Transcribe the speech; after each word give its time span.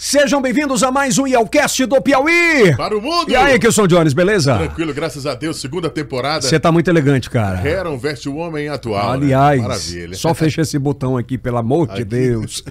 Sejam 0.00 0.40
bem-vindos 0.40 0.84
a 0.84 0.92
mais 0.92 1.18
um 1.18 1.26
Yelcast 1.26 1.84
do 1.86 2.00
Piauí. 2.00 2.72
Para 2.76 2.96
o 2.96 3.02
mundo! 3.02 3.32
E 3.32 3.34
aí, 3.34 3.58
Kilson 3.58 3.88
Jones, 3.88 4.12
beleza? 4.12 4.56
Tranquilo, 4.56 4.94
graças 4.94 5.26
a 5.26 5.34
Deus, 5.34 5.60
segunda 5.60 5.90
temporada. 5.90 6.42
Você 6.42 6.56
tá 6.60 6.70
muito 6.70 6.88
elegante, 6.88 7.28
cara. 7.28 7.68
Heron 7.68 7.98
veste 7.98 8.28
o 8.28 8.36
homem 8.36 8.68
atual. 8.68 9.10
Aliás, 9.10 9.60
né? 9.60 9.66
Maravilha. 9.66 10.14
só 10.14 10.32
fecha 10.34 10.60
esse 10.60 10.78
botão 10.78 11.16
aqui, 11.16 11.36
pelo 11.36 11.56
amor 11.56 11.88
de 11.88 11.94
Aqui. 11.94 12.04
Deus. 12.04 12.62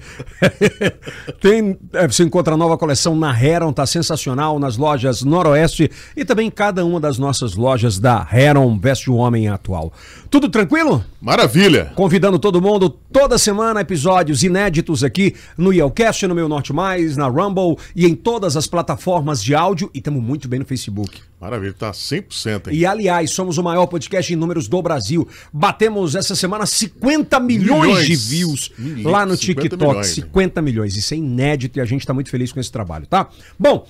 Tem, 1.38 1.78
é, 1.92 2.08
você 2.08 2.22
encontra 2.22 2.54
a 2.54 2.56
nova 2.56 2.78
coleção 2.78 3.14
na 3.14 3.38
Heron, 3.38 3.74
tá 3.74 3.84
sensacional, 3.84 4.58
nas 4.58 4.78
lojas 4.78 5.20
Noroeste 5.22 5.90
e 6.16 6.24
também 6.24 6.46
em 6.46 6.50
cada 6.50 6.82
uma 6.82 6.98
das 6.98 7.18
nossas 7.18 7.56
lojas 7.56 7.98
da 7.98 8.26
Heron 8.32 8.78
Veste 8.80 9.10
o 9.10 9.16
Homem 9.16 9.48
Atual. 9.48 9.92
Tudo 10.30 10.48
tranquilo? 10.48 11.04
Maravilha! 11.20 11.92
Convidando 11.94 12.38
todo 12.38 12.62
mundo, 12.62 12.88
toda 12.88 13.36
semana, 13.36 13.82
episódios 13.82 14.42
inéditos 14.42 15.04
aqui 15.04 15.34
no 15.58 15.74
Yelcast, 15.74 16.26
no 16.26 16.34
Meu 16.34 16.48
Norte 16.48 16.72
Mais, 16.72 17.17
na 17.18 17.26
Rumble 17.28 17.76
e 17.94 18.06
em 18.06 18.14
todas 18.14 18.56
as 18.56 18.66
plataformas 18.66 19.42
de 19.42 19.54
áudio. 19.54 19.90
E 19.92 19.98
estamos 19.98 20.22
muito 20.22 20.48
bem 20.48 20.60
no 20.60 20.64
Facebook. 20.64 21.20
Maravilha, 21.40 21.72
tá 21.72 21.92
100%, 21.92 22.68
hein? 22.68 22.74
E 22.76 22.84
aliás, 22.84 23.30
somos 23.30 23.58
o 23.58 23.62
maior 23.62 23.86
podcast 23.86 24.32
em 24.32 24.36
números 24.36 24.66
do 24.66 24.82
Brasil. 24.82 25.28
Batemos 25.52 26.14
essa 26.16 26.34
semana 26.34 26.66
50 26.66 27.38
milhões, 27.38 27.82
Milhões. 27.86 28.06
de 28.06 28.16
views 28.16 28.72
Milhões, 28.76 29.04
lá 29.04 29.24
no 29.24 29.36
50 29.36 29.62
TikTok. 29.62 29.84
milhões, 29.88 30.08
né? 30.08 30.14
50 30.14 30.62
milhões. 30.62 30.96
Isso 30.96 31.14
é 31.14 31.16
inédito 31.16 31.78
e 31.78 31.82
a 31.82 31.84
gente 31.84 32.04
tá 32.06 32.12
muito 32.12 32.28
feliz 32.30 32.50
com 32.50 32.58
esse 32.58 32.72
trabalho, 32.72 33.06
tá? 33.06 33.28
Bom, 33.56 33.86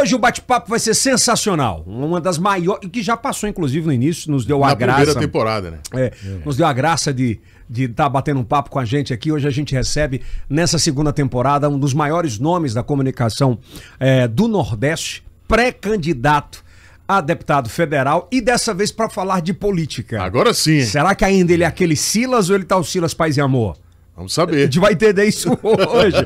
hoje 0.00 0.14
o 0.14 0.18
bate-papo 0.18 0.70
vai 0.70 0.78
ser 0.78 0.94
sensacional. 0.94 1.82
Uma 1.86 2.20
das 2.20 2.38
maiores. 2.38 2.88
Que 2.88 3.02
já 3.02 3.16
passou, 3.16 3.48
inclusive, 3.48 3.84
no 3.84 3.92
início, 3.92 4.30
nos 4.30 4.44
deu 4.44 4.62
a 4.62 4.68
Na 4.68 4.74
graça. 4.74 4.98
primeira 5.00 5.20
temporada, 5.20 5.70
né? 5.72 5.78
É, 5.94 6.12
Nos 6.44 6.56
deu 6.56 6.66
a 6.66 6.72
graça 6.72 7.12
de 7.12 7.40
de 7.68 7.84
estar 7.84 8.08
batendo 8.08 8.40
um 8.40 8.44
papo 8.44 8.70
com 8.70 8.78
a 8.78 8.84
gente 8.84 9.12
aqui. 9.12 9.30
Hoje 9.32 9.46
a 9.46 9.50
gente 9.50 9.74
recebe, 9.74 10.22
nessa 10.48 10.78
segunda 10.78 11.12
temporada, 11.12 11.68
um 11.68 11.78
dos 11.78 11.94
maiores 11.94 12.38
nomes 12.38 12.74
da 12.74 12.82
comunicação 12.82 13.58
é, 13.98 14.26
do 14.28 14.48
Nordeste, 14.48 15.24
pré-candidato 15.48 16.64
a 17.06 17.20
deputado 17.20 17.68
federal 17.68 18.28
e 18.30 18.40
dessa 18.40 18.72
vez 18.72 18.90
para 18.90 19.10
falar 19.10 19.40
de 19.42 19.52
política. 19.52 20.22
Agora 20.22 20.54
sim? 20.54 20.82
Será 20.84 21.14
que 21.14 21.24
ainda 21.24 21.52
ele 21.52 21.64
é 21.64 21.66
aquele 21.66 21.96
Silas 21.96 22.48
ou 22.48 22.56
ele 22.56 22.64
tá 22.64 22.76
o 22.76 22.84
Silas 22.84 23.12
Paz 23.12 23.36
e 23.36 23.40
Amor? 23.40 23.76
Vamos 24.16 24.32
A 24.32 24.42
saber. 24.42 24.64
gente 24.64 24.78
vai 24.78 24.92
entender 24.92 25.24
isso 25.24 25.50
hoje. 25.62 26.16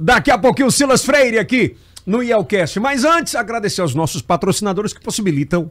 Daqui 0.00 0.30
a 0.30 0.38
pouquinho 0.38 0.68
o 0.68 0.72
Silas 0.72 1.04
Freire 1.04 1.38
aqui 1.38 1.76
no 2.04 2.22
Yelcast. 2.22 2.78
Mas 2.80 3.04
antes, 3.04 3.34
agradecer 3.34 3.80
aos 3.80 3.94
nossos 3.94 4.22
patrocinadores 4.22 4.92
que 4.92 5.00
possibilitam 5.00 5.70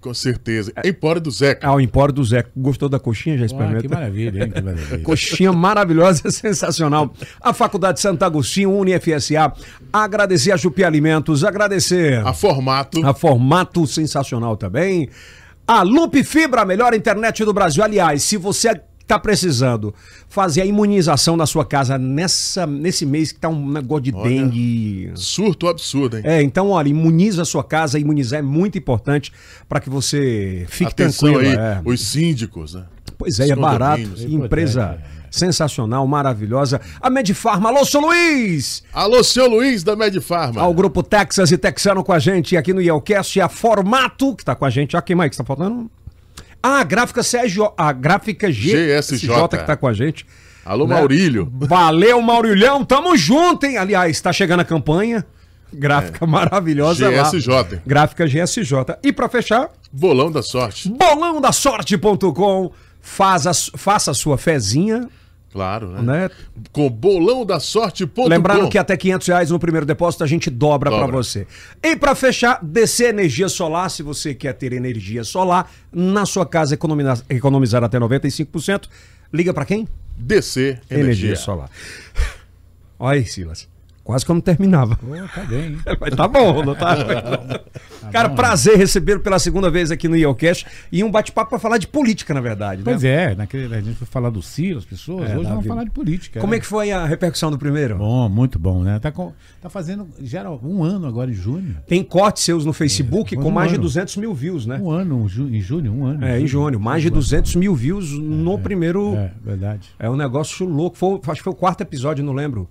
Com 0.00 0.14
certeza. 0.14 0.72
Empório 0.84 1.20
do 1.20 1.30
Zeca. 1.30 1.66
ao 1.66 1.78
Empório 1.80 2.14
do 2.14 2.24
Zé. 2.24 2.44
Gostou 2.56 2.88
da 2.88 2.98
coxinha? 2.98 3.36
Já 3.36 3.42
Ah, 3.42 3.46
experimentou? 3.46 3.82
que 3.82 3.88
maravilha, 3.88 4.44
hein? 4.44 4.50
Que 4.50 4.60
maravilha. 4.62 4.98
Coxinha 5.04 5.52
maravilhosa, 5.52 6.28
sensacional. 6.32 7.12
A 7.40 7.52
Faculdade 7.52 8.00
Santo 8.00 8.22
Agostinho, 8.24 8.70
UniFSA. 8.74 9.52
Agradecer 9.92 10.52
a 10.52 10.56
Jupi 10.56 10.84
Alimentos, 10.84 11.44
agradecer 11.44 12.26
A 12.26 12.32
formato. 12.32 13.04
a 13.06 13.12
Formato 13.12 13.86
Sensacional 13.86 14.56
também. 14.56 15.08
A 15.66 15.82
Loop 15.82 16.24
Fibra, 16.24 16.62
a 16.62 16.64
melhor 16.64 16.94
internet 16.94 17.44
do 17.44 17.52
Brasil. 17.52 17.84
Aliás, 17.84 18.22
se 18.22 18.36
você 18.38 18.80
está 19.10 19.18
precisando 19.18 19.92
fazer 20.28 20.62
a 20.62 20.64
imunização 20.64 21.36
na 21.36 21.46
sua 21.46 21.64
casa 21.64 21.98
nessa, 21.98 22.66
nesse 22.66 23.04
mês 23.04 23.32
que 23.32 23.40
tá 23.40 23.48
um 23.48 23.68
negócio 23.68 24.04
de 24.04 24.14
Olha. 24.14 24.28
dengue. 24.28 25.10
Surto 25.16 25.66
absurdo, 25.66 26.16
hein? 26.16 26.22
É, 26.24 26.40
então, 26.42 26.70
olha, 26.70 26.88
imuniza 26.88 27.42
a 27.42 27.44
sua 27.44 27.64
casa. 27.64 27.98
Imunizar 27.98 28.38
é 28.38 28.42
muito 28.42 28.78
importante 28.78 29.32
para 29.68 29.80
que 29.80 29.90
você 29.90 30.64
fique 30.68 30.92
Atenção 30.92 31.32
tranquilo. 31.32 31.58
aí, 31.58 31.58
é. 31.58 31.80
os 31.84 32.00
síndicos, 32.00 32.74
né? 32.74 32.84
Pois 33.18 33.38
é, 33.40 33.44
Os 33.44 33.50
é 33.50 33.56
barato. 33.56 34.08
Empresa 34.28 34.98
sensacional, 35.30 36.06
maravilhosa. 36.06 36.80
A 37.00 37.10
Medifarma. 37.10 37.68
Alô, 37.68 37.84
seu 37.84 38.00
Luiz! 38.00 38.82
Alô, 38.92 39.22
seu 39.22 39.48
Luiz 39.48 39.82
da 39.84 39.94
Medifarma. 39.94 40.60
Ao 40.60 40.74
grupo 40.74 41.02
Texas 41.02 41.52
e 41.52 41.58
Texano 41.58 42.02
com 42.02 42.12
a 42.12 42.18
gente 42.18 42.56
aqui 42.56 42.72
no 42.72 42.80
Yelcast. 42.80 43.40
A 43.40 43.48
Formato, 43.48 44.34
que 44.34 44.44
tá 44.44 44.54
com 44.54 44.64
a 44.64 44.70
gente. 44.70 44.96
Ó, 44.96 45.00
quem 45.00 45.14
mais 45.14 45.30
que 45.30 45.36
tá 45.36 45.44
faltando? 45.44 45.90
Ah, 46.62 46.80
a 46.80 46.84
gráfica 46.84 47.22
Sérgio, 47.22 47.72
a 47.76 47.92
gráfica 47.92 48.50
GSJ. 48.50 49.48
que 49.58 49.64
tá 49.66 49.76
com 49.76 49.86
a 49.86 49.92
gente. 49.92 50.26
Alô, 50.64 50.86
né? 50.86 50.94
Maurílio. 50.94 51.50
Valeu, 51.52 52.20
Maurilhão. 52.20 52.84
Tamo 52.84 53.16
junto, 53.16 53.64
hein? 53.64 53.78
Aliás, 53.78 54.20
tá 54.20 54.32
chegando 54.32 54.60
a 54.60 54.64
campanha. 54.64 55.24
Gráfica 55.72 56.26
maravilhosa 56.26 57.08
lá. 57.10 57.22
GSJ. 57.30 57.80
Gráfica 57.86 58.26
GSJ. 58.26 58.98
E 59.02 59.12
pra 59.12 59.28
fechar, 59.28 59.70
Bolão 59.92 60.30
da 60.30 60.42
sorte. 60.42 60.88
bolãodasorte.com. 60.90 62.70
Faz 63.00 63.46
a, 63.46 63.52
faça 63.54 64.10
a 64.10 64.14
sua 64.14 64.36
fezinha, 64.36 65.08
Claro, 65.52 65.88
né? 65.88 66.00
né? 66.00 66.30
Com 66.70 66.88
bolão 66.88 67.44
da 67.44 67.58
sorte.com. 67.58 68.28
Lembrando 68.28 68.68
que 68.68 68.78
até 68.78 68.96
500 68.96 69.26
reais 69.28 69.50
no 69.50 69.58
primeiro 69.58 69.84
depósito 69.84 70.22
a 70.22 70.26
gente 70.26 70.48
dobra, 70.48 70.90
pra 70.90 71.00
Dobra. 71.00 71.16
você. 71.16 71.46
E 71.82 71.96
pra 71.96 72.14
fechar, 72.14 72.60
DC 72.62 73.06
Energia 73.06 73.48
Solar. 73.48 73.90
Se 73.90 74.02
você 74.02 74.32
quer 74.32 74.52
ter 74.52 74.72
energia 74.72 75.24
solar 75.24 75.70
na 75.92 76.24
sua 76.24 76.46
casa, 76.46 76.74
economizar, 76.74 77.20
economizar 77.28 77.82
até 77.82 77.98
95%, 77.98 78.88
liga 79.32 79.52
pra 79.52 79.64
quem? 79.64 79.88
DC 80.16 80.60
Energia, 80.60 81.00
Energia. 81.00 81.36
Solar. 81.36 81.68
Olha 82.98 83.18
aí, 83.18 83.26
Silas. 83.26 83.68
Quase 84.10 84.24
que 84.24 84.30
eu 84.32 84.34
não 84.34 84.40
terminava. 84.40 84.96
Pô, 84.96 85.06
tá 85.32 85.44
bem, 85.44 85.66
hein? 85.66 85.78
Mas 86.00 86.16
tá 86.16 86.26
bom, 86.26 86.64
não 86.64 86.74
tá? 86.74 86.96
Cara, 88.10 88.28
prazer 88.30 88.76
recebê-lo 88.76 89.20
pela 89.20 89.38
segunda 89.38 89.70
vez 89.70 89.92
aqui 89.92 90.08
no 90.08 90.16
Yelcast 90.16 90.66
e 90.90 91.04
um 91.04 91.10
bate-papo 91.12 91.50
pra 91.50 91.60
falar 91.60 91.78
de 91.78 91.86
política, 91.86 92.34
na 92.34 92.40
verdade. 92.40 92.82
Pois 92.82 93.04
né? 93.04 93.32
é, 93.32 93.34
naquele, 93.36 93.72
a 93.72 93.80
gente 93.80 93.94
foi 93.94 94.08
falar 94.08 94.30
do 94.30 94.42
Ciro, 94.42 94.78
as 94.78 94.84
pessoas, 94.84 95.30
É, 95.30 95.38
hoje 95.38 95.48
vamos 95.48 95.64
falar 95.64 95.84
de 95.84 95.90
política. 95.90 96.40
Como 96.40 96.50
né? 96.50 96.56
é 96.56 96.60
que 96.60 96.66
foi 96.66 96.90
a 96.90 97.06
repercussão 97.06 97.52
do 97.52 97.58
primeiro? 97.58 97.98
Bom, 97.98 98.28
muito 98.28 98.58
bom, 98.58 98.82
né? 98.82 98.98
Tá, 98.98 99.12
com, 99.12 99.32
tá 99.62 99.70
fazendo, 99.70 100.08
era 100.32 100.50
um 100.50 100.82
ano 100.82 101.06
agora 101.06 101.30
em 101.30 101.34
junho. 101.34 101.76
Tem 101.86 102.02
cortes 102.02 102.42
seus 102.42 102.64
no 102.64 102.72
Facebook 102.72 103.36
É, 103.36 103.38
com 103.40 103.46
um 103.46 103.52
mais 103.52 103.68
de 103.68 103.76
ano. 103.76 103.84
200 103.84 104.16
mil 104.16 104.34
views, 104.34 104.66
né? 104.66 104.76
Um 104.82 104.90
ano, 104.90 105.24
em 105.52 105.60
junho, 105.60 105.92
um 105.92 106.04
ano. 106.04 106.24
É, 106.24 106.40
em 106.40 106.48
junho. 106.48 106.80
Mais 106.80 107.00
de 107.00 107.10
200 107.10 107.54
mil 107.54 107.76
views 107.76 108.10
no 108.18 108.58
primeiro. 108.58 109.14
É, 109.14 109.30
verdade. 109.40 109.88
É 110.00 110.10
um 110.10 110.16
negócio 110.16 110.66
louco. 110.66 110.98
Foi, 110.98 111.20
acho 111.28 111.36
que 111.36 111.44
foi 111.44 111.52
o 111.52 111.56
quarto 111.56 111.82
episódio, 111.82 112.24
não 112.24 112.32
lembro. 112.32 112.68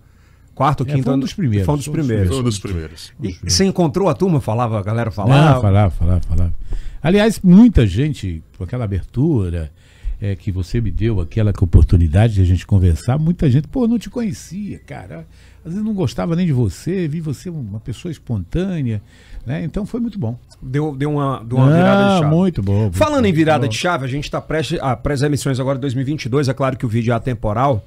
Quarto 0.60 0.82
ou 0.82 0.88
É, 0.88 0.92
quinto. 0.92 1.06
foi 1.06 1.14
um 1.14 1.20
dos 1.20 1.34
primeiros, 1.34 1.66
Foi 1.66 1.74
um 1.74 1.78
dos 1.78 1.88
primeiros. 1.88 2.28
Foi 2.28 2.40
um 2.40 2.44
dos 2.44 2.60
primeiros. 2.60 3.14
E 3.24 3.34
você 3.50 3.64
encontrou 3.64 4.10
a 4.10 4.14
turma? 4.14 4.42
Falava, 4.42 4.78
a 4.78 4.84
galera 4.84 5.06
Não, 5.10 5.14
falava. 5.16 5.62
falava, 5.62 5.90
falava, 5.92 6.22
falava. 6.28 6.54
Aliás, 7.02 7.40
muita 7.42 7.88
gente, 7.88 8.44
com 8.58 8.66
aquela 8.66 8.84
abertura 8.84 9.72
é, 10.20 10.36
que 10.36 10.52
você 10.52 10.82
me 10.82 10.92
deu, 10.92 11.22
aquela 11.22 11.54
oportunidade 11.62 12.34
de 12.34 12.42
a 12.42 12.44
gente 12.44 12.68
conversar, 12.68 13.18
muita 13.18 13.50
gente, 13.50 13.70
pô, 13.70 13.88
não 13.88 13.98
te 13.98 14.10
conhecia, 14.10 14.80
cara. 14.80 15.26
Às 15.64 15.72
vezes 15.72 15.82
não 15.86 15.94
gostava 15.94 16.36
nem 16.36 16.46
de 16.46 16.52
você, 16.52 17.08
vi 17.08 17.22
você 17.22 17.50
uma 17.50 17.80
pessoa 17.80 18.12
espontânea, 18.12 19.02
né? 19.46 19.64
Então 19.64 19.86
foi 19.86 20.02
muito 20.02 20.20
bom. 20.20 20.38
Deu, 20.62 20.94
deu 20.94 21.10
uma, 21.14 21.42
deu 21.42 21.58
uma 21.58 21.68
virada 21.72 22.04
de 22.04 22.10
Ah, 22.10 22.20
chave. 22.20 22.36
muito 22.36 22.62
bom. 22.62 22.82
muito 22.82 22.98
Falando 22.98 23.22
bom, 23.24 23.30
em 23.30 23.34
virada 23.34 23.66
de 23.66 23.78
chave, 23.78 24.04
a 24.04 24.10
gente 24.10 24.26
está 24.26 24.42
prestes 24.42 24.78
a 24.82 24.94
pré-eleições 24.94 25.58
agora 25.58 25.78
de 25.78 25.82
2022. 25.84 26.50
É 26.50 26.54
claro 26.54 26.76
que 26.76 26.86
o 26.86 26.90
vídeo 26.90 27.14
é 27.14 27.16
atemporal. 27.16 27.82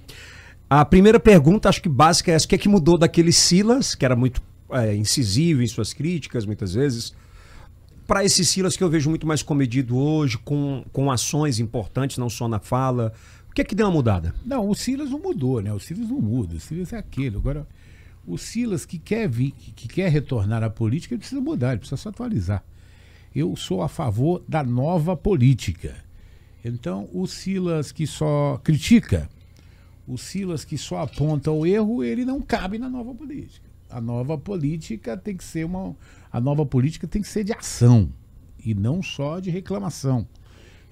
A 0.75 0.87
primeira 0.87 1.21
pergunta, 1.21 1.69
acho 1.69 1.83
que 1.83 1.89
básica, 1.89 2.33
é 2.33 2.35
essa: 2.35 2.47
o 2.47 2.49
que 2.49 2.55
é 2.55 2.59
que 2.59 2.67
mudou 2.67 2.97
daquele 2.97 3.31
Silas, 3.31 3.95
que 3.95 4.07
era 4.07 4.17
muito 4.17 4.41
é, 4.71 4.95
incisivo 4.95 5.61
em 5.61 5.67
suas 5.67 5.93
críticas, 5.93 6.47
muitas 6.47 6.73
vezes, 6.73 7.13
para 8.07 8.25
esse 8.25 8.43
Silas 8.43 8.75
que 8.75 8.83
eu 8.83 8.89
vejo 8.89 9.11
muito 9.11 9.27
mais 9.27 9.43
comedido 9.43 9.99
hoje, 9.99 10.39
com, 10.39 10.83
com 10.91 11.11
ações 11.11 11.61
importantes, 11.61 12.17
não 12.17 12.31
só 12.31 12.49
na 12.49 12.59
fala. 12.59 13.13
O 13.51 13.53
que 13.53 13.61
é 13.61 13.65
que 13.65 13.75
deu 13.75 13.85
uma 13.85 13.93
mudada? 13.93 14.35
Não, 14.47 14.67
o 14.67 14.75
Silas 14.75 15.11
não 15.11 15.19
mudou, 15.19 15.61
né? 15.61 15.71
O 15.75 15.79
Silas 15.79 16.09
não 16.09 16.19
muda. 16.19 16.57
O 16.57 16.61
Silas 16.61 16.91
é 16.95 16.97
aquele. 16.97 17.37
Agora, 17.37 17.69
o 18.27 18.39
Silas 18.39 18.87
que 18.87 18.97
quer 18.97 19.29
vir, 19.29 19.51
que, 19.51 19.73
que 19.73 19.89
quer 19.89 20.11
retornar 20.11 20.63
à 20.63 20.71
política, 20.71 21.13
ele 21.13 21.19
precisa 21.19 21.43
mudar, 21.43 21.73
ele 21.73 21.81
precisa 21.81 22.01
se 22.01 22.09
atualizar. 22.09 22.65
Eu 23.37 23.55
sou 23.57 23.83
a 23.83 23.89
favor 23.89 24.43
da 24.49 24.65
nova 24.65 25.15
política. 25.19 25.95
Então, 26.65 27.11
o 27.13 27.27
Silas 27.27 27.93
que 27.93 28.07
só 28.07 28.59
critica, 28.65 29.29
o 30.07 30.19
Silas 30.19 30.65
que 30.65 30.77
só 30.77 30.99
aponta 30.99 31.51
o 31.51 31.67
erro, 31.67 32.03
ele 32.03 32.25
não 32.25 32.41
cabe 32.41 32.79
na 32.79 32.89
nova 32.89 33.15
política. 33.15 33.71
A 33.89 34.01
nova 34.01 34.39
política 34.39 35.17
tem 35.17 35.37
que 35.37 35.45
ser 35.45 35.65
uma. 35.65 35.95
A 36.31 36.41
nova 36.41 36.65
política 36.65 37.07
tem 37.07 37.21
que 37.21 37.29
ser 37.29 37.45
de 37.45 37.53
ação 37.53 38.11
e 38.65 38.75
não 38.75 39.03
só 39.03 39.39
de 39.39 39.51
reclamação. 39.51 40.27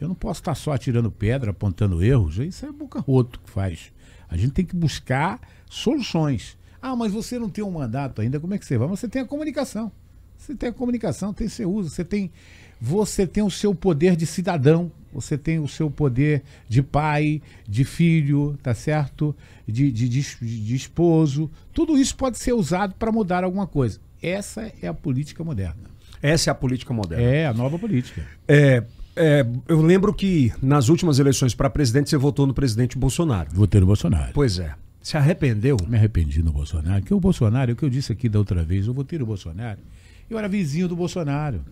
Eu 0.01 0.09
não 0.09 0.15
posso 0.15 0.41
estar 0.41 0.55
só 0.55 0.73
atirando 0.73 1.11
pedra, 1.11 1.51
apontando 1.51 2.03
erros. 2.03 2.39
Isso 2.39 2.65
é 2.67 2.73
boca 2.73 3.01
roto 3.01 3.41
que 3.41 3.51
faz. 3.51 3.93
A 4.29 4.37
gente 4.37 4.53
tem 4.53 4.65
que 4.65 4.77
buscar 4.77 5.41
soluções. 5.69 6.57
Ah, 6.81 6.97
mas 6.97 7.13
você 7.13 7.39
não 7.39 7.51
tem 7.51 7.63
um 7.63 7.71
mandato 7.71 8.23
ainda, 8.23 8.41
como 8.41 8.55
é 8.55 8.59
que 8.59 8.65
você 8.65 8.79
vai? 8.79 8.89
Você 8.89 9.09
tem 9.09 9.23
a 9.23 9.27
comunicação. 9.27 9.93
Você 10.39 10.55
tem 10.55 10.71
a 10.71 10.73
comunicação, 10.73 11.35
tem 11.35 11.49
seu 11.49 11.71
uso, 11.71 11.91
você 11.91 12.03
tem, 12.03 12.33
você 12.81 13.27
tem 13.27 13.43
o 13.43 13.51
seu 13.51 13.75
poder 13.75 14.17
de 14.17 14.25
cidadão, 14.25 14.91
você 15.13 15.37
tem 15.37 15.59
o 15.59 15.69
seu 15.69 15.91
poder 15.91 16.43
de 16.69 16.83
pai, 16.83 17.43
de 17.69 17.85
filho, 17.85 18.59
tá 18.63 18.75
certo? 18.75 19.35
De, 19.67 19.91
de, 19.91 20.09
de, 20.09 20.23
de 20.41 20.75
esposo. 20.75 21.51
Tudo 21.73 21.99
isso 21.99 22.17
pode 22.17 22.39
ser 22.39 22.53
usado 22.53 22.95
para 22.95 23.11
mudar 23.13 23.45
alguma 23.45 23.67
coisa. 23.67 23.99
Essa 24.23 24.73
é 24.81 24.87
a 24.87 24.95
política 24.95 25.43
moderna. 25.43 25.91
Essa 26.23 26.51
é 26.51 26.53
a 26.53 26.55
política 26.55 26.93
moderna. 26.93 27.25
É 27.25 27.47
a 27.47 27.55
nova 27.55 27.79
política. 27.79 28.23
É, 28.47 28.85
é, 29.17 29.47
eu 29.67 29.81
lembro 29.81 30.13
que 30.13 30.53
nas 30.63 30.89
últimas 30.89 31.19
eleições 31.19 31.55
para 31.55 31.71
presidente 31.71 32.11
você 32.11 32.17
votou 32.17 32.47
no 32.47 32.55
presidente 32.55 32.99
Bolsonaro. 32.99 33.51
Votei 33.53 33.81
no 33.81 33.87
Bolsonaro. 33.87 34.33
Pois 34.33 34.59
é. 34.59 34.75
Se 35.03 35.17
arrependeu? 35.17 35.79
Me 35.89 35.97
arrependi 35.97 36.43
no 36.43 36.53
Bolsonaro, 36.53 37.01
porque 37.01 37.15
o 37.15 37.21
Bolsonaro, 37.21 37.71
é 37.71 37.75
o 37.75 37.77
que 37.77 37.83
eu 37.83 37.89
disse 37.89 38.13
aqui 38.13 38.29
da 38.29 38.39
outra 38.39 38.63
vez, 38.63 38.87
eu 38.87 38.93
votei 38.93 39.19
no 39.19 39.25
Bolsonaro. 39.25 39.79
Eu 40.29 40.39
era 40.39 40.47
vizinho 40.47 40.87
do 40.87 40.95
Bolsonaro. 40.95 41.63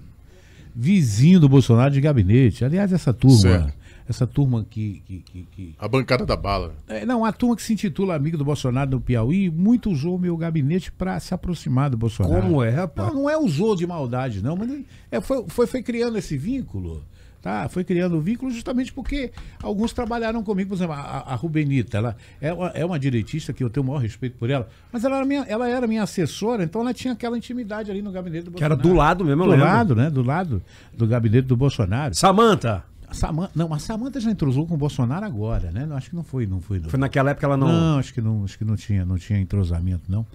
Vizinho 0.81 1.41
do 1.41 1.49
Bolsonaro 1.49 1.93
de 1.93 2.01
gabinete. 2.01 2.65
Aliás, 2.65 2.93
essa 2.93 3.13
turma, 3.13 3.37
Certo. 3.37 3.75
essa 4.09 4.29
turma 4.29 4.65
que. 4.71 5.03
que, 5.05 5.19
que- 5.19 5.47
que- 5.51 5.75
A 5.77 5.89
bancada 5.89 6.25
da 6.25 6.37
bala. 6.37 6.73
É, 6.87 7.05
não, 7.05 7.25
a 7.25 7.33
turma 7.33 7.57
que 7.57 7.63
se 7.63 7.73
intitula 7.73 8.15
Amigo 8.15 8.39
do 8.39 8.45
Bolsonaro 8.45 8.89
no 8.93 9.01
Piauí, 9.01 9.51
muito 9.51 9.91
usou 9.91 10.15
o 10.15 10.19
meu 10.21 10.37
gabinete 10.37 10.93
para 10.93 11.19
se 11.19 11.35
aproximar 11.35 11.91
do 11.91 11.97
Bolsonaro. 11.97 12.43
Como 12.43 12.63
é, 12.63 12.71
rapaz? 12.71 13.09
Não, 13.09 13.23
não 13.23 13.31
é 13.31 13.37
usou 13.37 13.75
de 13.75 13.85
maldade, 13.89 14.41
não, 14.41 14.55
mas 14.55 14.71
é, 15.11 15.21
foi, 15.21 15.45
foi, 15.49 15.67
foi 15.67 15.83
criando 15.83 16.17
esse 16.17 16.37
vínculo. 16.37 17.03
Tá? 17.41 17.69
Foi 17.69 17.85
criando 17.85 18.21
vínculo 18.21 18.51
justamente 18.51 18.93
porque 18.93 19.31
alguns 19.63 19.93
trabalharam 19.93 20.43
comigo. 20.43 20.71
Por 20.71 20.75
exemplo, 20.77 20.95
a, 20.95 21.33
a 21.33 21.35
Rubenita, 21.37 21.97
ela 21.99 22.17
é 22.41 22.53
uma, 22.53 22.69
é 22.69 22.85
uma 22.85 22.99
direitista 22.99 23.53
que 23.53 23.63
eu 23.63 23.71
tenho 23.71 23.85
o 23.85 23.87
maior 23.87 24.01
respeito 24.01 24.37
por 24.37 24.51
ela, 24.51 24.69
mas 24.93 25.05
ela 25.05 25.17
era, 25.17 25.25
minha, 25.25 25.43
ela 25.49 25.69
era 25.69 25.87
minha 25.87 26.03
assessora, 26.03 26.65
então 26.65 26.81
ela 26.81 26.93
tinha 26.93 27.13
aquela 27.13 27.39
intimidade 27.39 27.91
ali 27.91 28.03
no 28.03 28.11
gabinete 28.11 28.45
do 28.45 28.51
Que 28.51 28.65
era 28.65 28.75
Bolsonaro. 28.75 28.95
do 28.95 28.99
lado 28.99 29.25
mesmo, 29.25 29.45
Do 29.45 29.57
lado, 29.57 29.95
né? 29.95 30.11
Do 30.11 30.23
lado 30.23 30.63
do 30.93 31.07
gabinete 31.07 31.47
do 31.47 31.57
Bolsonaro. 31.57 32.15
Samanta. 32.15 32.85
Samanta, 33.11 33.53
não, 33.55 33.73
a 33.73 33.79
Samanta 33.79 34.21
já 34.21 34.31
entrosou 34.31 34.67
com 34.67 34.75
o 34.75 34.77
Bolsonaro 34.77 35.25
agora, 35.25 35.71
né? 35.71 35.89
Acho 35.93 36.11
que 36.11 36.17
não 36.17 36.25
foi, 36.25 36.47
não 36.47 36.61
foi. 36.61 36.79
não. 36.79 36.91
Foi 36.91 36.99
naquela 36.99 37.31
época 37.31 37.47
ela 37.47 37.57
não. 37.57 37.69
Não, 37.69 37.99
acho 37.99 38.13
que 38.13 38.21
não, 38.21 38.45
acho 38.45 38.59
que 38.59 38.65
não 38.65 38.77
tinha, 38.77 39.05
não 39.05 39.17
tinha 39.17 39.39
entrosamento, 39.39 40.03
não. 40.09 40.27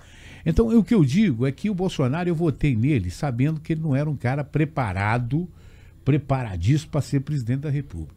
Então, 0.46 0.68
o 0.68 0.84
que 0.84 0.94
eu 0.94 1.06
digo 1.06 1.46
é 1.46 1.52
que 1.52 1.70
o 1.70 1.74
Bolsonaro, 1.74 2.28
eu 2.28 2.36
votei 2.36 2.76
nele 2.76 3.10
sabendo 3.12 3.60
que 3.60 3.74
ele 3.74 3.82
não 3.82 3.96
era 3.96 4.10
um 4.10 4.16
cara 4.16 4.44
preparado, 4.44 5.48
preparadíssimo 6.04 6.92
para 6.92 7.02
ser 7.02 7.22
presidente 7.22 7.62
da 7.62 7.70
República. 7.70 8.16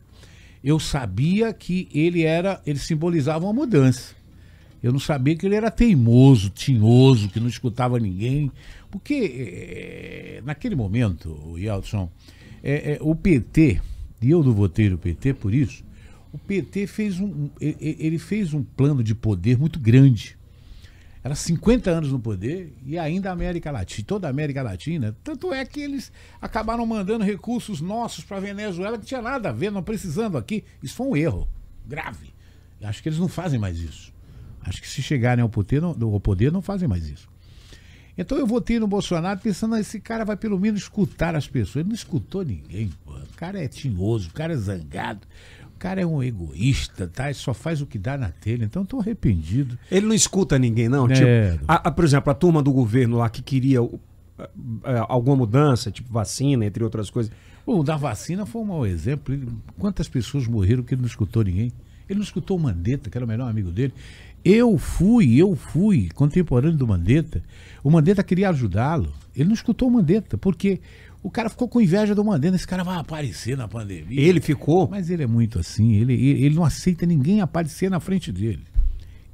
Eu 0.63 0.81
sabia 0.81 1.53
que 1.53 1.89
ele 1.93 2.23
era, 2.23 2.61
ele 2.67 2.79
simbolizava 2.79 3.45
uma 3.45 3.53
mudança. 3.53 4.15
Eu 4.83 4.93
não 4.93 4.99
sabia 4.99 5.37
que 5.37 5.47
ele 5.47 5.55
era 5.55 5.71
teimoso, 5.71 6.51
tinhoso, 6.51 7.29
que 7.29 7.41
não 7.41 7.49
escutava 7.49 7.99
ninguém. 7.99 8.51
Porque 8.91 9.15
eh, 9.15 10.43
naquele 10.45 10.75
momento, 10.75 11.57
Yeltsin, 11.57 12.09
eh, 12.63 12.93
eh, 12.93 12.99
o 13.01 13.15
PT, 13.15 13.81
e 14.21 14.31
eu 14.31 14.43
não 14.43 14.53
votei 14.53 14.89
no 14.89 14.99
PT 14.99 15.35
por 15.35 15.55
isso, 15.55 15.85
o 16.33 16.39
PT 16.39 16.87
fez 16.87 17.21
um, 17.21 17.49
ele 17.61 18.19
fez 18.19 18.53
um 18.53 18.63
plano 18.63 19.03
de 19.03 19.15
poder 19.15 19.59
muito 19.59 19.81
grande. 19.81 20.36
Era 21.27 21.35
50 21.35 21.91
anos 21.91 22.13
no 22.13 22.21
poder 22.21 22.73
e 22.87 22.97
ainda 22.97 23.31
a 23.31 23.33
América 23.33 23.73
Latina, 23.73 24.07
toda 24.07 24.29
a 24.29 24.31
América 24.31 24.63
Latina. 24.63 25.17
Tanto 25.25 25.53
é 25.53 25.65
que 25.65 25.81
eles 25.81 26.13
acabaram 26.41 26.87
mandando 26.87 27.25
recursos 27.25 27.81
nossos 27.81 28.23
para 28.23 28.39
Venezuela 28.39 28.97
que 28.97 29.07
tinha 29.07 29.21
nada 29.21 29.49
a 29.49 29.53
ver, 29.53 29.73
não 29.73 29.83
precisando 29.83 30.39
aqui. 30.39 30.63
Isso 30.81 30.95
foi 30.95 31.07
um 31.09 31.17
erro 31.17 31.49
grave. 31.85 32.33
Acho 32.81 33.03
que 33.03 33.09
eles 33.09 33.19
não 33.19 33.27
fazem 33.27 33.59
mais 33.59 33.81
isso. 33.81 34.15
Acho 34.61 34.81
que 34.81 34.89
se 34.89 35.03
chegarem 35.03 35.43
ao 35.43 35.49
poder, 35.49 35.83
não, 35.83 35.97
ao 36.01 36.21
poder, 36.21 36.53
não 36.53 36.63
fazem 36.63 36.87
mais 36.87 37.09
isso. 37.09 37.29
Então 38.19 38.39
eu 38.39 38.47
votei 38.47 38.79
no 38.81 38.87
Bolsonaro 38.87 39.39
pensando, 39.41 39.75
"Ah, 39.75 39.81
esse 39.81 40.01
cara 40.01 40.25
vai 40.25 40.37
pelo 40.37 40.59
menos 40.59 40.81
escutar 40.83 41.35
as 41.35 41.47
pessoas. 41.47 41.77
Ele 41.77 41.89
não 41.89 41.95
escutou 41.95 42.45
ninguém, 42.45 42.91
pô. 43.05 43.13
O 43.13 43.37
cara 43.37 43.63
é 43.63 43.69
tinhoso, 43.69 44.29
o 44.31 44.33
cara 44.33 44.55
é 44.55 44.57
zangado, 44.57 45.21
o 45.75 45.79
cara 45.79 46.01
é 46.01 46.07
um 46.07 46.23
egoísta, 46.23 47.07
tá? 47.07 47.27
Ele 47.27 47.35
só 47.35 47.53
faz 47.53 47.81
o 47.83 47.87
que 47.87 47.99
dá 47.99 48.17
na 48.17 48.31
telha. 48.31 48.65
Então 48.65 48.83
eu 48.83 48.87
tô 48.87 48.99
arrependido. 49.01 49.79
Ele 49.91 50.07
não 50.07 50.15
escuta 50.15 50.59
ninguém, 50.59 50.89
não? 50.89 51.07
É. 51.11 51.53
Tipo, 51.53 51.65
a- 51.69 51.89
a- 51.89 51.91
por 51.91 52.05
exemplo, 52.05 52.31
a 52.31 52.35
turma 52.35 52.63
do 52.63 52.73
governo 52.73 53.19
lá 53.19 53.29
que 53.29 53.43
queria 53.43 53.79
eh, 54.39 54.51
eh, 54.85 55.05
alguma 55.09 55.37
mudança, 55.37 55.91
tipo 55.91 56.11
vacina, 56.13 56.65
entre 56.65 56.83
outras 56.85 57.11
coisas. 57.11 57.31
O 57.67 57.83
da 57.83 57.97
vacina 57.97 58.47
foi 58.47 58.63
um 58.63 58.67
mau 58.67 58.87
exemplo. 58.87 59.35
Ele- 59.35 59.49
quantas 59.79 60.09
pessoas 60.09 60.47
morreram 60.47 60.83
que 60.83 60.95
ele 60.95 61.01
não 61.03 61.09
escutou 61.09 61.43
ninguém? 61.45 61.73
Ele 62.09 62.19
não 62.21 62.25
escutou 62.25 62.57
o 62.57 62.61
Mandetta, 62.61 63.11
que 63.11 63.19
era 63.19 63.25
o 63.25 63.29
melhor 63.29 63.51
amigo 63.51 63.71
dele. 63.73 63.93
Eu 64.45 64.79
fui, 64.79 65.37
eu 65.37 65.57
fui 65.57 66.09
contemporâneo 66.15 66.77
do 66.77 66.87
Mandetta. 66.87 67.43
O 67.83 67.91
Mandetta 67.91 68.23
queria 68.23 68.49
ajudá-lo. 68.51 69.13
Ele 69.35 69.47
não 69.47 69.55
escutou 69.55 69.89
o 69.89 69.91
Mandetta, 69.91 70.39
porque 70.39 70.81
o 71.23 71.31
cara 71.31 71.51
ficou 71.51 71.69
com 71.69 71.81
inveja 71.81 72.15
do 72.15 72.25
Mandetta. 72.25 72.55
Esse 72.55 72.67
cara 72.67 72.85
vai 72.85 72.97
aparecer 72.97 73.57
na 73.57 73.67
pandemia. 73.67 74.21
Ele 74.21 74.41
ficou. 74.41 74.89
Mas 74.89 75.11
ele 75.11 75.25
é 75.25 75.27
muito 75.27 75.59
assim, 75.59 75.95
ele, 75.95 76.15
ele, 76.15 76.55
não 76.55 76.65
aceita 76.65 77.05
ninguém 77.05 77.41
aparecer 77.41 77.91
na 77.91 77.99
frente 77.99 78.31
dele. 78.31 78.63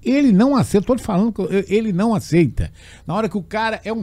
Ele 0.03 0.33
não 0.33 0.57
aceita, 0.57 0.97
te 0.97 1.03
falando 1.03 1.33
que 1.33 1.43
ele 1.73 1.93
não 1.93 2.15
aceita. 2.15 2.73
Na 3.07 3.15
hora 3.15 3.29
que 3.29 3.37
o 3.37 3.43
cara 3.43 3.81
é 3.85 3.93
um 3.93 4.03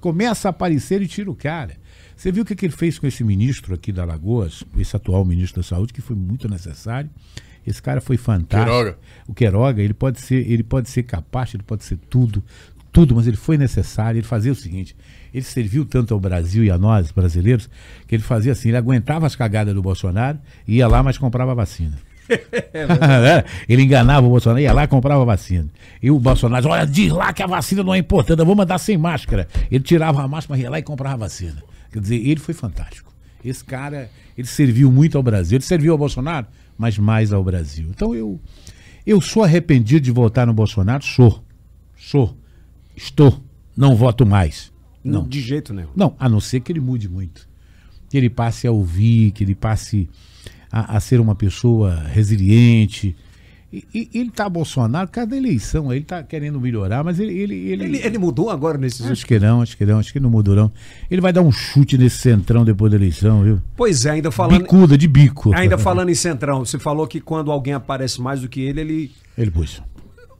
começa 0.00 0.48
a 0.48 0.50
aparecer, 0.50 0.96
ele 0.96 1.06
tira 1.06 1.30
o 1.30 1.36
cara. 1.36 1.76
Você 2.16 2.32
viu 2.32 2.42
o 2.42 2.46
que, 2.46 2.56
que 2.56 2.64
ele 2.64 2.72
fez 2.72 2.98
com 2.98 3.06
esse 3.06 3.22
ministro 3.22 3.74
aqui 3.74 3.92
da 3.92 4.04
Lagoas, 4.04 4.64
esse 4.78 4.96
atual 4.96 5.22
ministro 5.24 5.60
da 5.60 5.68
Saúde, 5.68 5.92
que 5.92 6.00
foi 6.00 6.16
muito 6.16 6.48
necessário. 6.48 7.10
Esse 7.66 7.82
cara 7.82 8.00
foi 8.00 8.16
fantástico. 8.16 8.70
Queiroga. 8.70 8.98
O 9.26 9.34
Queiroga, 9.34 9.82
ele 9.82 9.94
pode 9.94 10.20
ser, 10.20 10.48
ele 10.48 10.62
pode 10.62 10.88
ser 10.88 11.02
capaz, 11.02 11.52
ele 11.52 11.64
pode 11.64 11.84
ser 11.84 11.96
tudo, 12.08 12.42
tudo, 12.92 13.14
mas 13.16 13.26
ele 13.26 13.36
foi 13.36 13.58
necessário. 13.58 14.18
Ele 14.18 14.26
fazia 14.26 14.52
o 14.52 14.54
seguinte: 14.54 14.96
ele 15.34 15.44
serviu 15.44 15.84
tanto 15.84 16.14
ao 16.14 16.20
Brasil 16.20 16.64
e 16.64 16.70
a 16.70 16.78
nós, 16.78 17.10
brasileiros, 17.10 17.68
que 18.06 18.14
ele 18.14 18.22
fazia 18.22 18.52
assim, 18.52 18.68
ele 18.68 18.76
aguentava 18.76 19.26
as 19.26 19.34
cagadas 19.34 19.74
do 19.74 19.82
Bolsonaro, 19.82 20.38
ia 20.66 20.86
lá, 20.86 21.02
mas 21.02 21.18
comprava 21.18 21.54
vacina. 21.54 21.98
É, 22.68 23.44
ele 23.68 23.82
enganava 23.82 24.26
o 24.26 24.30
Bolsonaro, 24.30 24.60
ia 24.60 24.72
lá 24.72 24.82
e 24.82 24.88
comprava 24.88 25.24
vacina. 25.24 25.68
E 26.02 26.10
o 26.10 26.18
Bolsonaro, 26.18 26.68
olha, 26.68 26.84
diz 26.84 27.12
lá 27.12 27.32
que 27.32 27.40
a 27.40 27.46
vacina 27.46 27.84
não 27.84 27.94
é 27.94 27.98
importante, 27.98 28.40
eu 28.40 28.46
vou 28.46 28.56
mandar 28.56 28.78
sem 28.78 28.98
máscara. 28.98 29.46
Ele 29.70 29.84
tirava 29.84 30.22
a 30.22 30.28
máscara, 30.28 30.60
ia 30.60 30.68
lá 30.68 30.78
e 30.78 30.82
comprava 30.82 31.18
vacina. 31.18 31.62
Quer 31.92 32.00
dizer, 32.00 32.16
ele 32.16 32.40
foi 32.40 32.52
fantástico. 32.52 33.12
Esse 33.44 33.64
cara, 33.64 34.10
ele 34.36 34.46
serviu 34.46 34.90
muito 34.90 35.16
ao 35.16 35.22
Brasil. 35.22 35.56
Ele 35.56 35.64
serviu 35.64 35.92
ao 35.92 35.98
Bolsonaro, 35.98 36.46
mas 36.76 36.98
mais 36.98 37.32
ao 37.32 37.42
Brasil. 37.42 37.88
Então 37.90 38.14
eu, 38.14 38.40
eu 39.06 39.20
sou 39.20 39.42
arrependido 39.42 40.00
de 40.00 40.10
votar 40.10 40.46
no 40.46 40.52
Bolsonaro? 40.52 41.04
Sou. 41.04 41.42
Sou. 41.96 42.36
Estou. 42.94 43.42
Não 43.76 43.94
voto 43.94 44.24
mais. 44.26 44.72
Não. 45.02 45.26
De 45.26 45.40
jeito 45.40 45.72
nenhum. 45.72 45.90
Não, 45.94 46.14
a 46.18 46.28
não 46.28 46.40
ser 46.40 46.60
que 46.60 46.72
ele 46.72 46.80
mude 46.80 47.08
muito. 47.08 47.48
Que 48.08 48.16
ele 48.16 48.30
passe 48.30 48.66
a 48.66 48.72
ouvir, 48.72 49.30
que 49.32 49.44
ele 49.44 49.54
passe 49.54 50.08
a, 50.70 50.96
a 50.96 51.00
ser 51.00 51.20
uma 51.20 51.34
pessoa 51.34 51.94
resiliente. 51.94 53.14
E, 53.72 53.84
e- 53.92 54.10
ele 54.20 54.30
tá 54.30 54.48
Bolsonaro, 54.48 55.08
cada 55.08 55.36
eleição, 55.36 55.92
ele 55.92 56.04
tá 56.04 56.22
querendo 56.22 56.60
melhorar, 56.60 57.02
mas 57.02 57.18
ele. 57.18 57.32
ele, 57.36 57.54
ele, 57.54 57.84
Ele, 57.84 57.98
ele 57.98 58.18
mudou 58.18 58.48
agora 58.48 58.78
nesses 58.78 59.00
últimos. 59.00 59.18
Acho 59.18 59.26
que 59.26 59.38
não, 59.38 59.60
acho 59.60 59.76
que 59.76 59.84
não, 59.84 59.98
acho 59.98 60.12
que 60.12 60.20
não 60.20 60.30
mudou 60.30 60.54
não. 60.54 60.72
Ele 61.10 61.20
vai 61.20 61.32
dar 61.32 61.42
um 61.42 61.50
chute 61.50 61.98
nesse 61.98 62.18
centrão 62.18 62.64
depois 62.64 62.90
da 62.92 62.96
eleição, 62.96 63.42
viu? 63.42 63.60
Pois 63.76 64.06
é, 64.06 64.10
ainda 64.10 64.30
falando. 64.30 64.60
Bicuda, 64.60 64.96
de 64.96 65.08
bico. 65.08 65.52
Ainda 65.54 65.76
falando 65.76 66.10
em 66.10 66.14
Centrão, 66.14 66.64
você 66.64 66.78
falou 66.78 67.06
que 67.06 67.20
quando 67.20 67.50
alguém 67.50 67.74
aparece 67.74 68.20
mais 68.20 68.40
do 68.40 68.48
que 68.48 68.60
ele, 68.60 68.80
ele. 68.80 69.12
Ele 69.36 69.50
pôs. 69.50 69.82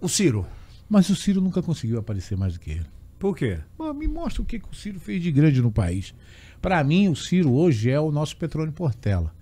O 0.01 0.09
Ciro. 0.09 0.47
Mas 0.89 1.09
o 1.11 1.17
Ciro 1.17 1.41
nunca 1.41 1.61
conseguiu 1.61 1.99
aparecer 1.99 2.37
mais 2.39 2.53
do 2.55 2.61
que 2.61 2.71
ele. 2.71 2.87
Por 3.19 3.37
quê? 3.37 3.59
Pô, 3.77 3.93
me 3.93 4.07
mostra 4.07 4.43
o 4.43 4.45
que, 4.45 4.59
que 4.61 4.69
o 4.71 4.75
Ciro 4.75 5.01
fez 5.01 5.21
de 5.23 5.33
grande 5.33 5.61
no 5.61 5.73
país. 5.73 6.15
Para 6.63 6.83
mim, 6.85 7.09
o 7.09 7.17
Ciro 7.17 7.53
hoje 7.53 7.91
é 7.91 7.99
o 7.99 8.13
nosso 8.13 8.37
Petrônio 8.37 8.73
Portela. 8.73 9.35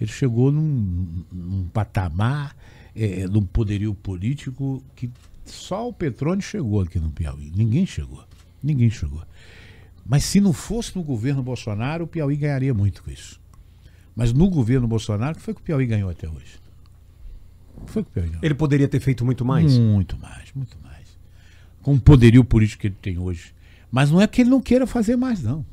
Ele 0.00 0.10
chegou 0.10 0.52
num, 0.52 1.24
num 1.32 1.68
patamar, 1.72 2.54
é, 2.94 3.26
num 3.26 3.44
poderio 3.44 3.94
político 3.94 4.82
que 4.94 5.10
só 5.44 5.88
o 5.88 5.92
Petrônio 5.92 6.42
chegou 6.42 6.80
aqui 6.80 6.98
no 6.98 7.10
Piauí. 7.10 7.52
Ninguém 7.54 7.84
chegou. 7.84 8.24
Ninguém 8.62 8.90
chegou. 8.90 9.22
Mas 10.06 10.24
se 10.24 10.40
não 10.40 10.52
fosse 10.52 10.94
no 10.96 11.02
governo 11.02 11.42
Bolsonaro, 11.42 12.04
o 12.04 12.06
Piauí 12.06 12.36
ganharia 12.36 12.74
muito 12.74 13.02
com 13.02 13.10
isso. 13.10 13.40
Mas 14.14 14.32
no 14.32 14.48
governo 14.48 14.86
Bolsonaro, 14.86 15.32
o 15.32 15.36
que 15.36 15.42
foi 15.42 15.54
que 15.54 15.60
o 15.60 15.64
Piauí 15.64 15.86
ganhou 15.86 16.10
até 16.10 16.28
hoje? 16.28 16.60
Foi 17.86 18.02
que 18.02 18.10
o 18.10 18.12
Piauí 18.12 18.28
ganhou? 18.28 18.44
Ele 18.44 18.54
poderia 18.54 18.88
ter 18.88 19.00
feito 19.00 19.24
muito 19.24 19.44
mais? 19.44 19.76
Muito 19.76 20.16
mais, 20.18 20.52
muito 20.54 20.76
mais. 20.82 21.18
Com 21.82 21.94
o 21.94 22.00
poderio 22.00 22.44
político 22.44 22.82
que 22.82 22.86
ele 22.88 22.96
tem 23.00 23.18
hoje. 23.18 23.52
Mas 23.90 24.10
não 24.10 24.20
é 24.20 24.26
que 24.26 24.42
ele 24.42 24.50
não 24.50 24.60
queira 24.60 24.86
fazer 24.86 25.16
mais, 25.16 25.42
não. 25.42 25.64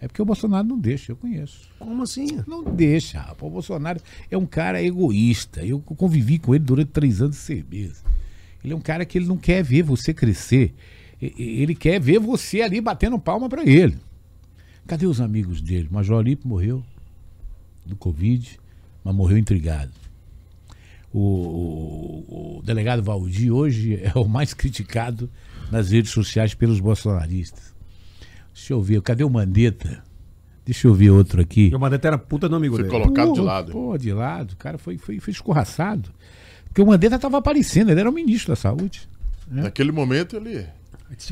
É 0.00 0.06
porque 0.06 0.20
o 0.20 0.24
Bolsonaro 0.26 0.66
não 0.68 0.78
deixa, 0.78 1.12
eu 1.12 1.16
conheço. 1.16 1.68
Como 1.78 2.02
assim? 2.02 2.26
Não 2.46 2.62
deixa, 2.62 3.18
rapaz. 3.18 3.42
O 3.42 3.50
Bolsonaro 3.50 4.00
é 4.30 4.36
um 4.36 4.44
cara 4.44 4.82
egoísta. 4.82 5.64
Eu 5.64 5.80
convivi 5.80 6.38
com 6.38 6.54
ele 6.54 6.64
durante 6.64 6.90
três 6.90 7.22
anos 7.22 7.36
de 7.36 7.42
certeza. 7.42 8.02
Ele 8.62 8.72
é 8.74 8.76
um 8.76 8.80
cara 8.80 9.04
que 9.06 9.16
ele 9.16 9.26
não 9.26 9.36
quer 9.38 9.62
ver 9.62 9.82
você 9.82 10.12
crescer. 10.12 10.74
E- 11.20 11.32
e- 11.38 11.62
Ele 11.62 11.74
quer 11.74 11.98
ver 11.98 12.18
você 12.18 12.60
ali 12.60 12.78
batendo 12.80 13.18
palma 13.18 13.48
pra 13.48 13.64
ele. 13.64 13.96
Cadê 14.86 15.06
os 15.06 15.20
amigos 15.20 15.60
dele? 15.62 15.88
Major 15.90 16.18
Alipe 16.20 16.46
morreu 16.46 16.84
do 17.86 17.96
Covid, 17.96 18.58
mas 19.02 19.14
morreu 19.14 19.38
intrigado. 19.38 19.92
O, 21.12 21.20
o- 21.20 22.58
o 22.58 22.62
delegado 22.62 23.02
Valdir 23.02 23.50
hoje 23.52 23.98
é 24.02 24.12
o 24.18 24.28
mais 24.28 24.52
criticado 24.52 25.30
nas 25.70 25.90
redes 25.90 26.10
sociais 26.10 26.52
pelos 26.52 26.80
bolsonaristas. 26.80 27.74
Deixa 28.56 28.72
eu 28.72 28.80
ver, 28.80 29.02
cadê 29.02 29.22
o 29.22 29.28
Mandetta? 29.28 30.02
Deixa 30.64 30.88
eu 30.88 30.94
ver 30.94 31.10
outro 31.10 31.42
aqui. 31.42 31.70
O 31.74 31.78
Mandetta 31.78 32.08
era 32.08 32.16
puta 32.18 32.48
do 32.48 32.56
amigo 32.56 32.74
Foi 32.74 32.84
dele. 32.84 32.94
colocado 32.98 33.32
de 33.34 33.38
Pô, 33.40 33.44
lado. 33.44 33.72
Pô, 33.72 33.98
de 33.98 34.12
lado. 34.12 34.52
O 34.52 34.56
cara 34.56 34.78
foi, 34.78 34.96
foi, 34.96 35.20
foi 35.20 35.30
escorraçado. 35.30 36.10
Porque 36.64 36.80
o 36.80 36.86
Mandetta 36.86 37.16
estava 37.16 37.36
aparecendo, 37.36 37.90
ele 37.90 38.00
era 38.00 38.08
o 38.08 38.12
ministro 38.12 38.52
da 38.52 38.56
saúde. 38.56 39.06
Naquele 39.46 39.92
momento 39.92 40.36
ele. 40.36 40.66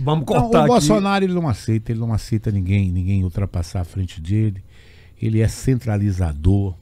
Vamos 0.00 0.20
Não, 0.20 0.24
cortar 0.26 0.58
o 0.58 0.60
aqui. 0.60 0.68
Bolsonaro 0.68 1.24
ele 1.24 1.32
não 1.32 1.48
aceita, 1.48 1.90
ele 1.90 1.98
não 1.98 2.12
aceita 2.12 2.50
ninguém, 2.52 2.92
ninguém 2.92 3.24
ultrapassar 3.24 3.80
a 3.80 3.84
frente 3.84 4.20
dele. 4.20 4.62
Ele 5.20 5.40
é 5.40 5.48
centralizador. 5.48 6.74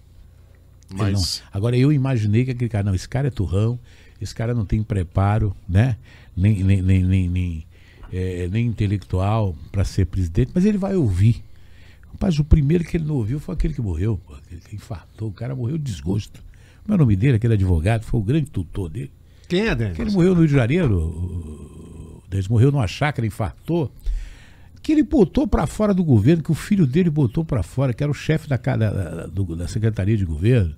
Mas. 0.93 1.13
não- 1.41 1.49
Agora 1.53 1.77
eu 1.77 1.91
imaginei 1.93 2.45
que 2.45 2.51
aquele 2.51 2.69
cara, 2.69 2.85
não, 2.85 2.95
esse 2.95 3.09
cara 3.09 3.29
é 3.29 3.31
turrão, 3.31 3.79
esse 4.21 4.35
cara 4.35 4.53
não 4.53 4.67
tem 4.67 4.83
preparo, 4.83 5.57
né? 5.69 5.97
nem, 6.37 6.63
nem, 6.63 6.83
nem, 6.83 7.03
nem, 7.05 7.29
nem, 7.31 7.67
é, 8.13 8.49
nem 8.51 8.67
intelectual 8.67 9.55
para 9.71 9.85
ser 9.85 10.07
presidente, 10.07 10.51
mas 10.55 10.65
ele 10.65 10.79
vai 10.79 10.95
ouvir. 10.95 11.43
Rapaz, 12.13 12.39
o 12.39 12.45
primeiro 12.45 12.85
que 12.85 12.97
ele 12.97 13.05
não 13.05 13.15
ouviu 13.17 13.41
foi 13.41 13.55
aquele 13.55 13.73
que 13.75 13.81
morreu, 13.81 14.21
pô, 14.27 14.35
aquele 14.35 14.61
que 14.61 14.77
infartou. 14.77 15.29
O 15.29 15.33
cara 15.33 15.55
morreu 15.57 15.79
de 15.79 15.85
desgosto. 15.85 16.43
Como 16.85 16.95
é 16.95 16.97
o 16.97 16.99
nome 16.99 17.17
dele, 17.17 17.37
aquele 17.37 17.55
advogado, 17.55 18.05
foi 18.05 18.21
o 18.21 18.23
grande 18.23 18.51
tutor 18.51 18.89
dele. 18.91 19.11
Quem 19.49 19.67
é, 19.67 19.75
Denis? 19.75 19.97
Que 19.97 20.03
ele 20.03 20.11
morreu 20.11 20.35
no 20.35 20.41
Rio 20.41 20.49
de 20.49 20.55
Janeiro, 20.55 20.99
o- 20.99 22.23
ele 22.31 22.47
morreu 22.49 22.71
numa 22.73 22.87
chácara, 22.87 23.27
infartou. 23.27 23.91
Que 24.83 24.93
ele 24.93 25.03
botou 25.05 25.47
para 25.47 25.67
fora 25.67 25.95
do 25.95 26.03
governo, 26.03 26.43
que 26.43 26.51
o 26.51 26.55
filho 26.55 26.87
dele 26.87 27.09
botou 27.09 27.45
para 27.45 27.63
fora, 27.63 27.93
que 27.95 28.03
era 28.03 28.11
o 28.11 28.15
chefe 28.15 28.49
da, 28.49 28.57
da, 28.57 28.77
da- 28.77 29.27
do- 29.27 29.55
da 29.57 29.69
Secretaria 29.69 30.17
de 30.17 30.25
Governo. 30.25 30.75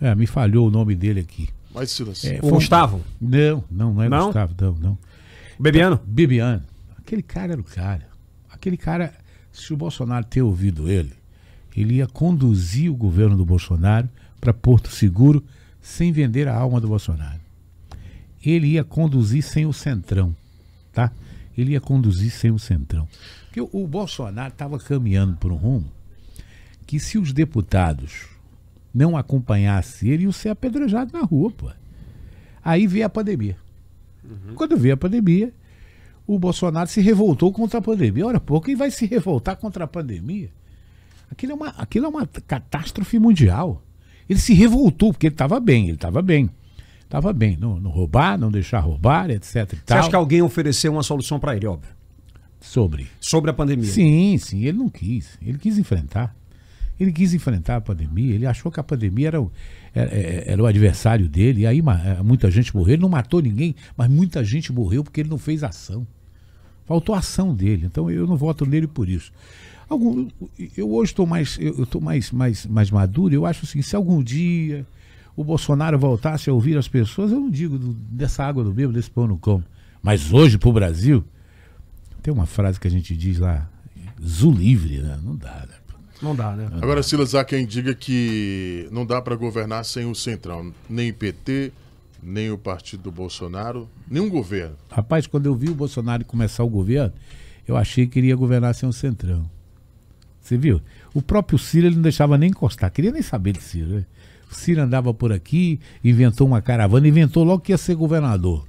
É, 0.00 0.14
me 0.14 0.26
falhou 0.26 0.66
o 0.68 0.70
nome 0.70 0.94
dele 0.94 1.20
aqui. 1.20 1.48
Mas, 1.74 1.90
Silas, 1.90 2.24
É, 2.24 2.38
O 2.42 2.48
Gustavo? 2.50 3.02
Não, 3.20 3.62
não, 3.70 3.92
não 3.94 4.02
é 4.02 4.08
Não? 4.08 4.24
Gustavo, 4.26 4.54
não, 4.58 4.72
não. 4.74 4.98
Bebiano? 5.58 6.00
Bibiano. 6.04 6.62
Aquele 6.98 7.22
cara 7.22 7.52
era 7.52 7.60
o 7.60 7.64
cara. 7.64 8.08
Aquele 8.50 8.76
cara, 8.76 9.12
se 9.52 9.72
o 9.72 9.76
Bolsonaro 9.76 10.24
ter 10.24 10.42
ouvido 10.42 10.88
ele, 10.88 11.12
ele 11.76 11.94
ia 11.94 12.06
conduzir 12.06 12.90
o 12.90 12.96
governo 12.96 13.36
do 13.36 13.44
Bolsonaro 13.44 14.08
para 14.40 14.52
Porto 14.52 14.90
Seguro 14.90 15.44
sem 15.80 16.10
vender 16.10 16.48
a 16.48 16.54
alma 16.54 16.80
do 16.80 16.88
Bolsonaro. 16.88 17.40
Ele 18.44 18.68
ia 18.68 18.84
conduzir 18.84 19.42
sem 19.42 19.66
o 19.66 19.72
Centrão, 19.72 20.34
tá? 20.92 21.12
Ele 21.56 21.72
ia 21.72 21.80
conduzir 21.80 22.30
sem 22.30 22.50
o 22.50 22.58
Centrão. 22.58 23.08
Porque 23.44 23.60
o, 23.60 23.86
Bolsonaro 23.86 24.52
estava 24.52 24.78
caminhando 24.78 25.36
por 25.36 25.52
um 25.52 25.56
rumo 25.56 25.90
que 26.86 27.00
se 27.00 27.18
os 27.18 27.32
deputados 27.32 28.26
não 28.94 29.16
acompanhassem 29.16 30.10
ele, 30.10 30.24
iam 30.24 30.32
ser 30.32 30.50
apedrejados 30.50 31.12
na 31.12 31.20
rua, 31.20 31.50
pô. 31.50 31.70
Aí 32.64 32.86
veio 32.86 33.06
a 33.06 33.10
pandemia. 33.10 33.56
Quando 34.54 34.76
veio 34.76 34.94
a 34.94 34.96
pandemia, 34.96 35.52
o 36.26 36.38
Bolsonaro 36.38 36.88
se 36.88 37.00
revoltou 37.00 37.52
contra 37.52 37.78
a 37.78 37.82
pandemia. 37.82 38.26
Ora, 38.26 38.40
pô, 38.40 38.60
quem 38.60 38.74
vai 38.74 38.90
se 38.90 39.06
revoltar 39.06 39.56
contra 39.56 39.84
a 39.84 39.86
pandemia? 39.86 40.50
Aquilo 41.30 41.52
é 41.52 41.54
uma, 41.54 41.68
aquilo 41.70 42.06
é 42.06 42.08
uma 42.08 42.26
catástrofe 42.46 43.18
mundial. 43.18 43.82
Ele 44.28 44.38
se 44.38 44.54
revoltou, 44.54 45.12
porque 45.12 45.26
ele 45.26 45.34
estava 45.34 45.60
bem, 45.60 45.84
ele 45.84 45.94
estava 45.94 46.20
bem. 46.20 46.50
Estava 47.04 47.32
bem, 47.32 47.56
não, 47.56 47.78
não 47.78 47.90
roubar, 47.90 48.36
não 48.36 48.50
deixar 48.50 48.80
roubar, 48.80 49.30
etc. 49.30 49.54
E 49.54 49.76
Você 49.76 49.82
tal. 49.86 49.98
acha 49.98 50.10
que 50.10 50.16
alguém 50.16 50.42
ofereceu 50.42 50.92
uma 50.92 51.04
solução 51.04 51.38
para 51.38 51.54
ele, 51.56 51.66
óbvio? 51.66 51.94
Sobre. 52.60 53.06
Sobre 53.20 53.50
a 53.50 53.54
pandemia. 53.54 53.88
Sim, 53.88 54.36
sim, 54.38 54.64
ele 54.64 54.78
não 54.78 54.88
quis. 54.88 55.38
Ele 55.40 55.56
quis 55.56 55.78
enfrentar. 55.78 56.34
Ele 56.98 57.12
quis 57.12 57.34
enfrentar 57.34 57.76
a 57.76 57.80
pandemia. 57.80 58.34
Ele 58.34 58.46
achou 58.46 58.72
que 58.72 58.80
a 58.80 58.82
pandemia 58.82 59.28
era 59.28 59.40
o, 59.40 59.52
era, 59.94 60.10
era 60.12 60.62
o 60.62 60.66
adversário 60.66 61.28
dele. 61.28 61.62
E 61.62 61.66
aí 61.66 61.80
eh, 61.80 62.22
muita 62.22 62.50
gente 62.50 62.74
morreu. 62.74 62.94
Ele 62.94 63.02
não 63.02 63.08
matou 63.08 63.40
ninguém, 63.42 63.74
mas 63.96 64.08
muita 64.10 64.42
gente 64.44 64.72
morreu 64.72 65.04
porque 65.04 65.20
ele 65.20 65.28
não 65.28 65.38
fez 65.38 65.62
ação. 65.62 66.06
Faltou 66.86 67.14
ação 67.14 67.54
dele. 67.54 67.84
Então 67.86 68.10
eu 68.10 68.26
não 68.26 68.36
voto 68.36 68.64
nele 68.64 68.86
por 68.86 69.08
isso. 69.08 69.30
Algum, 69.88 70.26
eu 70.76 70.90
hoje 70.90 71.12
estou 71.12 71.26
mais, 71.26 71.58
eu 71.60 71.82
estou 71.84 72.00
mais, 72.00 72.32
mais, 72.32 72.66
mais 72.66 72.90
maduro. 72.90 73.34
Eu 73.34 73.44
acho 73.46 73.64
assim, 73.66 73.82
se 73.82 73.94
algum 73.94 74.22
dia 74.22 74.84
o 75.36 75.44
Bolsonaro 75.44 75.98
voltasse 75.98 76.48
a 76.48 76.52
ouvir 76.52 76.76
as 76.78 76.88
pessoas, 76.88 77.30
eu 77.30 77.38
não 77.38 77.50
digo 77.50 77.78
do- 77.78 77.92
dessa 77.92 78.42
água 78.42 78.64
do 78.64 78.72
bebo, 78.72 78.92
desse 78.92 79.10
pão 79.10 79.26
no 79.26 79.36
como. 79.38 79.62
Mas 80.02 80.32
hoje, 80.32 80.56
para 80.58 80.68
o 80.68 80.72
Brasil, 80.72 81.22
tem 82.22 82.32
uma 82.32 82.46
frase 82.46 82.80
que 82.80 82.88
a 82.88 82.90
gente 82.90 83.14
diz 83.16 83.38
lá, 83.38 83.68
Zu 84.24 84.50
livre, 84.50 84.98
né? 84.98 85.18
Não 85.22 85.36
dá, 85.36 85.66
né? 85.68 85.74
Não 86.22 86.34
dá, 86.34 86.52
né? 86.52 86.68
agora, 86.80 87.02
Silas, 87.02 87.34
há 87.34 87.44
quem 87.44 87.66
diga 87.66 87.94
que 87.94 88.88
não 88.90 89.04
dá 89.04 89.20
para 89.20 89.36
governar 89.36 89.84
sem 89.84 90.06
o 90.06 90.14
Centrão. 90.14 90.72
Nem 90.88 91.10
o 91.10 91.14
PT, 91.14 91.72
nem 92.22 92.50
o 92.50 92.56
partido 92.58 93.02
do 93.04 93.12
Bolsonaro, 93.12 93.88
nem 94.10 94.22
um 94.22 94.28
governo. 94.30 94.74
Rapaz, 94.90 95.26
quando 95.26 95.46
eu 95.46 95.54
vi 95.54 95.68
o 95.68 95.74
Bolsonaro 95.74 96.24
começar 96.24 96.64
o 96.64 96.68
governo, 96.68 97.12
eu 97.68 97.76
achei 97.76 98.06
que 98.06 98.18
ele 98.18 98.28
ia 98.28 98.36
governar 98.36 98.74
sem 98.74 98.88
o 98.88 98.92
Centrão. 98.92 99.48
Você 100.40 100.56
viu? 100.56 100.80
O 101.12 101.20
próprio 101.20 101.58
Ciro 101.58 101.86
ele 101.86 101.96
não 101.96 102.02
deixava 102.02 102.38
nem 102.38 102.50
encostar, 102.50 102.90
queria 102.90 103.10
nem 103.10 103.20
saber 103.22 103.52
de 103.52 103.60
Ciro. 103.62 103.88
Né? 103.96 104.06
O 104.50 104.54
Ciro 104.54 104.80
andava 104.80 105.12
por 105.12 105.32
aqui, 105.32 105.80
inventou 106.04 106.46
uma 106.46 106.62
caravana, 106.62 107.06
inventou 107.08 107.42
logo 107.44 107.60
que 107.60 107.72
ia 107.72 107.78
ser 107.78 107.94
governador. 107.96 108.64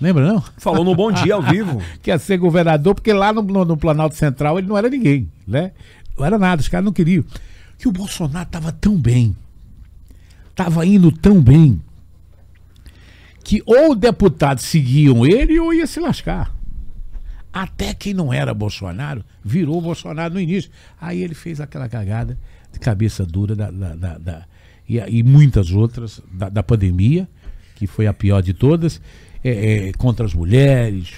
Lembra, 0.00 0.26
não? 0.32 0.42
Falou 0.58 0.84
no 0.84 0.94
Bom 0.96 1.12
Dia 1.12 1.34
ao 1.34 1.42
vivo. 1.42 1.80
que 2.02 2.10
ia 2.10 2.18
ser 2.18 2.36
governador, 2.36 2.94
porque 2.94 3.12
lá 3.12 3.32
no, 3.32 3.42
no- 3.42 3.64
no 3.64 3.76
Planalto 3.76 4.16
Central 4.16 4.58
ele 4.58 4.66
não 4.68 4.76
era 4.78 4.88
ninguém, 4.88 5.28
né? 5.46 5.72
Não 6.18 6.24
era 6.24 6.38
nada, 6.38 6.60
os 6.60 6.68
caras 6.68 6.84
não 6.84 6.92
queriam. 6.92 7.24
Que 7.78 7.88
o 7.88 7.92
Bolsonaro 7.92 8.46
estava 8.46 8.70
tão 8.72 8.96
bem, 8.96 9.34
estava 10.50 10.84
indo 10.86 11.10
tão 11.10 11.40
bem, 11.42 11.80
que 13.44 13.62
ou 13.66 13.94
deputados 13.94 14.64
seguiam 14.64 15.26
ele 15.26 15.58
ou 15.58 15.72
ia 15.74 15.86
se 15.86 15.98
lascar. 16.00 16.54
Até 17.52 17.92
quem 17.92 18.14
não 18.14 18.32
era 18.32 18.54
Bolsonaro 18.54 19.24
virou 19.44 19.80
Bolsonaro 19.80 20.34
no 20.34 20.40
início. 20.40 20.70
Aí 21.00 21.20
ele 21.22 21.34
fez 21.34 21.60
aquela 21.60 21.88
cagada 21.88 22.38
de 22.72 22.78
cabeça 22.78 23.26
dura 23.26 23.54
da, 23.54 23.70
da- 23.70 23.94
da- 23.94 24.18
da- 24.18 24.44
e, 24.88 24.96
e 24.98 25.22
muitas 25.22 25.70
outras 25.70 26.22
da, 26.32 26.48
da 26.48 26.62
pandemia, 26.62 27.28
que 27.76 27.86
foi 27.86 28.06
a 28.06 28.14
pior 28.14 28.40
de 28.42 28.54
todas, 28.54 29.02
é, 29.44 29.88
é, 29.88 29.92
contra 29.94 30.24
as 30.24 30.32
mulheres, 30.32 31.10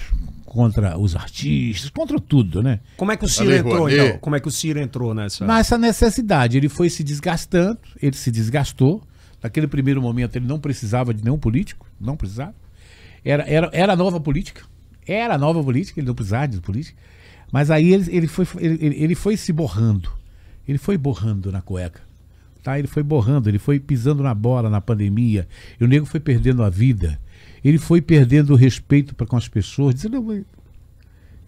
contra 0.55 0.97
os 0.97 1.17
artistas, 1.17 1.89
contra 1.89 2.17
tudo, 2.17 2.63
né? 2.63 2.79
Como 2.95 3.11
é 3.11 3.17
que 3.17 3.25
o 3.25 3.27
Ciro 3.27 3.49
entrou, 3.67 3.89
então? 4.05 4.17
Como 4.19 4.35
é 4.37 4.39
que 4.39 4.47
o 4.47 4.51
Ciro 4.51 4.79
entrou 4.79 5.13
nessa... 5.13 5.45
Nessa 5.45 5.77
necessidade, 5.77 6.55
ele 6.55 6.69
foi 6.69 6.89
se 6.89 7.03
desgastando, 7.03 7.77
ele 8.01 8.15
se 8.15 8.31
desgastou. 8.31 9.03
Naquele 9.43 9.67
primeiro 9.67 10.01
momento, 10.01 10.37
ele 10.37 10.47
não 10.47 10.57
precisava 10.59 11.13
de 11.13 11.21
nenhum 11.23 11.37
político, 11.37 11.85
não 11.99 12.15
precisava. 12.15 12.55
Era, 13.23 13.43
era, 13.43 13.69
era 13.73 13.93
a 13.93 13.95
nova 13.97 14.17
política, 14.19 14.61
era 15.05 15.35
a 15.35 15.37
nova 15.37 15.61
política, 15.61 15.99
ele 15.99 16.07
não 16.07 16.15
precisava 16.15 16.47
de 16.47 16.61
política. 16.61 16.97
Mas 17.51 17.69
aí 17.69 17.93
ele, 17.93 18.05
ele, 18.15 18.27
foi, 18.27 18.47
ele, 18.59 18.77
ele- 18.85 19.03
ele 19.03 19.15
foi 19.15 19.35
se 19.35 19.51
borrando, 19.51 20.09
ele 20.67 20.77
foi 20.77 20.97
borrando 20.97 21.51
na 21.51 21.61
cueca. 21.61 22.01
Tá? 22.63 22.79
Ele 22.79 22.87
foi 22.87 23.03
borrando, 23.03 23.47
ele 23.49 23.59
foi 23.59 23.79
pisando 23.79 24.23
na 24.23 24.33
bola 24.33 24.69
na 24.69 24.79
pandemia. 24.81 25.47
E 25.79 25.83
o 25.83 25.87
nego 25.87 26.05
foi 26.07 26.19
perdendo 26.19 26.63
a 26.63 26.69
vida. 26.69 27.19
Ele 27.65 27.79
foi 27.79 27.99
perdendo 28.01 28.53
o 28.53 28.55
respeito 28.55 29.15
para 29.15 29.25
com 29.25 29.35
as 29.35 29.47
pessoas, 29.47 29.95
dizendo, 29.95 30.21
"Não, 30.21 30.31
eu, 30.31 30.45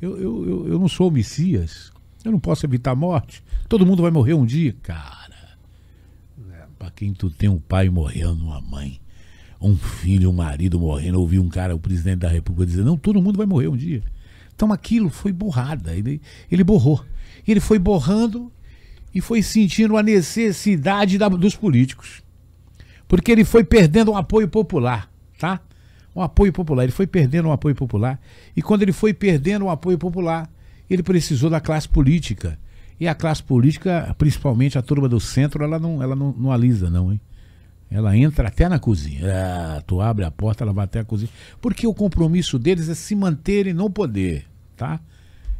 eu, 0.01 0.19
eu, 0.49 0.67
eu 0.69 0.79
não 0.79 0.87
sou 0.87 1.09
o 1.09 1.11
Messias. 1.11 1.91
Eu 2.25 2.31
não 2.31 2.39
posso 2.39 2.65
evitar 2.65 2.91
a 2.91 2.95
morte. 2.95 3.43
Todo 3.69 3.85
mundo 3.85 4.01
vai 4.01 4.09
morrer 4.09 4.33
um 4.33 4.45
dia. 4.45 4.75
Cara, 4.81 5.55
pra 6.77 6.89
quem 6.91 7.13
tu 7.13 7.29
tem 7.29 7.47
um 7.47 7.59
pai 7.59 7.87
morrendo, 7.89 8.43
uma 8.45 8.59
mãe, 8.59 8.99
um 9.61 9.75
filho, 9.75 10.29
um 10.29 10.33
marido 10.33 10.79
morrendo, 10.79 11.19
ouvi 11.19 11.39
um 11.39 11.49
cara, 11.49 11.75
o 11.75 11.79
presidente 11.79 12.19
da 12.19 12.27
república 12.29 12.65
dizer, 12.65 12.83
não, 12.83 12.97
todo 12.97 13.21
mundo 13.21 13.37
vai 13.37 13.45
morrer 13.45 13.67
um 13.67 13.77
dia. 13.77 14.03
Então 14.55 14.73
aquilo 14.73 15.09
foi 15.09 15.31
borrada, 15.31 15.95
ele, 15.95 16.19
ele 16.51 16.63
borrou. 16.63 17.05
Ele 17.47 17.59
foi 17.59 17.77
borrando 17.79 18.51
e 19.13 19.21
foi 19.21 19.41
sentindo 19.43 19.95
a 19.95 20.03
necessidade 20.03 21.17
da- 21.17 21.29
dos 21.29 21.55
políticos. 21.55 22.23
Porque 23.07 23.31
ele 23.31 23.45
foi 23.45 23.63
perdendo 23.63 24.11
um 24.11 24.17
apoio 24.17 24.47
popular, 24.47 25.09
tá? 25.39 25.61
Um 26.17 26.23
apoio 26.23 26.51
popular. 26.51 26.81
Ele 26.81 26.91
foi 26.91 27.05
perdendo 27.05 27.47
um 27.47 27.51
apoio 27.51 27.75
popular. 27.75 28.19
E 28.55 28.61
quando 28.63 28.81
ele 28.81 28.91
foi 28.91 29.13
perdendo 29.13 29.65
um 29.65 29.69
apoio 29.69 29.99
popular, 29.99 30.49
ele 30.89 31.03
precisou 31.03 31.47
da 31.47 31.59
classe 31.59 31.87
política. 31.87 32.57
E 32.99 33.07
a 33.07 33.13
classe 33.13 33.43
política, 33.43 34.15
principalmente 34.17 34.79
a 34.79 34.81
turma 34.81 35.07
do 35.07 35.19
centro, 35.19 35.63
ela 35.63 35.77
não, 35.77 36.01
ela 36.01 36.15
não, 36.15 36.33
não 36.35 36.51
alisa, 36.51 36.89
não, 36.89 37.11
hein? 37.13 37.21
Ela 37.91 38.17
entra 38.17 38.47
até 38.47 38.67
na 38.67 38.79
cozinha. 38.79 39.21
Ah, 39.31 39.83
tu 39.85 40.01
abre 40.01 40.25
a 40.25 40.31
porta, 40.31 40.63
ela 40.63 40.73
vai 40.73 40.85
até 40.85 41.01
a 41.01 41.05
cozinha. 41.05 41.29
Porque 41.61 41.85
o 41.85 41.93
compromisso 41.93 42.57
deles 42.57 42.89
é 42.89 42.95
se 42.95 43.13
manterem 43.13 43.71
no 43.71 43.87
poder, 43.87 44.47
tá? 44.75 44.99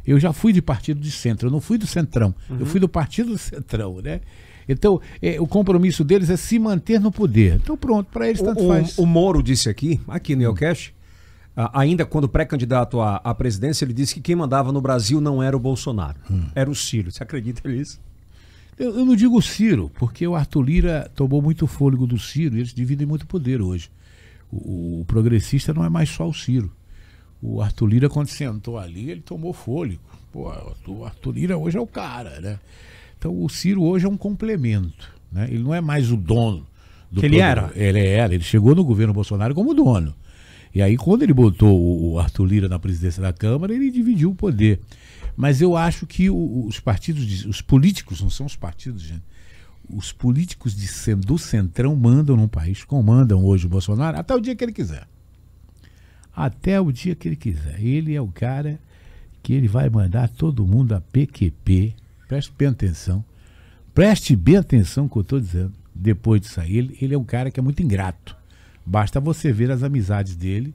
Eu 0.04 0.18
já 0.18 0.32
fui 0.32 0.52
de 0.52 0.60
partido 0.60 0.98
de 0.98 1.12
centro, 1.12 1.46
eu 1.46 1.52
não 1.52 1.60
fui 1.60 1.78
do 1.78 1.86
centrão, 1.86 2.34
eu 2.58 2.66
fui 2.66 2.80
do 2.80 2.88
partido 2.88 3.30
do 3.30 3.38
centrão, 3.38 4.00
né? 4.02 4.22
Então, 4.68 5.00
é, 5.22 5.40
o 5.40 5.46
compromisso 5.46 6.04
deles 6.04 6.28
é 6.30 6.36
se 6.36 6.58
manter 6.58 7.00
no 7.00 7.10
poder. 7.10 7.54
Então, 7.56 7.76
pronto, 7.76 8.08
para 8.12 8.28
eles 8.28 8.42
tanto 8.42 8.62
O, 8.64 8.68
faz. 8.68 8.98
o, 8.98 9.02
o 9.02 9.06
Moro 9.06 9.42
disse 9.42 9.68
aqui, 9.68 10.00
aqui 10.06 10.34
no 10.34 10.42
Neocast, 10.42 10.94
a- 11.56 11.80
ainda 11.80 12.04
quando 12.04 12.28
pré-candidato 12.28 13.00
à, 13.00 13.16
à 13.24 13.34
presidência, 13.34 13.84
ele 13.84 13.94
disse 13.94 14.14
que 14.14 14.20
quem 14.20 14.36
mandava 14.36 14.70
no 14.70 14.80
Brasil 14.80 15.20
não 15.20 15.42
era 15.42 15.56
o 15.56 15.60
Bolsonaro, 15.60 16.18
Hum. 16.30 16.44
era 16.54 16.70
o 16.70 16.74
Ciro. 16.74 17.10
Você 17.10 17.22
acredita 17.22 17.66
nisso? 17.68 17.98
Eu, 18.78 18.96
eu 18.98 19.04
não 19.06 19.16
digo 19.16 19.36
o 19.36 19.42
Ciro, 19.42 19.90
porque 19.98 20.26
o 20.26 20.34
Arthur 20.36 20.62
Lira 20.62 21.10
tomou 21.14 21.40
muito 21.42 21.66
fôlego 21.66 22.06
do 22.06 22.18
Ciro 22.18 22.56
e 22.56 22.60
eles 22.60 22.72
dividem 22.74 23.06
muito 23.06 23.26
poder 23.26 23.60
hoje. 23.62 23.90
O, 24.52 25.00
o 25.00 25.04
progressista 25.06 25.74
não 25.74 25.84
é 25.84 25.88
mais 25.88 26.08
só 26.10 26.28
o 26.28 26.34
Ciro. 26.34 26.70
O 27.42 27.60
Arthur 27.62 27.86
Lira, 27.86 28.08
quando 28.08 28.28
sentou 28.28 28.78
ali, 28.78 29.10
ele 29.10 29.20
tomou 29.20 29.52
fôlego. 29.52 30.00
Pô, 30.32 30.52
o 30.86 31.04
Arthur 31.04 31.32
Lira 31.32 31.56
hoje 31.56 31.76
é 31.76 31.80
o 31.80 31.86
cara, 31.86 32.40
né? 32.40 32.58
Então 33.18 33.42
o 33.42 33.48
Ciro 33.48 33.82
hoje 33.82 34.06
é 34.06 34.08
um 34.08 34.16
complemento. 34.16 35.12
Né? 35.30 35.48
Ele 35.50 35.62
não 35.62 35.74
é 35.74 35.80
mais 35.80 36.10
o 36.10 36.16
dono 36.16 36.66
do 37.10 37.24
ele 37.24 37.38
era. 37.38 37.72
Ele 37.74 38.06
era. 38.06 38.34
Ele 38.34 38.44
chegou 38.44 38.74
no 38.74 38.84
governo 38.84 39.12
Bolsonaro 39.12 39.54
como 39.54 39.74
dono. 39.74 40.14
E 40.74 40.82
aí, 40.82 40.96
quando 40.96 41.22
ele 41.22 41.32
botou 41.32 42.12
o 42.12 42.18
Arthur 42.18 42.44
Lira 42.44 42.68
na 42.68 42.78
presidência 42.78 43.22
da 43.22 43.32
Câmara, 43.32 43.74
ele 43.74 43.90
dividiu 43.90 44.30
o 44.30 44.34
poder. 44.34 44.80
Mas 45.36 45.60
eu 45.60 45.76
acho 45.76 46.06
que 46.06 46.28
os 46.30 46.78
partidos, 46.78 47.46
os 47.46 47.60
políticos, 47.60 48.20
não 48.20 48.28
são 48.30 48.46
os 48.46 48.54
partidos, 48.54 49.02
gente. 49.02 49.22
Os 49.88 50.12
políticos 50.12 50.76
de, 50.76 51.14
do 51.14 51.38
Centrão 51.38 51.96
mandam 51.96 52.36
no 52.36 52.46
país, 52.46 52.84
comandam 52.84 53.42
hoje 53.44 53.66
o 53.66 53.68
Bolsonaro 53.68 54.18
até 54.18 54.34
o 54.34 54.40
dia 54.40 54.54
que 54.54 54.62
ele 54.62 54.72
quiser. 54.72 55.08
até 56.34 56.80
o 56.80 56.92
dia 56.92 57.14
que 57.16 57.26
ele 57.26 57.36
quiser. 57.36 57.80
Ele 57.80 58.14
é 58.14 58.20
o 58.20 58.28
cara 58.28 58.78
que 59.42 59.52
ele 59.52 59.66
vai 59.66 59.88
mandar 59.88 60.28
todo 60.28 60.66
mundo 60.66 60.92
a 60.94 61.00
PQP. 61.00 61.94
Preste 62.28 62.52
bem 62.56 62.68
atenção. 62.68 63.24
Preste 63.94 64.36
bem 64.36 64.56
atenção 64.56 65.04
no 65.04 65.10
que 65.10 65.16
eu 65.16 65.22
estou 65.22 65.40
dizendo. 65.40 65.72
Depois 65.94 66.40
disso 66.40 66.60
aí, 66.60 66.76
ele, 66.76 66.96
ele 67.00 67.14
é 67.14 67.18
um 67.18 67.24
cara 67.24 67.50
que 67.50 67.58
é 67.58 67.62
muito 67.62 67.82
ingrato. 67.82 68.36
Basta 68.84 69.18
você 69.18 69.50
ver 69.50 69.70
as 69.70 69.82
amizades 69.82 70.36
dele 70.36 70.74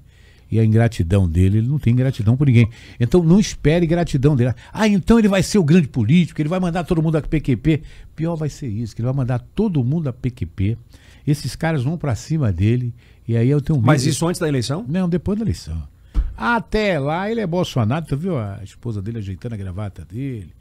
e 0.51 0.60
a 0.60 0.65
ingratidão 0.65 1.29
dele. 1.29 1.60
Ele 1.60 1.67
não 1.67 1.79
tem 1.79 1.95
gratidão 1.95 2.36
por 2.36 2.48
ninguém. 2.48 2.69
Então 3.00 3.24
não 3.24 3.39
espere 3.39 3.86
gratidão 3.86 4.36
dele. 4.36 4.53
Ah, 4.74 4.88
então 4.88 5.17
ele 5.17 5.27
vai 5.27 5.43
ser 5.43 5.60
o 5.60 5.63
grande 5.63 5.88
político, 5.88 6.41
ele 6.41 6.50
vai 6.50 6.60
mandar 6.60 6.83
todo 6.83 7.01
mundo 7.01 7.17
a 7.17 7.22
PQP. 7.22 7.83
Pior 8.15 8.36
vai 8.36 8.50
ser 8.50 8.67
isso, 8.67 8.95
que 8.95 9.01
ele 9.01 9.07
vai 9.07 9.15
mandar 9.15 9.39
todo 9.39 9.83
mundo 9.83 10.10
a 10.10 10.13
PQP. 10.13 10.77
Esses 11.25 11.55
caras 11.55 11.83
vão 11.83 11.98
para 11.98 12.15
cima 12.15 12.51
dele 12.51 12.93
e 13.27 13.38
aí 13.38 13.50
eu 13.50 13.62
tenho 13.62 13.79
Mas 13.81 14.05
isso 14.05 14.27
antes 14.27 14.41
da 14.41 14.48
eleição? 14.48 14.86
Não, 14.88 15.07
depois 15.07 15.38
da 15.38 15.45
eleição. 15.45 15.88
Até 16.36 17.00
lá 17.00 17.31
ele 17.31 17.39
é 17.41 17.48
Bolsonaro, 17.48 18.05
tu 18.05 18.17
viu 18.17 18.38
a 18.38 18.60
esposa 18.63 19.01
dele 19.01 19.19
ajeitando 19.19 19.53
a 19.53 19.57
gravata 19.57 20.03
dele? 20.03 20.51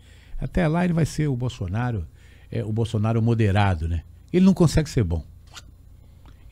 Até 0.43 0.67
lá 0.67 0.85
ele 0.85 0.93
vai 0.93 1.07
ser 1.07 1.29
o 1.29 1.37
Bolsonaro, 1.37 2.05
é, 2.51 2.65
o 2.65 2.73
Bolsonaro 2.73 3.23
moderado, 3.23 3.89
né? 3.89 4.03
Ele 4.33 4.45
não 4.45 4.53
consegue 4.53 4.91
ser 4.91 5.05
bom. 5.05 5.25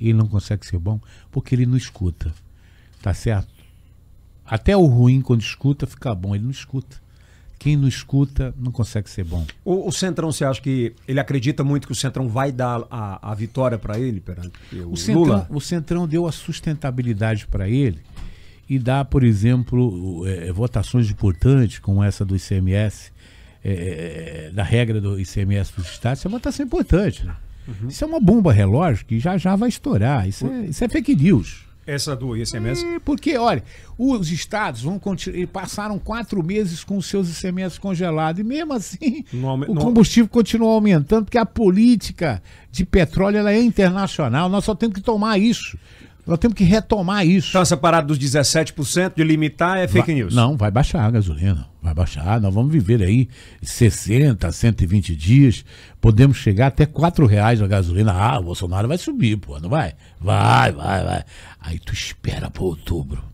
Ele 0.00 0.12
não 0.12 0.28
consegue 0.28 0.64
ser 0.64 0.78
bom 0.78 1.00
porque 1.30 1.54
ele 1.54 1.66
não 1.66 1.76
escuta. 1.76 2.32
Tá 3.02 3.12
certo? 3.12 3.48
Até 4.46 4.76
o 4.76 4.84
ruim, 4.86 5.20
quando 5.20 5.40
escuta, 5.40 5.86
fica 5.86 6.14
bom. 6.14 6.34
Ele 6.34 6.44
não 6.44 6.50
escuta. 6.50 6.96
Quem 7.58 7.76
não 7.76 7.88
escuta 7.88 8.54
não 8.56 8.70
consegue 8.72 9.10
ser 9.10 9.24
bom. 9.24 9.44
O, 9.64 9.88
o 9.88 9.92
Centrão, 9.92 10.32
você 10.32 10.44
acha 10.44 10.62
que 10.62 10.94
ele 11.06 11.20
acredita 11.20 11.62
muito 11.62 11.86
que 11.86 11.92
o 11.92 11.96
Centrão 11.96 12.28
vai 12.28 12.50
dar 12.52 12.86
a, 12.90 13.32
a 13.32 13.34
vitória 13.34 13.78
para 13.78 13.98
ele 13.98 14.20
perante 14.20 14.52
o, 14.72 14.92
O 14.92 14.96
Centrão, 14.96 15.22
Lula? 15.22 15.46
o 15.50 15.60
Centrão 15.60 16.08
deu 16.08 16.26
a 16.26 16.32
sustentabilidade 16.32 17.46
para 17.46 17.68
ele 17.68 18.00
e 18.68 18.78
dá, 18.78 19.04
por 19.04 19.24
exemplo, 19.24 20.26
eh, 20.26 20.52
votações 20.52 21.10
importantes, 21.10 21.80
como 21.80 22.02
essa 22.02 22.24
do 22.24 22.36
ICMS, 22.36 23.12
eh, 23.64 24.50
da 24.52 24.62
regra 24.62 25.00
do 25.00 25.18
ICMS 25.20 25.72
para 25.72 25.82
os 25.82 25.90
estados. 25.90 26.18
Isso 26.20 26.28
é 26.28 26.30
uma 26.30 26.38
votação 26.38 26.64
importante. 26.66 27.24
né? 27.24 27.34
Isso 27.88 28.02
é 28.02 28.06
uma 28.06 28.20
bomba 28.20 28.52
relógio 28.52 29.04
que 29.06 29.20
já 29.20 29.36
já 29.38 29.54
vai 29.54 29.68
estourar. 29.68 30.26
Isso 30.28 30.46
é, 30.46 30.66
isso 30.66 30.82
é 30.84 30.88
fake 30.88 31.14
news. 31.14 31.64
Essa 31.86 32.14
do 32.14 32.36
ICMS? 32.36 32.84
É, 32.84 32.98
porque, 33.00 33.36
olha, 33.36 33.64
os 33.98 34.30
estados 34.30 34.82
vão 34.82 34.98
continuar. 34.98 35.46
Passaram 35.48 35.98
quatro 35.98 36.42
meses 36.42 36.84
com 36.84 36.96
os 36.96 37.06
seus 37.06 37.28
ICMS 37.38 37.80
congelados 37.80 38.40
e 38.40 38.44
mesmo 38.44 38.72
assim 38.74 39.24
Não 39.32 39.54
o 39.54 39.56
não- 39.56 39.74
combustível 39.76 40.28
continua 40.28 40.72
aumentando, 40.72 41.24
porque 41.24 41.38
a 41.38 41.46
política 41.46 42.40
de 42.70 42.84
petróleo 42.84 43.38
ela 43.38 43.52
é 43.52 43.60
internacional. 43.60 44.48
Nós 44.48 44.64
só 44.64 44.74
temos 44.74 44.94
que 44.94 45.00
tomar 45.00 45.38
isso. 45.38 45.76
Nós 46.26 46.38
temos 46.38 46.54
que 46.56 46.64
retomar 46.64 47.26
isso. 47.26 47.48
Então 47.50 47.62
essa 47.62 47.76
parada 47.76 48.06
dos 48.06 48.18
17% 48.18 49.14
de 49.16 49.24
limitar 49.24 49.78
é 49.78 49.88
fake 49.88 50.06
Vai- 50.06 50.14
news. 50.14 50.34
Não, 50.34 50.56
vai 50.56 50.70
baixar 50.70 51.04
a 51.04 51.10
gasolina. 51.10 51.66
Vai 51.82 51.94
baixar. 51.94 52.40
Nós 52.40 52.54
vamos 52.54 52.72
viver 52.72 53.02
aí 53.02 53.28
60, 53.62 54.50
120 54.52 55.16
dias. 55.16 55.64
Podemos 56.00 56.36
chegar 56.36 56.66
até 56.68 56.84
4 56.86 57.26
reais 57.26 57.60
a 57.62 57.66
gasolina. 57.66 58.12
Ah, 58.12 58.38
o 58.38 58.44
Bolsonaro 58.44 58.86
vai 58.86 58.98
subir, 58.98 59.36
pô, 59.38 59.58
não 59.58 59.70
vai? 59.70 59.94
Vai, 60.20 60.72
vai, 60.72 61.04
vai. 61.04 61.24
Aí 61.60 61.78
tu 61.78 61.92
espera 61.92 62.50
para 62.50 62.62
outubro. 62.62 63.24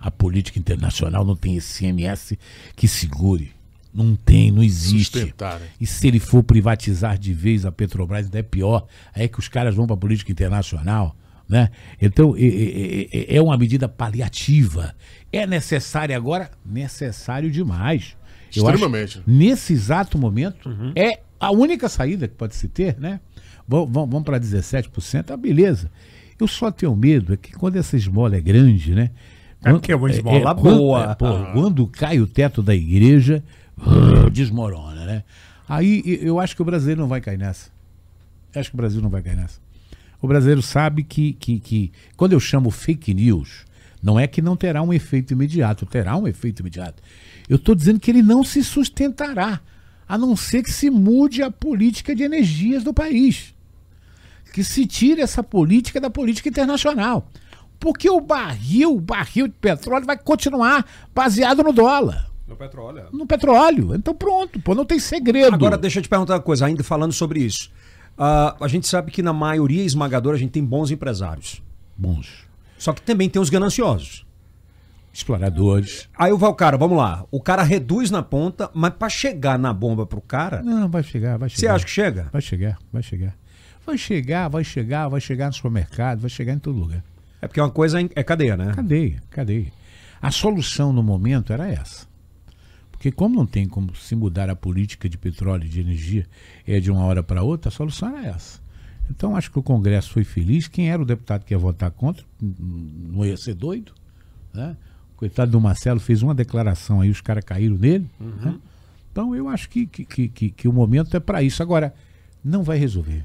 A 0.00 0.10
política 0.10 0.58
internacional 0.58 1.24
não 1.24 1.36
tem 1.36 1.56
esse 1.56 1.78
CMS 1.78 2.38
que 2.74 2.86
segure. 2.88 3.52
Não 3.92 4.14
tem, 4.14 4.50
não 4.50 4.62
existe. 4.62 5.24
Né? 5.24 5.60
E 5.80 5.86
se 5.86 6.06
ele 6.06 6.20
for 6.20 6.42
privatizar 6.42 7.18
de 7.18 7.32
vez 7.32 7.64
a 7.64 7.72
Petrobras, 7.72 8.26
ainda 8.26 8.38
é 8.38 8.42
pior. 8.42 8.86
Aí 9.14 9.24
é 9.24 9.28
que 9.28 9.38
os 9.38 9.48
caras 9.48 9.74
vão 9.74 9.86
para 9.86 9.94
a 9.94 9.98
política 9.98 10.30
internacional. 10.30 11.16
Né? 11.48 11.70
Então, 12.02 12.34
é- 12.36 12.40
é, 12.42 13.08
é- 13.12 13.36
é 13.36 13.42
uma 13.42 13.56
medida 13.56 13.88
paliativa. 13.88 14.94
É 15.32 15.46
necessária 15.46 16.16
agora? 16.16 16.50
Necessário 16.64 17.50
demais. 17.50 18.16
Eu 18.54 18.66
acho, 18.66 18.74
Extremamente. 18.76 19.22
nesse 19.26 19.72
exato 19.72 20.18
momento, 20.18 20.68
é 20.96 21.20
a 21.38 21.50
única 21.52 21.88
saída 21.88 22.26
que 22.26 22.34
pode 22.34 22.54
se 22.56 22.68
ter, 22.68 22.98
né? 22.98 23.20
Vamos, 23.68 23.90
vamos, 23.92 24.10
vamos 24.10 24.24
para 24.24 24.38
17%, 24.38 25.30
ah, 25.32 25.36
beleza. 25.36 25.90
Eu 26.38 26.46
só 26.48 26.70
tenho 26.70 26.94
medo 26.96 27.32
é 27.34 27.36
que 27.36 27.52
quando 27.52 27.76
essa 27.76 27.96
esmola 27.96 28.36
é 28.36 28.40
grande, 28.40 28.94
né? 28.94 29.10
É 29.64 29.70
porque 29.72 29.90
é 29.92 29.96
uma 29.96 30.10
esmola 30.10 30.54
quando- 30.54 30.76
boa. 30.78 31.10
é, 31.10 31.14
pô, 31.14 31.26
quando 31.52 31.86
cai 31.86 32.20
o 32.20 32.26
teto 32.26 32.62
da 32.62 32.74
igreja, 32.74 33.42
ah, 33.78 34.28
desmorona, 34.30 35.04
né? 35.06 35.24
Aí 35.68 36.02
eu 36.22 36.38
acho 36.38 36.54
que 36.54 36.62
o 36.62 36.64
brasileiro 36.64 37.00
não 37.00 37.08
vai 37.08 37.20
cair 37.20 37.38
nessa. 37.38 37.70
Eu 38.54 38.60
acho 38.60 38.70
que 38.70 38.76
o 38.76 38.78
Brasil 38.78 39.02
não 39.02 39.10
vai 39.10 39.20
cair 39.22 39.36
nessa. 39.36 39.60
O 40.26 40.28
brasileiro 40.28 40.60
sabe 40.60 41.04
que, 41.04 41.34
que, 41.34 41.60
que 41.60 41.92
quando 42.16 42.32
eu 42.32 42.40
chamo 42.40 42.68
fake 42.68 43.14
news, 43.14 43.64
não 44.02 44.18
é 44.18 44.26
que 44.26 44.42
não 44.42 44.56
terá 44.56 44.82
um 44.82 44.92
efeito 44.92 45.32
imediato, 45.32 45.86
terá 45.86 46.16
um 46.16 46.26
efeito 46.26 46.62
imediato. 46.62 47.00
Eu 47.48 47.54
estou 47.54 47.76
dizendo 47.76 48.00
que 48.00 48.10
ele 48.10 48.24
não 48.24 48.42
se 48.42 48.64
sustentará, 48.64 49.60
a 50.08 50.18
não 50.18 50.34
ser 50.34 50.64
que 50.64 50.72
se 50.72 50.90
mude 50.90 51.44
a 51.44 51.50
política 51.50 52.12
de 52.12 52.24
energias 52.24 52.82
do 52.82 52.92
país. 52.92 53.54
Que 54.52 54.64
se 54.64 54.84
tire 54.84 55.20
essa 55.20 55.44
política 55.44 56.00
da 56.00 56.10
política 56.10 56.48
internacional. 56.48 57.30
Porque 57.78 58.10
o 58.10 58.20
barril, 58.20 58.96
o 58.96 59.00
barril 59.00 59.46
de 59.46 59.54
petróleo 59.54 60.06
vai 60.06 60.18
continuar 60.18 60.84
baseado 61.14 61.62
no 61.62 61.72
dólar, 61.72 62.28
No 62.48 62.56
petróleo. 62.56 63.04
no 63.12 63.26
petróleo. 63.26 63.94
Então 63.94 64.12
pronto, 64.12 64.58
pô, 64.58 64.74
não 64.74 64.84
tem 64.84 64.98
segredo. 64.98 65.54
Agora 65.54 65.78
deixa 65.78 66.00
eu 66.00 66.02
te 66.02 66.08
perguntar 66.08 66.34
uma 66.34 66.40
coisa, 66.42 66.66
ainda 66.66 66.82
falando 66.82 67.12
sobre 67.12 67.38
isso. 67.44 67.70
Ah, 68.18 68.56
a 68.60 68.68
gente 68.68 68.86
sabe 68.86 69.10
que 69.10 69.22
na 69.22 69.32
maioria 69.32 69.82
esmagadora 69.84 70.36
a 70.36 70.38
gente 70.38 70.50
tem 70.52 70.64
bons 70.64 70.90
empresários. 70.90 71.62
Bons 71.96 72.46
Só 72.78 72.92
que 72.92 73.02
também 73.02 73.28
tem 73.28 73.40
os 73.40 73.50
gananciosos. 73.50 74.24
exploradores. 75.12 76.08
Aí 76.18 76.32
o 76.32 76.54
cara, 76.54 76.76
vamos 76.76 76.98
lá. 76.98 77.24
O 77.30 77.40
cara 77.40 77.62
reduz 77.62 78.10
na 78.10 78.22
ponta, 78.22 78.70
mas 78.74 78.92
pra 78.94 79.08
chegar 79.08 79.58
na 79.58 79.72
bomba 79.72 80.06
pro 80.06 80.20
cara, 80.20 80.62
Não, 80.62 80.88
vai 80.88 81.02
chegar, 81.02 81.38
vai 81.38 81.48
chegar. 81.48 81.60
você 81.60 81.66
acha 81.68 81.84
que 81.84 81.90
chega? 81.90 82.28
Vai 82.32 82.42
chegar, 82.42 82.78
vai 82.92 83.02
chegar. 83.02 83.34
Vai 83.86 83.96
chegar, 83.98 84.48
vai 84.48 84.64
chegar, 84.64 85.08
vai 85.08 85.20
chegar 85.20 85.46
no 85.46 85.52
supermercado, 85.52 86.20
vai 86.20 86.28
chegar 86.30 86.52
em 86.52 86.58
todo 86.58 86.78
lugar. 86.78 87.02
É 87.40 87.46
porque 87.46 87.60
uma 87.60 87.70
coisa 87.70 87.98
é 88.14 88.22
cadeia, 88.22 88.56
né? 88.56 88.72
Cadeia, 88.74 89.22
cadeia. 89.30 89.72
A 90.20 90.30
solução 90.30 90.92
no 90.92 91.02
momento 91.02 91.52
era 91.52 91.68
essa. 91.70 92.06
Porque 92.96 93.12
como 93.12 93.36
não 93.36 93.46
tem 93.46 93.68
como 93.68 93.94
se 93.94 94.16
mudar 94.16 94.48
a 94.50 94.56
política 94.56 95.08
de 95.08 95.18
petróleo 95.18 95.64
e 95.64 95.68
de 95.68 95.80
energia 95.80 96.26
é 96.66 96.80
de 96.80 96.90
uma 96.90 97.04
hora 97.04 97.22
para 97.22 97.42
outra, 97.42 97.68
a 97.68 97.72
solução 97.72 98.08
era 98.16 98.28
essa. 98.28 98.58
Então 99.10 99.36
acho 99.36 99.50
que 99.52 99.58
o 99.58 99.62
Congresso 99.62 100.10
foi 100.10 100.24
feliz. 100.24 100.66
Quem 100.66 100.90
era 100.90 101.00
o 101.00 101.04
deputado 101.04 101.44
que 101.44 101.54
ia 101.54 101.58
votar 101.58 101.90
contra 101.90 102.24
não 102.40 103.24
ia 103.24 103.36
ser 103.36 103.54
doido. 103.54 103.92
Né? 104.52 104.76
O 105.14 105.18
coitado 105.18 105.50
do 105.52 105.60
Marcelo 105.60 106.00
fez 106.00 106.22
uma 106.22 106.34
declaração 106.34 107.00
aí, 107.00 107.10
os 107.10 107.20
caras 107.20 107.44
caíram 107.44 107.76
nele. 107.76 108.06
né? 108.18 108.56
Então 109.12 109.34
eu 109.36 109.48
acho 109.48 109.68
que, 109.70 109.86
que, 109.86 110.04
que, 110.04 110.28
que- 110.28 110.50
que 110.50 110.68
o 110.68 110.72
momento 110.72 111.16
é 111.16 111.20
para 111.20 111.42
isso. 111.42 111.62
Agora, 111.62 111.94
não 112.44 112.62
vai 112.62 112.78
resolver. 112.78 113.24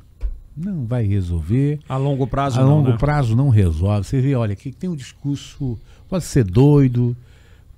Não 0.55 0.85
vai 0.85 1.03
resolver. 1.05 1.79
A 1.89 1.97
longo 1.97 2.27
prazo 2.27 2.59
A 2.59 2.63
não, 2.63 2.77
longo 2.77 2.91
né? 2.91 2.97
prazo 2.97 3.35
não 3.35 3.49
resolve. 3.49 4.05
Você 4.07 4.21
vê, 4.21 4.35
olha, 4.35 4.53
aqui 4.53 4.71
tem 4.71 4.89
um 4.89 4.95
discurso, 4.95 5.79
pode 6.07 6.25
ser 6.25 6.43
doido, 6.43 7.15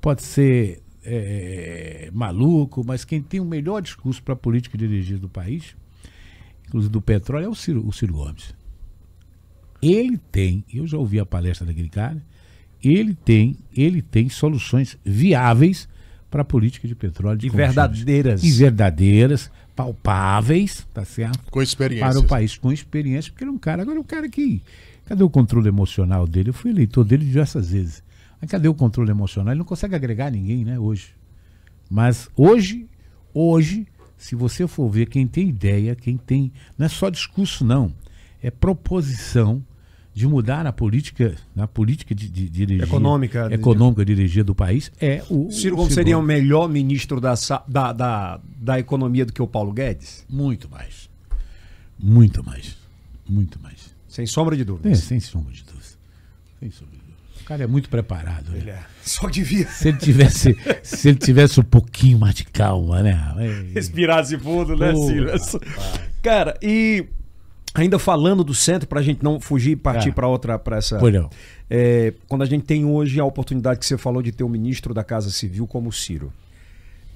pode 0.02 0.24
ser 0.24 0.83
é, 1.06 2.10
maluco, 2.14 2.84
mas 2.86 3.04
quem 3.04 3.22
tem 3.22 3.40
o 3.40 3.46
melhor 3.46 3.82
discurso 3.82 4.22
para 4.22 4.34
a 4.34 4.38
política 4.38 4.78
de 4.78 4.86
energia 4.86 5.18
do 5.18 5.30
país, 5.30 5.76
inclusive 6.68 6.92
do 6.92 7.02
petróleo, 7.02 7.46
é 7.46 7.50
o 7.50 7.56
Ciro, 7.56 7.88
o 7.88 7.92
Ciro 7.92 8.14
Gomes. 8.14 8.54
Ele 9.82 10.18
tem, 10.32 10.64
eu 10.74 10.88
já 10.88 10.98
ouvi 10.98 11.20
a 11.20 11.26
palestra 11.26 11.66
daquele 11.66 11.90
cara, 11.90 12.24
ele 12.84 13.14
tem, 13.14 13.58
ele 13.76 14.02
tem 14.02 14.30
soluções 14.30 14.98
viáveis 15.04 15.88
para 16.30 16.42
a 16.42 16.46
política 16.46 16.88
de 16.88 16.96
petróleo 16.96 17.38
de 17.38 17.48
E 17.48 17.50
verdadeiras. 17.50 18.44
E 18.44 18.52
verdadeiras, 18.52 19.52
palpáveis, 19.76 20.86
tá 20.94 21.06
certo? 21.06 21.40
Com 21.52 21.62
experiência. 21.62 22.10
para 22.10 22.20
o 22.20 22.24
país 22.24 22.58
com 22.58 22.72
experiência, 22.72 23.32
porque 23.32 23.44
ele 23.44 23.52
é 23.52 23.54
um 23.54 23.58
cara. 23.58 23.84
Agora, 23.84 24.00
o 24.00 24.04
cara 24.04 24.28
que. 24.28 24.62
Cadê 25.06 25.22
o 25.22 25.30
controle 25.30 25.68
emocional 25.68 26.26
dele? 26.26 26.50
Eu 26.50 26.54
fui 26.54 26.72
eleitor 26.72 27.04
dele 27.04 27.26
diversas 27.26 27.72
vezes. 27.72 28.02
Mas 28.44 28.52
cadê 28.52 28.68
o 28.68 28.74
controle 28.74 29.10
emocional? 29.10 29.54
Ele 29.54 29.60
não 29.60 29.66
consegue 29.66 29.96
agregar 29.96 30.30
ninguém, 30.30 30.66
né, 30.66 30.78
hoje. 30.78 31.16
Mas 31.90 32.30
hoje, 32.36 32.90
hoje, 33.34 33.88
se 34.18 34.36
você 34.36 34.68
for 34.68 34.90
ver 34.90 35.06
quem 35.08 35.26
tem 35.26 35.48
ideia, 35.48 35.96
quem 35.96 36.18
tem. 36.18 36.52
Não 36.78 36.86
é 36.86 36.90
só 36.90 37.10
discurso, 37.10 37.64
não. 37.64 37.94
É 38.42 38.52
proposição 38.52 39.64
de 40.14 40.28
mudar 40.28 40.68
a 40.68 40.74
política, 40.74 41.36
na 41.56 41.68
política 41.70 42.14
de, 42.14 42.30
de, 42.30 42.50
de 42.50 42.64
energia, 42.64 42.84
Econômica. 42.86 43.48
econômica 43.50 44.04
de 44.04 44.12
energia 44.12 44.44
do 44.44 44.54
país, 44.54 44.92
é 45.00 45.24
o. 45.30 45.50
Ciro 45.50 45.78
Gomes 45.78 45.94
seria 45.94 46.18
o 46.18 46.22
melhor 46.22 46.68
ministro 46.68 47.22
da, 47.22 47.36
da, 47.66 47.94
da, 47.94 48.42
da 48.58 48.78
economia 48.78 49.26
do 49.26 49.32
que 49.32 49.42
o 49.42 49.48
Paulo 49.48 49.72
Guedes? 49.72 50.26
Muito 50.30 50.70
mais. 50.70 51.10
Muito 51.98 52.44
mais. 52.44 52.76
Muito 53.26 53.58
mais. 53.62 53.96
Sem 54.10 54.26
sombra 54.26 54.58
de 54.58 54.64
É, 54.64 54.66
dúvidas. 54.66 55.00
sem 55.00 55.22
sombra 55.22 55.54
de 55.54 55.64
dúvida. 55.64 55.84
Sem 56.60 56.70
sombra 56.70 56.92
de 56.92 56.98
dúvida. 56.98 57.03
O 57.44 57.46
cara 57.46 57.64
é 57.64 57.68
muito 57.68 57.90
preparado. 57.90 58.52
né? 58.52 58.58
Ele 58.58 58.70
é. 58.72 58.80
Só 59.04 59.28
devia 59.28 59.68
Se 59.68 59.90
ele 59.90 59.98
tivesse, 59.98 60.58
se 60.82 61.10
ele 61.10 61.18
tivesse 61.18 61.60
um 61.60 61.64
pouquinho 61.64 62.18
mais 62.18 62.34
de 62.36 62.46
calma, 62.46 63.04
né? 63.04 63.20
Respirasse 63.74 64.38
fundo, 64.38 64.76
né, 64.78 64.96
Ciro? 64.96 65.30
Cara, 66.22 66.58
e 66.62 67.06
Ainda 67.76 67.98
falando 67.98 68.44
do 68.44 68.54
centro, 68.54 68.88
para 68.88 69.00
a 69.00 69.04
gente 69.04 69.24
não 69.24 69.40
fugir 69.40 69.72
e 69.72 69.76
partir 69.76 70.10
É. 70.10 70.12
para 70.12 70.28
outra, 70.28 70.60
para 70.60 70.78
essa. 70.78 71.00
Pois 71.00 71.12
não. 71.12 71.28
É, 71.68 72.14
quando 72.28 72.44
a 72.44 72.46
gente 72.46 72.66
tem 72.66 72.86
hoje 72.86 73.20
a 73.20 73.26
oportunidade 73.26 73.80
que 73.80 73.86
você 73.86 73.98
falou 73.98 74.22
de 74.22 74.32
ter 74.32 74.44
o 74.44 74.50
ministro 74.50 74.94
da 74.94 75.04
Casa 75.04 75.32
Civil 75.32 75.66
como 75.66 75.90
o 75.90 75.92
Ciro. 75.92 76.32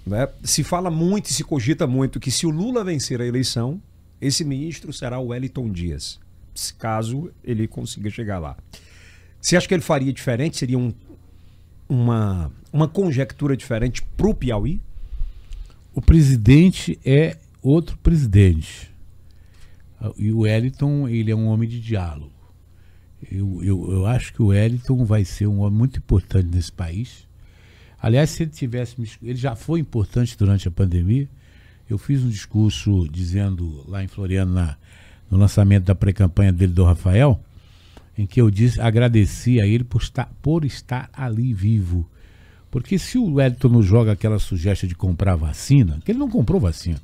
né? 0.06 0.28
Se 0.44 0.64
fala 0.64 0.90
muito 0.90 1.28
e 1.28 1.34
se 1.34 1.44
cogita 1.44 1.86
muito 1.86 2.20
que 2.20 2.32
se 2.32 2.48
o 2.48 2.50
Lula 2.50 2.84
vencer 2.84 3.22
a 3.22 3.26
eleição, 3.26 3.80
esse 4.20 4.44
ministro 4.44 4.92
será 4.92 5.20
o 5.20 5.28
Wellington 5.28 5.70
Dias, 5.70 6.20
caso 6.80 7.30
ele 7.44 7.68
consiga 7.68 8.10
chegar 8.10 8.40
lá. 8.40 8.58
Você 9.42 9.56
acha 9.56 9.68
que 9.68 9.74
ele 9.74 9.82
faria 9.84 10.12
diferente? 10.12 10.58
Seria 10.58 10.78
um- 10.78 10.94
uma, 11.88 12.52
uma 12.72 12.88
conjectura 12.88 13.56
diferente 13.56 14.02
para 14.16 14.28
o 14.28 14.34
Piauí? 14.34 14.82
O 15.94 16.02
presidente 16.02 17.00
é 17.06 17.38
outro 17.62 17.98
presidente. 17.98 18.92
E 20.18 20.32
o 20.32 20.40
Wellington, 20.40 21.08
ele 21.08 21.32
é 21.32 21.36
um 21.36 21.48
homem 21.48 21.68
de 21.68 21.80
diálogo. 21.80 22.32
Eu, 23.32 23.64
eu, 23.64 23.92
eu 23.92 24.06
acho 24.06 24.32
que 24.32 24.42
o 24.42 24.48
Wellington 24.48 25.04
vai 25.06 25.26
ser 25.26 25.48
um 25.48 25.62
homem 25.62 25.78
muito 25.80 25.98
importante 25.98 26.50
nesse 26.54 26.72
país. 26.72 27.26
Aliás, 28.00 28.30
se 28.30 28.44
ele 28.44 28.52
tivesse. 28.52 28.96
Ele 29.24 29.36
já 29.38 29.56
foi 29.56 29.80
importante 29.80 30.38
durante 30.38 30.68
a 30.68 30.72
pandemia. 30.72 31.28
Eu 31.90 31.98
fiz 31.98 32.24
um 32.24 32.30
discurso 32.30 33.08
dizendo 33.10 33.84
lá 33.88 34.04
em 34.04 34.08
Floriana, 34.08 34.78
no 35.32 35.38
lançamento 35.38 35.86
da 35.86 35.96
pré-campanha 35.96 36.52
dele 36.54 36.74
do 36.74 36.84
Rafael, 36.84 37.42
em 38.18 38.26
que 38.26 38.42
eu 38.42 38.50
disse, 38.50 38.82
agradeci 38.82 39.62
a 39.62 39.68
ele 39.68 39.84
por 39.84 40.02
estar, 40.02 40.32
por 40.42 40.66
estar 40.66 41.10
ali 41.14 41.54
vivo. 41.54 42.10
Porque 42.72 42.98
se 42.98 43.18
o 43.18 43.36
Wellington 43.36 43.70
não 43.70 43.84
joga 43.84 44.12
aquela 44.12 44.40
sugestão 44.40 44.88
de 44.88 44.96
comprar 44.96 45.36
vacina, 45.36 46.00
que 46.04 46.12
ele 46.12 46.20
não 46.20 46.30
comprou 46.30 46.60
vacina, 46.60 47.00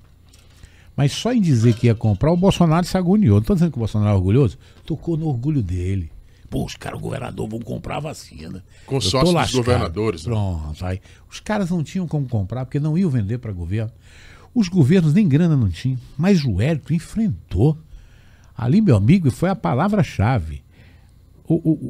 mas 0.95 1.11
só 1.11 1.33
em 1.33 1.41
dizer 1.41 1.75
que 1.75 1.87
ia 1.87 1.95
comprar, 1.95 2.31
o 2.31 2.37
Bolsonaro 2.37 2.85
se 2.85 2.97
agoniou. 2.97 3.35
Não 3.35 3.41
estou 3.41 3.55
dizendo 3.55 3.71
que 3.71 3.77
o 3.77 3.79
Bolsonaro 3.79 4.11
é 4.11 4.15
orgulhoso, 4.15 4.57
tocou 4.85 5.17
no 5.17 5.27
orgulho 5.27 5.61
dele. 5.61 6.11
Pô, 6.49 6.65
os 6.65 6.75
caras, 6.75 6.99
o 6.99 7.01
governador, 7.01 7.49
vão 7.49 7.59
comprar 7.59 7.99
vacina. 7.99 8.63
Consórcio 8.85 9.33
dos 9.33 9.51
governadores, 9.55 10.25
né? 10.25 10.31
Pronto, 10.31 10.85
aí. 10.85 11.01
Os 11.27 11.39
caras 11.39 11.71
não 11.71 11.83
tinham 11.83 12.07
como 12.07 12.27
comprar, 12.27 12.65
porque 12.65 12.79
não 12.79 12.95
iam 12.95 13.09
vender 13.09 13.39
para 13.39 13.51
governo. 13.51 13.91
Os 14.53 14.67
governos 14.67 15.15
nem 15.15 15.27
grana 15.27 15.57
não 15.57 15.67
tinham. 15.67 15.97
Mas 16.15 16.43
o 16.43 16.55
Wellington 16.55 16.93
enfrentou. 16.93 17.75
Ali, 18.55 18.81
meu 18.81 18.95
amigo, 18.95 19.31
foi 19.31 19.49
a 19.49 19.55
palavra-chave. 19.55 20.62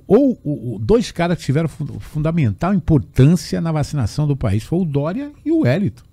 Ou 0.07 0.39
o- 0.43 0.75
o- 0.75 0.79
dois 0.79 1.11
caras 1.11 1.37
que 1.37 1.43
tiveram 1.43 1.67
fun- 1.69 1.99
fundamental 1.99 2.73
importância 2.73 3.59
na 3.61 3.71
vacinação 3.71 4.27
do 4.27 4.35
país 4.35 4.63
foi 4.63 4.79
o 4.79 4.85
Dória 4.85 5.31
e 5.45 5.51
o 5.51 5.59
Wellington. 5.61 6.03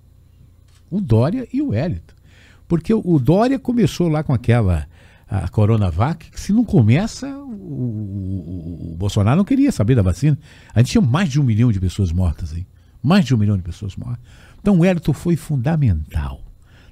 O 0.89 0.99
Dória 1.01 1.47
e 1.53 1.61
o 1.61 1.69
Wellington. 1.69 2.13
Porque 2.67 2.93
o 2.93 3.19
Dória 3.19 3.57
começou 3.59 4.07
lá 4.07 4.23
com 4.23 4.33
aquela 4.33 4.87
a 5.29 5.47
Coronavac, 5.47 6.29
que 6.29 6.39
se 6.39 6.51
não 6.51 6.63
começa, 6.65 7.25
o, 7.27 7.51
o- 7.51 8.91
o 8.93 8.95
Bolsonaro 8.97 9.37
não 9.37 9.45
queria 9.45 9.71
saber 9.71 9.95
da 9.95 10.01
vacina. 10.01 10.37
A 10.73 10.79
gente 10.79 10.91
tinha 10.91 11.01
mais 11.01 11.29
de 11.29 11.39
um 11.39 11.43
milhão 11.43 11.71
de 11.71 11.79
pessoas 11.79 12.11
mortas 12.11 12.53
aí. 12.53 12.65
Mais 13.01 13.23
de 13.25 13.33
um 13.33 13.37
milhão 13.37 13.55
de 13.57 13.63
pessoas 13.63 13.95
mortas. 13.95 14.19
Então 14.59 14.75
o 14.77 14.79
Wellington 14.81 15.13
foi 15.13 15.35
fundamental. 15.37 16.41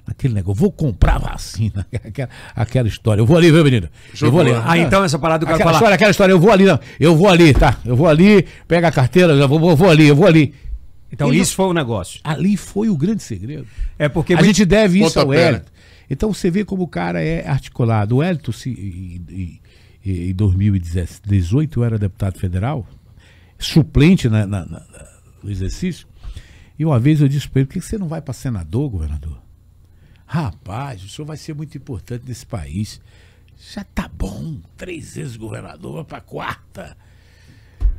Naquele 0.06 0.34
negócio, 0.34 0.60
vou 0.60 0.72
comprar 0.72 1.18
vacina, 1.18 1.86
aquela, 1.94 2.28
aquela 2.56 2.88
história. 2.88 3.20
Eu 3.20 3.26
vou 3.26 3.36
ali, 3.36 3.50
viu, 3.52 3.62
menino? 3.64 3.88
Eu 4.20 4.30
vou 4.30 4.40
ali. 4.40 4.50
Jogou. 4.50 4.64
Ah, 4.68 4.78
então 4.78 5.04
essa 5.04 5.18
parada 5.18 5.40
do 5.40 5.46
cara 5.46 5.56
Aquela 5.56 5.68
falar. 5.70 5.76
história, 5.78 5.94
aquela 5.94 6.10
história, 6.10 6.32
eu 6.32 6.40
vou 6.40 6.50
ali, 6.50 6.64
não. 6.64 6.80
Eu 6.98 7.16
vou 7.16 7.28
ali, 7.28 7.52
tá? 7.54 7.78
Eu 7.84 7.94
vou 7.96 8.06
ali, 8.08 8.44
pega 8.66 8.88
a 8.88 8.92
carteira, 8.92 9.32
eu 9.32 9.48
vou, 9.48 9.76
vou 9.76 9.88
ali, 9.90 10.08
eu 10.08 10.16
vou 10.16 10.26
ali. 10.26 10.52
Então 11.12 11.28
Ele- 11.28 11.38
isso 11.40 11.54
foi 11.54 11.66
o 11.66 11.72
negócio. 11.72 12.20
Ali 12.24 12.56
foi 12.56 12.88
o 12.88 12.96
grande 12.96 13.22
segredo. 13.22 13.66
É 13.98 14.08
porque 14.08 14.32
A 14.32 14.36
muito- 14.36 14.46
gente 14.46 14.64
deve 14.64 14.98
isso 15.00 15.18
ao 15.18 15.26
Pontapé, 15.26 15.38
né? 15.42 15.46
Wellington. 15.52 15.70
Então 16.08 16.32
você 16.32 16.50
vê 16.50 16.64
como 16.64 16.82
o 16.84 16.88
cara 16.88 17.22
é 17.22 17.46
articulado. 17.48 18.16
O 18.16 18.18
Wellington, 18.18 18.52
se, 18.52 18.70
em, 18.70 19.60
em- 20.04 20.30
em 20.30 20.34
2018, 20.34 21.80
eu 21.80 21.84
era 21.84 21.98
deputado 21.98 22.38
federal, 22.38 22.86
suplente 23.58 24.28
na- 24.28 24.46
na- 24.46 24.64
na- 24.64 24.80
na- 24.80 25.06
no 25.42 25.50
exercício, 25.50 26.06
e 26.78 26.84
uma 26.84 26.98
vez 26.98 27.20
eu 27.20 27.28
disse 27.28 27.48
para 27.48 27.60
ele, 27.60 27.66
por 27.66 27.74
que 27.74 27.80
você 27.80 27.98
não 27.98 28.08
vai 28.08 28.20
para 28.22 28.32
senador, 28.34 28.88
governador? 28.88 29.39
Rapaz, 30.32 31.02
o 31.02 31.08
senhor 31.08 31.26
vai 31.26 31.36
ser 31.36 31.56
muito 31.56 31.76
importante 31.76 32.24
nesse 32.24 32.46
país. 32.46 33.00
Já 33.74 33.82
tá 33.82 34.08
bom, 34.08 34.60
três 34.76 35.16
vezes 35.16 35.36
governador, 35.36 35.94
vai 35.94 36.04
para 36.04 36.20
quarta. 36.20 36.96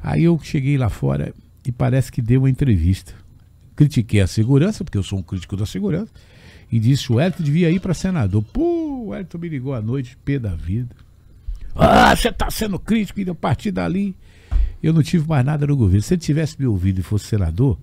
Aí 0.02 0.24
eu 0.24 0.40
cheguei 0.42 0.78
lá 0.78 0.88
fora 0.88 1.34
e 1.68 1.74
parece 1.74 2.10
que 2.10 2.22
deu 2.22 2.44
uma 2.44 2.50
entrevista. 2.50 3.14
Critiquei 3.76 4.22
a 4.22 4.28
segurança, 4.28 4.82
porque 4.82 4.98
eu 4.98 5.04
sou 5.04 5.20
um 5.20 5.22
crítico 5.22 5.58
da 5.58 5.66
segurança, 5.66 6.10
e 6.72 6.80
disse 6.80 7.12
o 7.12 7.16
Wellington 7.16 7.44
devia 7.44 7.70
ir 7.70 7.82
para 7.82 7.94
senador. 7.94 8.42
Pô, 8.44 8.62
o 8.62 9.08
Wellington 9.10 9.38
me 9.38 9.50
ligou 9.50 9.74
à 9.74 9.82
noite, 9.82 10.18
pé 10.24 10.40
da 10.40 10.56
vida. 10.56 10.96
Ah, 11.76 12.16
você 12.16 12.32
tá 12.32 12.50
sendo 12.50 12.80
crítico, 12.80 13.20
e 13.20 13.30
a 13.30 13.36
partir 13.36 13.72
dali 13.72 14.16
eu 14.82 14.94
não 14.94 15.04
tive 15.04 15.28
mais 15.28 15.44
nada 15.44 15.68
no 15.68 15.76
governo. 15.76 16.02
Se 16.02 16.14
ele 16.14 16.22
tivesse 16.22 16.58
me 16.58 16.66
ouvido 16.66 17.00
e 17.00 17.04
fosse 17.04 17.26
senador, 17.26 17.78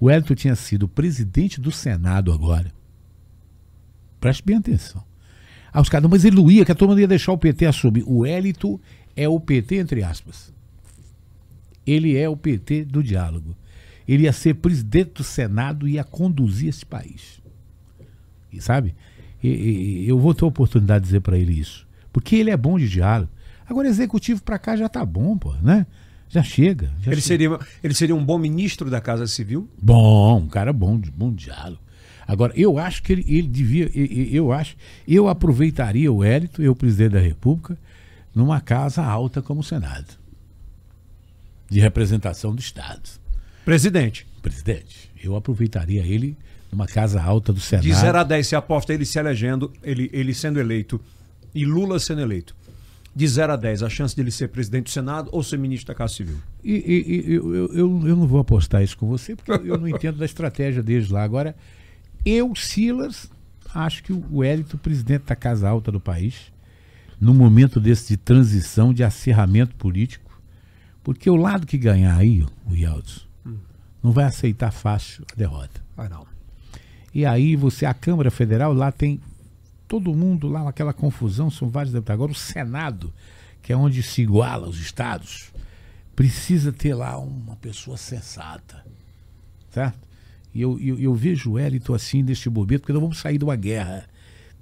o 0.00 0.06
Wellington 0.06 0.34
tinha 0.34 0.56
sido 0.56 0.88
presidente 0.88 1.60
do 1.60 1.70
Senado 1.70 2.32
agora. 2.32 2.81
Preste 4.22 4.44
bem 4.44 4.56
atenção. 4.56 5.02
Ah, 5.72 5.80
os 5.80 5.88
caras, 5.88 6.08
mas 6.08 6.24
ele 6.24 6.36
não 6.36 6.48
ia, 6.48 6.64
que 6.64 6.70
a 6.70 6.74
turma 6.76 6.98
ia 7.00 7.08
deixar 7.08 7.32
o 7.32 7.38
PT 7.38 7.66
assumir. 7.66 8.04
O 8.06 8.18
Wellington 8.20 8.78
é 9.16 9.28
o 9.28 9.40
PT, 9.40 9.76
entre 9.78 10.04
aspas. 10.04 10.52
Ele 11.84 12.16
é 12.16 12.28
o 12.28 12.36
PT 12.36 12.84
do 12.84 13.02
diálogo. 13.02 13.56
Ele 14.06 14.22
ia 14.24 14.32
ser 14.32 14.54
presidente 14.54 15.14
do 15.14 15.24
Senado 15.24 15.88
e 15.88 15.92
ia 15.94 16.04
conduzir 16.04 16.68
esse 16.68 16.86
país. 16.86 17.40
E 18.52 18.60
sabe? 18.60 18.94
E- 19.42 19.48
e- 19.48 20.08
eu 20.08 20.20
vou 20.20 20.32
ter 20.34 20.44
a 20.44 20.48
oportunidade 20.48 21.02
de 21.02 21.08
dizer 21.08 21.20
para 21.20 21.36
ele 21.36 21.58
isso. 21.58 21.84
Porque 22.12 22.36
ele 22.36 22.50
é 22.50 22.56
bom 22.56 22.78
de 22.78 22.88
diálogo. 22.88 23.30
Agora, 23.68 23.88
executivo 23.88 24.40
para 24.42 24.58
cá 24.58 24.76
já 24.76 24.88
tá 24.88 25.04
bom, 25.04 25.36
pô, 25.36 25.52
né? 25.54 25.84
Já 26.28 26.42
chega. 26.44 26.92
já 27.00 27.10
Ele 27.10 27.20
chega. 27.20 27.22
seria, 27.22 27.58
ele 27.82 27.94
seria 27.94 28.14
um 28.14 28.24
bom 28.24 28.38
ministro 28.38 28.88
da 28.88 29.00
Casa 29.00 29.26
Civil? 29.26 29.68
Bom, 29.82 30.38
um 30.42 30.48
cara 30.48 30.72
bom, 30.72 30.98
de 30.98 31.10
bom 31.10 31.32
diálogo. 31.32 31.80
Agora, 32.32 32.52
eu 32.56 32.78
acho 32.78 33.02
que 33.02 33.12
ele, 33.12 33.24
ele 33.28 33.46
devia, 33.46 33.90
eu 33.94 34.52
acho, 34.52 34.74
eu 35.06 35.28
aproveitaria 35.28 36.10
o 36.10 36.16
Wellington, 36.16 36.62
eu 36.62 36.74
presidente 36.74 37.12
da 37.12 37.20
República, 37.20 37.76
numa 38.34 38.58
casa 38.58 39.02
alta 39.04 39.42
como 39.42 39.60
o 39.60 39.62
Senado. 39.62 40.14
De 41.68 41.78
representação 41.78 42.54
do 42.54 42.60
Estado. 42.60 43.02
Presidente. 43.66 44.26
Presidente, 44.40 45.10
eu 45.22 45.36
aproveitaria 45.36 46.00
ele 46.06 46.34
numa 46.72 46.86
casa 46.86 47.22
alta 47.22 47.52
do 47.52 47.60
Senado. 47.60 47.84
De 47.84 47.92
0 47.92 48.18
a 48.18 48.24
10, 48.24 48.46
você 48.46 48.56
aposta 48.56 48.94
ele 48.94 49.04
se 49.04 49.18
elegendo, 49.18 49.70
ele, 49.82 50.08
ele 50.10 50.32
sendo 50.32 50.58
eleito 50.58 50.98
e 51.54 51.66
Lula 51.66 51.98
sendo 52.00 52.22
eleito. 52.22 52.56
De 53.14 53.28
0 53.28 53.52
a 53.52 53.56
10, 53.56 53.82
a 53.82 53.90
chance 53.90 54.16
dele 54.16 54.30
ser 54.30 54.48
presidente 54.48 54.84
do 54.84 54.90
Senado 54.90 55.28
ou 55.32 55.42
ser 55.42 55.58
ministro 55.58 55.88
da 55.88 55.94
Casa 55.94 56.14
Civil? 56.14 56.38
E, 56.64 56.72
e- 56.72 57.12
e- 57.30 57.34
eu, 57.34 57.54
eu, 57.74 58.08
eu 58.08 58.16
não 58.16 58.26
vou 58.26 58.40
apostar 58.40 58.82
isso 58.82 58.96
com 58.96 59.06
você, 59.06 59.36
porque 59.36 59.52
eu 59.68 59.76
não 59.76 59.86
entendo 59.86 60.16
da 60.16 60.24
estratégia 60.24 60.82
deles 60.82 61.10
lá. 61.10 61.22
Agora, 61.22 61.54
eu, 62.24 62.54
Silas, 62.54 63.30
acho 63.74 64.02
que 64.02 64.12
o 64.12 64.24
Wellington, 64.38 64.78
presidente 64.78 65.24
da 65.24 65.36
Casa 65.36 65.68
Alta 65.68 65.90
do 65.90 66.00
país, 66.00 66.52
num 67.20 67.34
momento 67.34 67.80
desse 67.80 68.08
de 68.08 68.16
transição, 68.16 68.92
de 68.92 69.04
acirramento 69.04 69.74
político, 69.76 70.40
porque 71.02 71.28
o 71.28 71.36
lado 71.36 71.66
que 71.66 71.78
ganhar 71.78 72.16
aí, 72.16 72.44
o 72.66 72.74
Yaldes, 72.74 73.26
não 74.02 74.12
vai 74.12 74.24
aceitar 74.24 74.72
fácil 74.72 75.24
a 75.32 75.36
derrota. 75.36 75.80
Ah, 75.96 76.08
não. 76.08 76.26
E 77.14 77.26
aí 77.26 77.56
você, 77.56 77.86
a 77.86 77.94
Câmara 77.94 78.30
Federal, 78.30 78.72
lá 78.72 78.90
tem 78.90 79.20
todo 79.86 80.14
mundo 80.14 80.48
lá 80.48 80.64
naquela 80.64 80.92
confusão, 80.92 81.50
são 81.50 81.68
vários 81.68 81.92
deputados. 81.92 82.18
Agora 82.18 82.32
o 82.32 82.34
Senado, 82.34 83.12
que 83.60 83.72
é 83.72 83.76
onde 83.76 84.02
se 84.02 84.22
iguala 84.22 84.68
os 84.68 84.80
estados, 84.80 85.52
precisa 86.16 86.72
ter 86.72 86.94
lá 86.94 87.18
uma 87.18 87.56
pessoa 87.56 87.96
sensata. 87.96 88.84
Certo? 89.70 89.98
E 90.54 90.60
eu, 90.60 90.78
eu, 90.80 90.98
eu 90.98 91.14
vejo 91.14 91.50
o 91.50 91.52
Wellington 91.54 91.94
assim 91.94 92.22
neste 92.22 92.48
momento, 92.50 92.80
porque 92.80 92.92
nós 92.92 93.00
vamos 93.02 93.18
sair 93.18 93.38
de 93.38 93.44
uma 93.44 93.56
guerra 93.56 94.04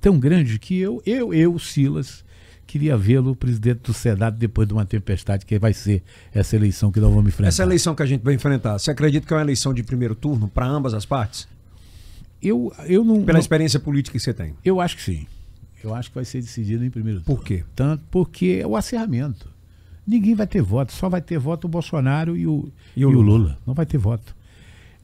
tão 0.01 0.19
grande 0.19 0.59
que 0.59 0.79
eu, 0.79 1.03
eu, 1.05 1.35
eu, 1.35 1.59
Silas, 1.59 2.25
queria 2.67 2.97
vê-lo 2.97 3.35
presidente 3.35 3.81
do 3.83 3.93
Senado 3.93 4.39
depois 4.39 4.67
de 4.69 4.73
uma 4.73 4.85
tempestade 4.87 5.45
que 5.45 5.59
vai 5.59 5.73
ser 5.75 6.03
essa 6.33 6.55
eleição 6.57 6.93
que 6.93 7.01
nós 7.01 7.13
vamos 7.13 7.29
enfrentar. 7.29 7.49
Essa 7.49 7.63
eleição 7.65 7.95
que 7.95 8.03
a 8.03 8.07
gente 8.07 8.23
vai 8.23 8.35
enfrentar, 8.35 8.79
você 8.79 8.91
acredita 8.93 9.27
que 9.27 9.33
é 9.33 9.37
uma 9.37 9.43
eleição 9.43 9.75
de 9.75 9.83
primeiro 9.83 10.15
turno 10.15 10.47
para 10.49 10.67
ambas 10.67 10.95
as 10.95 11.05
partes? 11.05 11.49
Eu, 12.43 12.73
eu 12.87 13.05
não, 13.05 13.23
Pela 13.23 13.35
não- 13.35 13.41
experiência 13.41 13.79
política 13.81 14.17
que 14.17 14.23
você 14.23 14.33
tem. 14.33 14.55
Eu 14.65 14.81
acho 14.81 14.97
que 14.97 15.03
sim. 15.03 15.27
Eu 15.83 15.95
acho 15.95 16.09
que 16.11 16.15
vai 16.15 16.25
ser 16.25 16.41
decidido 16.41 16.85
em 16.85 16.91
primeiro 16.91 17.21
turno. 17.21 17.37
Por 17.37 17.45
quê? 17.45 17.65
Tanto 17.75 18.05
porque 18.11 18.61
é 18.63 18.67
o 18.67 18.77
acerramento. 18.77 19.49
Ninguém 20.07 20.35
vai 20.35 20.47
ter 20.47 20.63
voto, 20.63 20.93
só 20.93 21.09
vai 21.09 21.21
ter 21.21 21.39
voto 21.39 21.67
o 21.67 21.69
Bolsonaro 21.69 22.37
e 22.37 22.47
o, 22.47 22.71
E 22.97 23.01
e 23.01 23.05
o 23.05 23.09
o 23.09 23.13
Lula. 23.13 23.27
Lula. 23.39 23.59
Não 23.67 23.75
vai 23.75 23.85
ter 23.87 23.99
voto. 23.99 24.35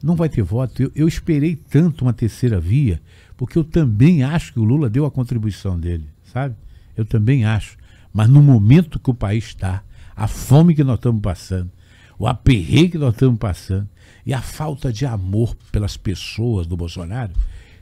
Não 0.01 0.15
vai 0.15 0.29
ter 0.29 0.43
voto. 0.43 0.81
Eu, 0.81 0.91
eu 0.95 1.07
esperei 1.07 1.55
tanto 1.55 2.03
uma 2.03 2.13
terceira 2.13 2.59
via, 2.59 3.01
porque 3.35 3.57
eu 3.57 3.63
também 3.63 4.23
acho 4.23 4.53
que 4.53 4.59
o 4.59 4.63
Lula 4.63 4.89
deu 4.89 5.05
a 5.05 5.11
contribuição 5.11 5.79
dele, 5.79 6.05
sabe? 6.31 6.55
Eu 6.95 7.05
também 7.05 7.45
acho. 7.45 7.77
Mas 8.13 8.29
no 8.29 8.41
momento 8.41 8.99
que 8.99 9.09
o 9.09 9.13
país 9.13 9.45
está, 9.45 9.83
a 10.15 10.27
fome 10.27 10.73
que 10.73 10.83
nós 10.83 10.95
estamos 10.95 11.21
passando, 11.21 11.71
o 12.17 12.27
aperreio 12.27 12.89
que 12.89 12.97
nós 12.97 13.13
estamos 13.13 13.37
passando 13.37 13.87
e 14.25 14.33
a 14.33 14.41
falta 14.41 14.91
de 14.91 15.05
amor 15.05 15.55
pelas 15.71 15.95
pessoas 15.95 16.65
do 16.65 16.75
Bolsonaro, 16.75 17.33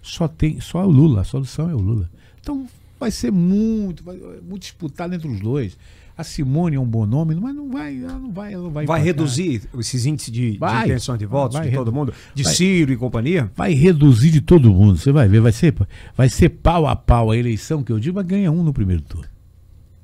só 0.01 0.27
tem 0.27 0.59
só 0.59 0.85
o 0.85 0.91
Lula. 0.91 1.21
A 1.21 1.23
solução 1.23 1.69
é 1.69 1.73
o 1.73 1.79
Lula. 1.79 2.09
Então 2.39 2.67
vai 2.99 3.11
ser 3.11 3.31
muito, 3.31 4.03
vai, 4.03 4.17
muito 4.17 4.61
disputado 4.61 5.15
entre 5.15 5.27
os 5.27 5.39
dois. 5.39 5.77
A 6.17 6.23
Simone 6.23 6.77
é 6.77 6.79
um 6.79 6.85
bom 6.85 7.05
nome, 7.05 7.35
mas 7.35 7.53
não 7.53 7.69
vai, 7.69 8.01
ela 8.01 8.17
não 8.17 8.31
vai, 8.31 8.53
ela 8.53 8.63
não 8.63 8.71
vai. 8.71 8.85
Vai 8.85 8.99
empatar. 9.01 9.03
reduzir 9.03 9.61
esses 9.77 10.05
índices 10.05 10.31
de, 10.31 10.51
de 10.53 10.57
Vai. 10.57 10.85
intenção 10.85 11.17
de 11.17 11.25
votos 11.25 11.57
Vai 11.57 11.69
de 11.69 11.75
todo 11.75 11.91
mundo? 11.91 12.13
De 12.33 12.43
vai. 12.43 12.53
Ciro 12.53 12.93
e 12.93 12.95
companhia? 12.95 13.51
Vai 13.53 13.73
reduzir 13.73 14.31
de 14.31 14.39
todo 14.39 14.71
mundo, 14.73 14.97
você 14.97 15.11
vai 15.11 15.27
ver, 15.27 15.41
vai 15.41 15.51
ser, 15.51 15.75
vai 16.15 16.29
ser 16.29 16.47
pau 16.49 16.87
a 16.87 16.95
pau 16.95 17.31
a 17.31 17.37
eleição 17.37 17.83
que 17.83 17.91
eu 17.91 17.99
digo, 17.99 18.15
mas 18.15 18.25
ganha 18.25 18.49
um 18.49 18.63
no 18.63 18.71
primeiro 18.71 19.01
turno. 19.01 19.27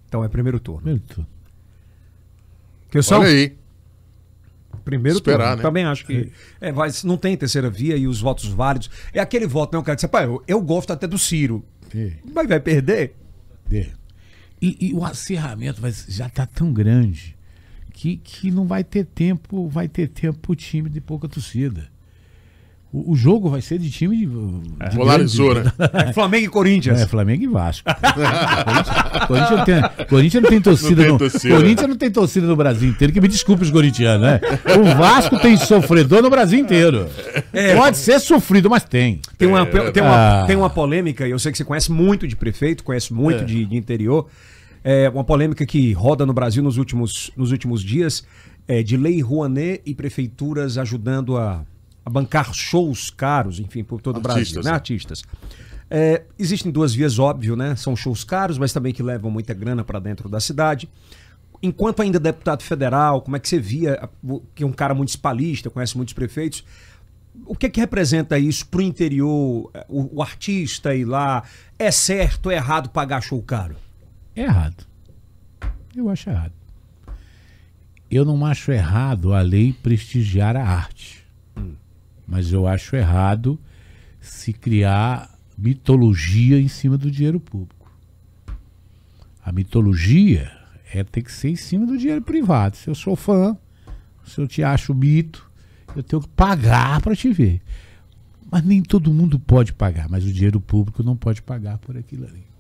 Então 0.08 0.22
é 0.22 0.28
primeiro 0.28 0.60
turno. 0.60 0.82
Primeiro 0.82 1.04
turno. 1.08 1.28
Que 2.90 3.02
são 3.02 3.22
Olha 3.22 3.30
aí. 3.30 3.56
primeiro 4.84 5.18
Esperar, 5.20 5.46
turno. 5.52 5.56
né? 5.58 5.62
Também 5.62 5.86
acho 5.86 6.06
que 6.06 6.30
é, 6.60 6.74
vai, 6.74 6.90
não 7.06 7.16
tem 7.16 7.38
terceira 7.38 7.70
via 7.70 7.96
e 7.96 8.06
os 8.06 8.20
votos 8.20 8.46
válidos. 8.50 8.90
É 9.14 9.22
aquele 9.22 9.48
voto, 9.48 9.72
né? 9.74 9.80
O 9.80 9.84
cara 9.84 9.96
diz, 9.96 10.06
pai, 10.10 10.26
eu, 10.26 10.44
eu 10.46 10.60
gosto 10.62 10.92
até 10.92 11.08
do 11.08 11.18
Ciro. 11.18 11.64
É. 11.96 12.12
Mas 12.34 12.50
vai 12.50 12.60
perder? 12.60 13.16
É. 13.72 13.88
E, 14.62 14.78
e 14.90 14.94
o 14.94 15.04
acirramento 15.04 15.82
vai, 15.82 15.92
já 16.08 16.28
está 16.28 16.46
tão 16.46 16.72
grande 16.72 17.36
que, 17.94 18.18
que 18.18 18.52
não 18.52 18.66
vai 18.66 18.84
ter 18.84 19.06
tempo, 19.06 19.68
vai 19.68 19.88
ter 19.88 20.08
tempo 20.08 20.38
pro 20.40 20.56
time 20.56 20.90
de 20.90 21.02
pouca 21.02 21.28
torcida. 21.28 21.90
O, 22.94 23.14
o 23.14 23.16
jogo 23.16 23.50
vai 23.50 23.62
ser 23.62 23.80
de 23.80 23.90
time 23.90 24.18
de. 24.18 24.26
de 24.26 24.96
Polarizou, 24.98 25.54
grande- 25.54 25.72
né? 25.80 26.10
É 26.10 26.14
Flamengo 26.14 26.46
e 26.46 26.50
Corinthians. 26.50 27.00
É, 27.02 27.08
Flamengo 27.08 27.42
e 27.44 27.48
Vasco. 27.48 27.88
Corinthians, 27.90 29.28
Corinthians 29.28 29.52
não 29.58 29.66
tem, 29.66 30.06
Corinthians 30.08 30.44
não 30.44 30.50
tem 30.50 30.62
torcida 30.62 30.90
Não 30.90 31.04
tem 31.04 31.12
no 31.14 31.18
torcida. 31.18 31.56
Corinthians 31.56 31.90
não 31.90 31.96
tem 31.98 32.12
torcida 32.12 32.48
no 32.48 32.56
Brasil 32.58 32.90
inteiro. 32.90 33.14
Que 33.14 33.22
me 33.22 33.28
desculpe 33.30 33.64
os 33.64 33.72
corintianos, 33.72 34.22
né? 34.28 34.40
O 34.80 34.96
Vasco 34.98 35.40
tem 35.40 35.56
sofredor 35.58 36.22
no 36.22 36.30
Brasil 36.30 36.60
inteiro. 36.60 37.08
Pode 37.78 37.98
ser 37.98 38.20
sofrido, 38.20 38.70
mas 38.70 38.84
tem. 38.84 39.22
Tem 39.38 39.48
uma, 39.48 39.66
tem, 39.66 40.04
uma, 40.04 40.42
Ah. 40.42 40.46
tem 40.46 40.56
uma 40.58 40.70
polêmica, 40.70 41.26
e 41.28 41.32
eu 41.32 41.40
sei 41.40 41.52
que 41.52 41.58
você 41.58 41.64
conhece 41.66 41.92
muito 41.92 42.28
de 42.28 42.36
prefeito, 42.36 42.84
conhece 42.84 43.14
muito 43.14 43.46
de, 43.46 43.66
de 43.66 43.76
interior. 43.78 44.28
É 44.84 45.10
uma 45.10 45.24
polêmica 45.24 45.66
que 45.66 45.94
roda 45.94 46.26
no 46.26 46.34
Brasil 46.34 46.64
nos 46.64 46.78
últimos, 46.78 47.32
nos 47.36 47.52
últimos 47.52 47.84
dias, 47.84 48.24
é, 48.68 48.82
de 48.82 48.98
lei 48.98 49.22
Rouanet 49.22 49.82
e 49.86 49.94
prefeituras 49.94 50.78
ajudando 50.78 51.38
a, 51.38 51.64
a 52.06 52.10
bancar 52.10 52.54
shows 52.54 53.10
caros, 53.10 53.60
enfim, 53.60 53.84
por 53.84 54.02
todo 54.02 54.18
o 54.18 54.22
Brasil, 54.22 54.40
Artistas, 54.42 54.66
né? 54.66 54.72
né? 54.72 54.76
Artistas. 54.76 55.24
É, 55.90 56.24
existem 56.40 56.72
duas 56.72 56.94
vias, 56.96 57.20
óbvio, 57.20 57.56
né? 57.56 57.76
São 57.76 57.96
shows 57.96 58.24
caros, 58.24 58.58
mas 58.58 58.72
também 58.74 58.94
que 58.94 59.04
levam 59.04 59.30
muita 59.30 59.54
grana 59.54 59.84
para 59.84 60.00
dentro 60.00 60.30
da 60.30 60.40
cidade. 60.40 60.90
Enquanto 61.62 62.02
ainda 62.02 62.20
deputado 62.20 62.64
federal, 62.64 63.22
como 63.22 63.36
é 63.36 63.40
que 63.40 63.48
você 63.48 63.60
via, 63.60 64.10
o- 64.24 64.42
que 64.56 64.64
é 64.64 64.66
um 64.66 64.72
cara 64.72 64.96
muito 64.96 65.10
espalhista, 65.10 65.70
conhece 65.70 65.96
muitos 65.96 66.14
prefeitos, 66.16 66.64
o 67.46 67.56
que 67.56 67.68
é 67.68 67.70
que 67.70 67.80
representa 67.80 68.40
isso 68.40 68.66
pro 68.68 68.82
interior, 68.82 69.70
eh, 69.74 69.86
o, 69.88 70.18
o 70.18 70.22
artista 70.24 70.96
ir 70.96 71.06
lá? 71.06 71.44
É 71.78 71.92
certo 71.92 72.50
é 72.50 72.56
errado 72.56 72.90
pagar 72.90 73.22
show 73.22 73.42
caro? 73.44 73.76
É 74.36 74.44
errado. 74.44 74.86
Eu 75.96 76.10
acho 76.10 76.30
errado. 76.30 76.54
Eu 78.10 78.26
não 78.26 78.46
acho 78.46 78.72
errado 78.72 79.34
a 79.34 79.42
lei 79.42 79.74
prestigiar 79.74 80.56
a 80.56 80.64
arte. 80.64 81.24
Mas 82.28 82.52
eu 82.52 82.68
acho 82.68 82.96
errado 82.96 83.60
se 84.20 84.54
criar 84.54 85.38
mitologia 85.58 86.60
em 86.60 86.68
cima 86.68 86.98
do 86.98 87.12
dinheiro 87.12 87.40
público. 87.40 87.92
A 89.44 89.52
mitologia 89.52 90.52
é 90.94 91.04
ter 91.04 91.22
que 91.24 91.32
ser 91.32 91.50
em 91.50 91.56
cima 91.56 91.86
do 91.86 91.98
dinheiro 91.98 92.22
privado. 92.22 92.78
Se 92.78 92.90
eu 92.90 92.96
sou 92.96 93.16
fã, 93.16 93.58
se 94.26 94.40
eu 94.40 94.48
te 94.48 94.64
acho 94.64 94.94
mito, 94.94 95.50
eu 95.96 96.04
tenho 96.04 96.22
que 96.22 96.28
pagar 96.30 97.02
para 97.02 97.16
te 97.16 97.32
ver. 97.32 97.62
Mas 98.50 98.64
nem 98.64 98.82
todo 98.82 99.14
mundo 99.14 99.40
pode 99.40 99.74
pagar, 99.74 100.10
mas 100.10 100.26
o 100.26 100.32
dinheiro 100.32 100.60
público 100.60 101.02
não 101.02 101.16
pode 101.16 101.42
pagar 101.42 101.78
por 101.78 101.98
aquilo 101.98 102.26
ali. 102.26 102.51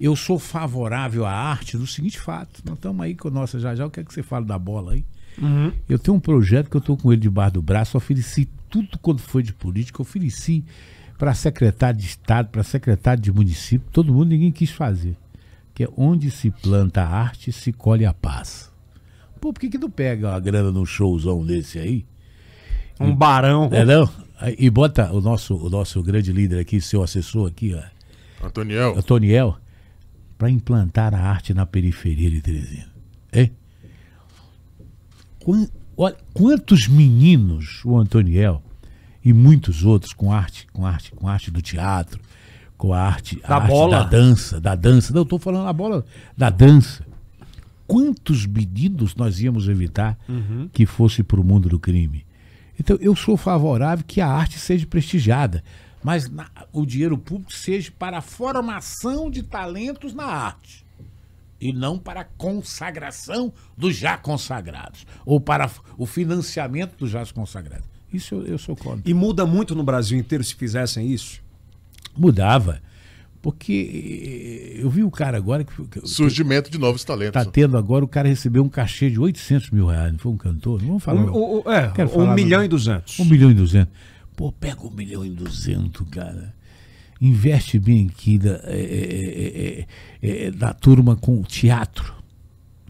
Eu 0.00 0.16
sou 0.16 0.38
favorável 0.38 1.24
à 1.24 1.32
arte 1.32 1.76
do 1.76 1.86
seguinte 1.86 2.18
fato. 2.18 2.60
Nós 2.64 2.76
estamos 2.76 3.04
aí 3.04 3.14
com 3.14 3.28
a 3.28 3.30
nossa 3.30 3.60
já 3.60 3.74
já. 3.74 3.86
O 3.86 3.90
que 3.90 4.00
é 4.00 4.04
que 4.04 4.12
você 4.12 4.22
fala 4.22 4.44
da 4.44 4.58
bola 4.58 4.92
aí? 4.92 5.04
Eu 5.88 5.98
tenho 5.98 6.16
um 6.16 6.20
projeto 6.20 6.68
que 6.68 6.76
eu 6.76 6.80
estou 6.80 6.96
com 6.96 7.12
ele 7.12 7.20
debaixo 7.20 7.54
do 7.54 7.62
braço. 7.62 7.96
Ofereci 7.96 8.48
tudo 8.68 8.98
quando 9.00 9.20
foi 9.20 9.42
de 9.42 9.52
política. 9.52 10.02
Ofereci 10.02 10.64
para 11.18 11.34
secretário 11.34 11.98
de 12.00 12.06
Estado, 12.06 12.48
para 12.48 12.62
secretário 12.62 13.22
de 13.22 13.32
município. 13.32 13.86
Todo 13.92 14.12
mundo, 14.12 14.28
ninguém 14.28 14.50
quis 14.50 14.70
fazer. 14.70 15.16
Que 15.74 15.84
é 15.84 15.88
onde 15.96 16.30
se 16.30 16.50
planta 16.50 17.02
a 17.02 17.08
arte, 17.08 17.52
se 17.52 17.72
colhe 17.72 18.04
a 18.04 18.12
paz. 18.12 18.70
Pô, 19.40 19.52
por 19.52 19.60
que, 19.60 19.70
que 19.70 19.78
não 19.78 19.90
pega 19.90 20.28
uma 20.28 20.40
grana 20.40 20.70
num 20.70 20.84
showzão 20.84 21.44
desse 21.44 21.78
aí? 21.78 22.04
Um 23.00 23.14
barão. 23.14 23.68
É 23.72 23.84
não? 23.84 24.08
E 24.58 24.68
bota 24.68 25.12
o 25.12 25.20
nosso, 25.20 25.56
o 25.56 25.70
nosso 25.70 26.02
grande 26.02 26.32
líder 26.32 26.60
aqui, 26.60 26.80
seu 26.80 27.02
assessor 27.02 27.48
aqui, 27.48 27.74
ó. 27.74 28.46
Antoniel. 28.46 28.98
Antoniel, 28.98 29.56
para 30.42 30.50
implantar 30.50 31.14
a 31.14 31.20
arte 31.20 31.54
na 31.54 31.64
periferia 31.64 32.28
de 32.28 32.40
Teresina. 32.40 32.88
Quan- 35.38 35.68
olha, 35.96 36.16
quantos 36.34 36.88
meninos 36.88 37.80
o 37.84 37.96
Antoniel 37.96 38.60
e 39.24 39.32
muitos 39.32 39.84
outros 39.84 40.12
com 40.12 40.32
arte, 40.32 40.66
com 40.72 40.84
arte, 40.84 41.12
com 41.12 41.28
arte 41.28 41.48
do 41.48 41.62
teatro, 41.62 42.20
com 42.76 42.92
a 42.92 43.00
arte, 43.00 43.38
a 43.44 43.48
Da 43.50 43.56
arte 43.58 43.68
bola. 43.68 43.98
da 43.98 44.04
dança, 44.10 44.60
da 44.60 44.74
dança. 44.74 45.14
Não, 45.14 45.22
estou 45.22 45.38
falando 45.38 45.68
a 45.68 45.72
bola 45.72 46.04
da 46.36 46.50
dança. 46.50 47.06
Quantos 47.86 48.44
meninos 48.44 49.14
nós 49.14 49.40
íamos 49.40 49.68
evitar 49.68 50.18
que 50.72 50.86
fosse 50.86 51.22
para 51.22 51.40
o 51.40 51.44
mundo 51.44 51.68
do 51.68 51.78
crime? 51.78 52.26
Então, 52.80 52.96
eu 53.00 53.14
sou 53.14 53.36
favorável 53.36 54.04
que 54.04 54.20
a 54.20 54.26
arte 54.26 54.58
seja 54.58 54.86
prestigiada, 54.88 55.62
mas 56.02 56.28
na- 56.30 56.50
o 56.72 56.84
dinheiro 56.86 57.16
público 57.18 57.52
seja 57.52 57.92
para 57.98 58.18
a 58.18 58.22
formação 58.22 59.30
de 59.30 59.42
talentos 59.42 60.12
na 60.14 60.24
arte 60.24 60.84
e 61.60 61.72
não 61.72 61.98
para 61.98 62.22
a 62.22 62.24
consagração 62.24 63.52
dos 63.76 63.94
já 63.96 64.16
consagrados 64.16 65.06
ou 65.24 65.40
para 65.40 65.70
o 65.96 66.06
financiamento 66.06 66.96
dos 66.98 67.10
já 67.10 67.24
consagrados. 67.26 67.86
Isso 68.12 68.34
eu, 68.34 68.44
eu 68.46 68.58
sou 68.58 68.74
contra. 68.76 69.08
E 69.08 69.14
muda 69.14 69.46
muito 69.46 69.74
no 69.74 69.82
Brasil 69.84 70.18
inteiro 70.18 70.42
se 70.44 70.54
fizessem 70.54 71.10
isso? 71.10 71.40
Mudava. 72.16 72.80
Porque 73.40 74.76
eh, 74.78 74.84
eu 74.84 74.88
vi 74.90 75.02
o 75.02 75.10
cara 75.10 75.36
agora 75.36 75.64
que, 75.64 75.72
que 75.88 76.06
Surgimento 76.06 76.70
de 76.70 76.78
novos 76.78 77.02
talentos. 77.02 77.32
tá 77.32 77.44
tendo 77.50 77.76
agora, 77.76 78.04
o 78.04 78.08
cara 78.08 78.28
recebeu 78.28 78.62
um 78.62 78.68
cachê 78.68 79.10
de 79.10 79.18
800 79.18 79.70
mil 79.70 79.86
reais, 79.86 80.12
não 80.12 80.18
foi 80.18 80.30
um 80.30 80.36
cantor? 80.36 80.80
Não 80.80 80.88
vamos 80.88 81.02
falar. 81.02 81.22
Um, 81.22 81.32
o- 81.64 81.70
é, 81.72 81.90
Quero 81.90 82.08
um 82.10 82.12
falar, 82.12 82.34
milhão 82.34 82.58
não. 82.60 82.64
e 82.66 82.68
duzentos. 82.68 83.18
Um 83.18 83.24
milhão 83.24 83.50
e 83.50 83.54
duzentos. 83.54 83.92
Pô, 84.36 84.50
pega 84.52 84.82
um 84.86 84.90
milhão 84.90 85.24
e 85.24 85.30
duzentos, 85.30 86.06
cara. 86.10 86.54
Investe 87.20 87.78
bem 87.78 88.08
aqui 88.10 88.38
da, 88.38 88.60
é, 88.64 89.86
é, 90.22 90.28
é, 90.28 90.46
é, 90.46 90.50
da 90.50 90.72
turma 90.72 91.14
com 91.16 91.40
o 91.40 91.44
teatro. 91.44 92.12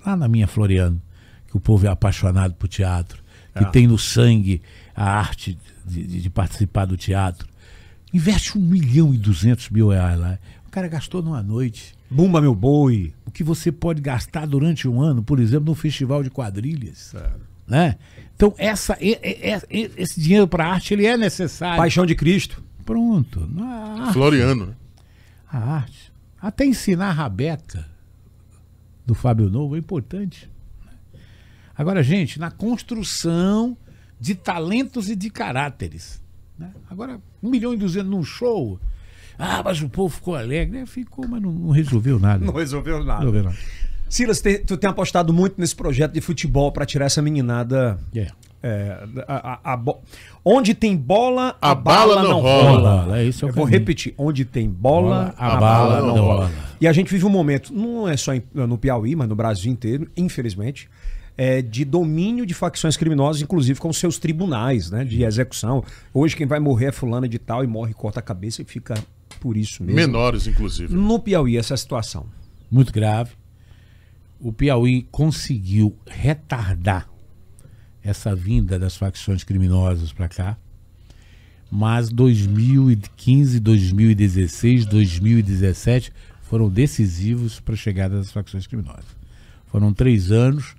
Lá 0.05 0.17
na 0.17 0.27
minha 0.29 0.47
Floriano, 0.47 1.01
que 1.49 1.57
o 1.57 1.61
povo 1.61 1.87
é 1.87 1.91
apaixonado 1.91 2.55
por 2.55 2.67
teatro, 2.69 3.23
que 3.57 3.65
É. 3.65 3.69
tem 3.71 3.87
no 3.87 3.99
sangue 3.99 4.63
a 4.97 5.05
arte 5.19 5.59
de, 5.85 6.05
de- 6.07 6.21
de 6.23 6.31
participar 6.31 6.87
do 6.87 6.97
teatro. 6.97 7.47
Investe 8.15 8.57
um 8.57 8.61
milhão 8.61 9.13
e 9.15 9.19
duzentos 9.19 9.69
mil 9.69 9.89
reais 9.89 10.19
lá. 10.19 10.39
O 10.67 10.71
cara 10.71 10.89
gastou 10.89 11.23
numa 11.23 11.43
noite. 11.43 11.95
Bumba 12.11 12.41
meu 12.41 12.55
boi. 12.55 13.13
O 13.27 13.31
que 13.31 13.45
você 13.45 13.71
pode 13.71 14.01
gastar 14.01 14.47
durante 14.47 14.89
um 14.89 15.01
ano, 15.01 15.23
por 15.23 15.39
exemplo, 15.39 15.67
num 15.67 15.75
festival 15.75 16.23
de 16.23 16.31
quadrilhas. 16.31 17.15
Né? 17.67 17.97
Então, 18.35 18.55
essa, 18.59 18.97
e- 19.01 19.19
e- 19.23 19.61
e- 19.71 19.91
esse 19.97 20.21
dinheiro 20.21 20.49
para 20.49 20.67
arte 20.67 20.93
ele 20.95 21.07
é 21.07 21.17
necessário. 21.17 21.77
Paixão 21.77 22.05
de 22.07 22.15
Cristo. 22.15 22.63
Pronto. 22.85 23.49
A 23.61 24.03
arte, 24.05 24.13
Floriano. 24.15 24.67
né? 24.67 24.75
a 25.49 25.59
arte. 25.59 26.13
Até 26.41 26.65
ensinar 26.65 27.09
a 27.09 27.13
rabeca 27.13 27.87
do 29.07 29.15
Fábio 29.15 29.49
Novo 29.51 29.77
é 29.77 29.79
importante. 29.79 30.51
Agora, 31.77 32.03
gente, 32.03 32.39
na 32.41 32.51
construção 32.51 33.77
de 34.21 34.35
talentos 34.35 35.09
e 35.09 35.17
de 35.17 35.31
caráteres. 35.31 36.21
né? 36.59 36.71
Agora, 36.91 37.21
um 37.43 37.51
milhão 37.51 37.73
e 37.75 37.77
duzentos 37.77 38.11
num 38.11 38.25
show. 38.25 38.79
Ah, 39.39 39.63
mas 39.65 39.81
o 39.83 39.89
povo 39.89 40.15
ficou 40.15 40.35
alegre. 40.37 40.85
Ficou, 40.87 41.27
mas 41.27 41.41
não, 41.41 41.51
não 41.53 41.71
resolveu 41.71 42.19
nada. 42.19 42.45
Não 42.45 42.53
resolveu 42.55 42.99
Não 42.99 43.05
nada. 43.07 43.19
resolveu 43.21 43.45
nada. 43.45 43.57
Silas, 44.13 44.41
te- 44.43 44.59
tu 44.59 44.77
tem 44.77 44.91
apostado 44.91 45.33
muito 45.33 45.55
nesse 45.59 45.75
projeto 45.75 46.13
de 46.13 46.21
futebol 46.21 46.71
pra 46.71 46.85
tirar 46.85 47.07
essa 47.07 47.23
meninada. 47.23 47.99
É. 48.15 48.27
é, 48.63 48.99
a- 49.27 49.59
a- 49.65 49.73
a 49.73 49.77
bo- 49.77 50.01
Onde 50.45 50.75
tem 50.75 50.95
bola, 50.97 51.57
a, 51.61 51.71
A 51.71 51.75
bala, 51.75 52.17
bala 52.17 52.23
não 52.23 52.31
não 52.31 52.41
rola. 52.41 53.03
rola. 53.03 53.19
É, 53.19 53.25
esse 53.27 53.43
é 53.43 53.47
o 53.47 53.51
Eu 53.51 53.55
vou 53.55 53.65
repetir. 53.65 54.13
Onde 54.19 54.45
tem 54.45 54.69
bola, 54.69 55.35
Bola, 55.35 55.35
a 55.39 55.57
bala 55.57 56.01
não 56.07 56.15
rola. 56.21 56.51
E 56.81 56.87
a 56.87 56.93
gente 56.93 57.11
vive 57.11 57.25
um 57.25 57.31
momento, 57.31 57.73
não 57.73 58.07
é 58.07 58.17
só 58.17 58.33
no 58.55 58.77
Piauí, 58.77 59.17
mas 59.17 59.29
no 59.29 59.35
Brasil 59.35 59.73
inteiro, 59.73 60.07
infelizmente, 60.17 60.89
é, 61.39 61.63
de 61.63 61.83
domínio 61.85 62.45
de 62.45 62.53
facções 62.55 62.97
criminosas, 62.99 63.41
inclusive 63.41 63.81
com 63.81 63.91
seus 63.95 64.19
tribunais 64.19 64.91
né, 64.91 65.05
de 65.05 65.25
execução. 65.25 65.83
Hoje 66.13 66.37
quem 66.37 66.47
vai 66.47 66.61
morrer 66.61 66.87
é 66.89 66.93
fulano 66.93 67.27
de 67.27 67.39
tal 67.39 67.65
e 67.65 67.67
morre, 67.67 67.95
corta 67.95 68.21
a 68.21 68.23
cabeça 68.23 68.61
e 68.61 68.65
fica 68.67 68.95
por 69.41 69.57
isso 69.57 69.83
mesmo. 69.83 69.97
Menores, 69.97 70.47
inclusive. 70.47 70.95
No 70.95 71.19
Piauí, 71.19 71.57
essa 71.57 71.77
situação. 71.77 72.27
muito 72.71 72.93
grave. 72.93 73.31
O 74.43 74.53
Piauí 74.53 75.07
conseguiu 75.13 75.97
retardar 76.05 77.09
essa 78.03 78.35
vinda 78.35 78.77
das 78.77 78.97
facções 78.97 79.45
criminosas 79.45 80.13
para 80.13 80.29
cá, 80.29 80.59
Mas 81.71 82.11
2015, 82.11 83.59
2016, 83.61 84.85
2017 84.85 86.13
foram 86.43 86.69
decisivos 86.69 87.61
para 87.61 87.73
a 87.73 87.77
chegada 87.79 88.17
das 88.17 88.31
facções 88.31 88.67
criminosas. 88.67 89.07
Foram 89.69 89.91
três 89.91 90.31
anos 90.31 90.75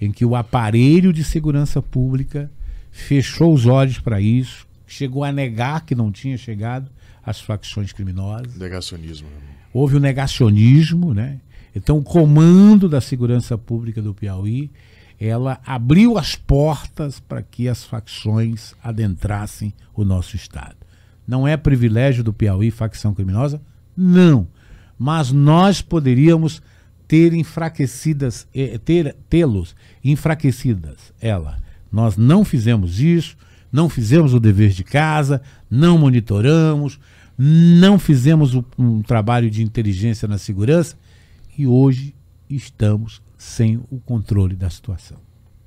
em 0.00 0.12
que 0.12 0.24
o 0.24 0.36
aparelho 0.36 1.12
de 1.12 1.24
segurança 1.24 1.82
pública 1.82 2.48
fechou 2.92 3.52
os 3.52 3.66
olhos 3.66 3.98
para 3.98 4.20
isso, 4.20 4.68
chegou 4.86 5.24
a 5.24 5.32
negar 5.32 5.84
que 5.84 5.96
não 5.96 6.12
tinha 6.12 6.38
chegado 6.38 6.88
às 7.24 7.40
facções 7.40 7.92
criminosas. 7.92 8.54
Negacionismo. 8.56 9.26
Houve 9.72 9.96
o 9.96 10.00
negacionismo, 10.00 11.12
né? 11.12 11.40
Então, 11.76 11.98
o 11.98 12.02
comando 12.02 12.88
da 12.88 13.02
segurança 13.02 13.58
pública 13.58 14.00
do 14.00 14.14
Piauí, 14.14 14.70
ela 15.20 15.60
abriu 15.64 16.16
as 16.16 16.34
portas 16.34 17.20
para 17.20 17.42
que 17.42 17.68
as 17.68 17.84
facções 17.84 18.74
adentrassem 18.82 19.74
o 19.94 20.02
nosso 20.02 20.36
estado. 20.36 20.74
Não 21.28 21.46
é 21.46 21.54
privilégio 21.54 22.24
do 22.24 22.32
Piauí 22.32 22.70
facção 22.70 23.12
criminosa? 23.12 23.60
Não. 23.94 24.48
Mas 24.98 25.30
nós 25.30 25.82
poderíamos 25.82 26.62
ter 27.06 27.34
enfraquecidas, 27.34 28.48
eh, 28.54 28.78
ter 28.82 29.14
tê-los 29.28 29.76
enfraquecidas 30.02 31.12
ela. 31.20 31.58
Nós 31.92 32.16
não 32.16 32.42
fizemos 32.42 33.00
isso, 33.00 33.36
não 33.70 33.90
fizemos 33.90 34.32
o 34.32 34.40
dever 34.40 34.70
de 34.70 34.82
casa, 34.82 35.42
não 35.70 35.98
monitoramos, 35.98 36.98
não 37.36 37.98
fizemos 37.98 38.54
um, 38.54 38.64
um 38.78 39.02
trabalho 39.02 39.50
de 39.50 39.62
inteligência 39.62 40.26
na 40.26 40.38
segurança 40.38 40.96
e 41.56 41.66
hoje 41.66 42.14
estamos 42.48 43.22
sem 43.36 43.76
o 43.90 43.98
controle 44.00 44.54
da 44.54 44.70
situação. 44.70 45.18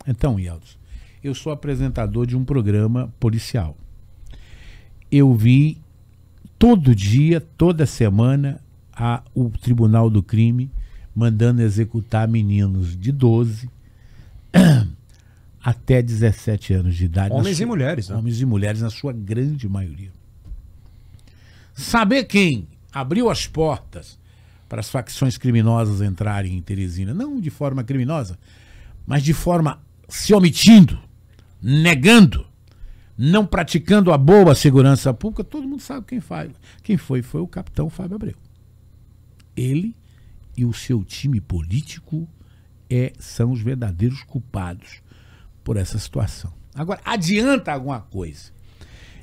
Então, 0.07 0.39
Yeldos, 0.39 0.77
eu 1.23 1.35
sou 1.35 1.51
apresentador 1.51 2.25
de 2.25 2.37
um 2.37 2.45
programa 2.45 3.13
policial. 3.19 3.75
Eu 5.11 5.33
vi 5.33 5.81
todo 6.57 6.95
dia, 6.95 7.41
toda 7.41 7.85
semana, 7.85 8.61
a, 8.93 9.23
o 9.33 9.49
Tribunal 9.49 10.09
do 10.09 10.21
Crime 10.21 10.69
mandando 11.15 11.61
executar 11.61 12.27
meninos 12.27 12.95
de 12.95 13.11
12 13.11 13.69
até 15.63 16.01
17 16.01 16.73
anos 16.73 16.95
de 16.95 17.05
idade. 17.05 17.33
Homens 17.33 17.57
sua, 17.57 17.63
e 17.63 17.65
mulheres, 17.65 18.09
né? 18.09 18.15
Homens 18.15 18.41
e 18.41 18.45
mulheres, 18.45 18.81
na 18.81 18.89
sua 18.89 19.11
grande 19.11 19.67
maioria. 19.67 20.11
Saber 21.73 22.25
quem 22.25 22.67
abriu 22.91 23.29
as 23.29 23.47
portas 23.47 24.18
para 24.69 24.79
as 24.81 24.89
facções 24.89 25.35
criminosas 25.37 25.99
entrarem 25.99 26.55
em 26.55 26.61
Teresina, 26.61 27.13
não 27.13 27.41
de 27.41 27.49
forma 27.49 27.83
criminosa, 27.83 28.37
mas 29.05 29.23
de 29.23 29.33
forma 29.33 29.81
se 30.07 30.31
omitindo, 30.33 30.99
negando, 31.59 32.45
não 33.17 33.45
praticando 33.45 34.13
a 34.13 34.17
boa 34.17 34.53
segurança 34.53 35.11
pública, 35.11 35.43
todo 35.43 35.67
mundo 35.67 35.81
sabe 35.81 36.05
quem 36.05 36.21
faz. 36.21 36.51
Quem 36.83 36.95
foi? 36.95 37.23
Foi 37.23 37.41
o 37.41 37.47
capitão 37.47 37.89
Fábio 37.89 38.15
Abreu. 38.15 38.35
Ele 39.57 39.95
e 40.55 40.63
o 40.63 40.71
seu 40.71 41.03
time 41.03 41.41
político 41.41 42.29
é, 42.89 43.11
são 43.17 43.51
os 43.51 43.61
verdadeiros 43.61 44.23
culpados 44.23 45.01
por 45.63 45.77
essa 45.77 45.97
situação. 45.97 46.53
Agora, 46.75 47.01
adianta 47.03 47.73
alguma 47.73 48.01
coisa 48.01 48.51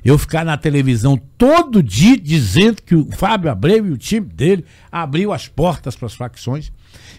eu 0.09 0.17
ficar 0.17 0.45
na 0.45 0.55
televisão 0.55 1.17
todo 1.37 1.83
dia 1.83 2.17
dizendo 2.17 2.81
que 2.81 2.95
o 2.95 3.11
Fábio 3.11 3.51
Abreu 3.51 3.85
e 3.85 3.91
o 3.91 3.97
time 3.97 4.25
dele 4.25 4.63
abriu 4.89 5.33
as 5.33 5.49
portas 5.49 5.97
para 5.97 6.05
as 6.05 6.13
facções 6.13 6.71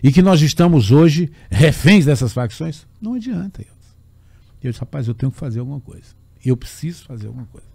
e 0.02 0.10
que 0.10 0.22
nós 0.22 0.40
estamos 0.40 0.90
hoje 0.90 1.30
reféns 1.50 2.06
dessas 2.06 2.32
facções? 2.32 2.86
Não 2.98 3.12
adianta. 3.12 3.62
Eu 4.62 4.70
disse, 4.70 4.80
rapaz, 4.80 5.06
eu 5.06 5.12
tenho 5.12 5.30
que 5.30 5.36
fazer 5.36 5.60
alguma 5.60 5.80
coisa. 5.80 6.06
Eu 6.42 6.56
preciso 6.56 7.04
fazer 7.04 7.26
alguma 7.26 7.44
coisa. 7.44 7.66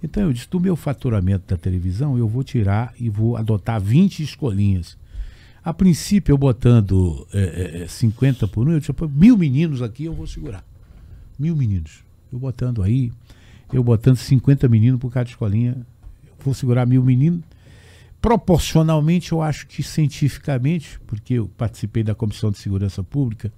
Então 0.00 0.22
eu 0.22 0.32
disse, 0.32 0.48
do 0.48 0.60
meu 0.60 0.76
faturamento 0.76 1.52
da 1.52 1.56
televisão, 1.56 2.16
eu 2.16 2.28
vou 2.28 2.44
tirar 2.44 2.94
e 2.96 3.10
vou 3.10 3.36
adotar 3.36 3.80
20 3.80 4.22
escolinhas. 4.22 4.96
A 5.64 5.74
princípio, 5.74 6.32
eu 6.32 6.38
botando 6.38 7.26
é, 7.32 7.82
é, 7.82 7.88
50 7.88 8.46
por 8.46 8.68
um, 8.68 8.70
eu 8.70 8.78
disse, 8.78 8.92
mil 9.10 9.36
meninos 9.36 9.82
aqui 9.82 10.04
eu 10.04 10.14
vou 10.14 10.28
segurar. 10.28 10.64
Mil 11.36 11.56
meninos. 11.56 12.04
Eu 12.32 12.38
botando 12.38 12.84
aí, 12.84 13.10
eu 13.72 13.82
botando 13.82 14.16
50 14.16 14.68
meninos 14.68 15.00
por 15.00 15.12
cada 15.12 15.28
escolinha, 15.28 15.76
vou 16.40 16.54
segurar 16.54 16.86
mil 16.86 17.02
meninos. 17.02 17.40
Proporcionalmente, 18.20 19.32
eu 19.32 19.40
acho 19.40 19.66
que 19.66 19.82
cientificamente, 19.82 20.98
porque 21.06 21.34
eu 21.34 21.48
participei 21.56 22.02
da 22.02 22.14
Comissão 22.14 22.50
de 22.50 22.58
Segurança 22.58 23.02
Pública 23.02 23.52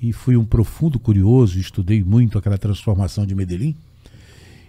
e 0.00 0.12
fui 0.12 0.36
um 0.36 0.44
profundo 0.44 0.98
curioso, 0.98 1.58
estudei 1.58 2.02
muito 2.02 2.38
aquela 2.38 2.56
transformação 2.56 3.26
de 3.26 3.34
Medellín. 3.34 3.76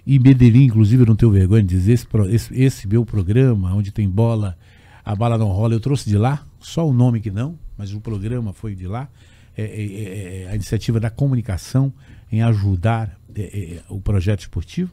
E 0.06 0.20
Medellín, 0.20 0.66
inclusive, 0.66 1.04
eu 1.04 1.08
não 1.08 1.16
tenho 1.16 1.32
vergonha 1.32 1.62
de 1.62 1.70
dizer, 1.70 1.94
esse, 1.94 2.08
esse, 2.30 2.62
esse 2.62 2.88
meu 2.88 3.06
programa, 3.06 3.74
onde 3.74 3.92
tem 3.92 4.10
bola, 4.10 4.58
a 5.06 5.16
bala 5.16 5.38
não 5.38 5.48
rola, 5.48 5.74
eu 5.74 5.80
trouxe 5.80 6.10
de 6.10 6.18
lá, 6.18 6.46
só 6.60 6.88
o 6.88 6.94
nome 6.94 7.22
que 7.22 7.32
não, 7.32 7.58
mas 7.78 7.94
o 7.94 8.02
programa 8.02 8.52
foi 8.52 8.76
de 8.76 8.88
lá. 8.88 9.08
É, 9.56 9.64
é, 9.64 10.44
é, 10.44 10.50
a 10.50 10.56
iniciativa 10.56 10.98
da 10.98 11.10
comunicação 11.10 11.94
em 12.32 12.42
ajudar 12.42 13.20
é, 13.36 13.82
o 13.90 14.00
projeto 14.00 14.42
esportivo. 14.42 14.92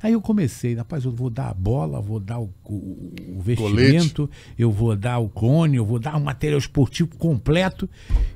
Aí 0.00 0.12
eu 0.12 0.20
comecei, 0.20 0.74
rapaz, 0.74 1.04
eu 1.04 1.10
vou 1.10 1.28
dar 1.28 1.48
a 1.48 1.54
bola, 1.54 2.00
vou 2.00 2.20
dar 2.20 2.38
o, 2.38 2.54
o, 2.64 3.12
o 3.36 3.40
vestimento, 3.40 4.28
Colete. 4.28 4.54
eu 4.56 4.70
vou 4.70 4.94
dar 4.94 5.18
o 5.18 5.28
cone, 5.28 5.76
eu 5.76 5.84
vou 5.84 5.98
dar 5.98 6.16
um 6.16 6.20
material 6.20 6.58
esportivo 6.58 7.16
completo 7.16 7.90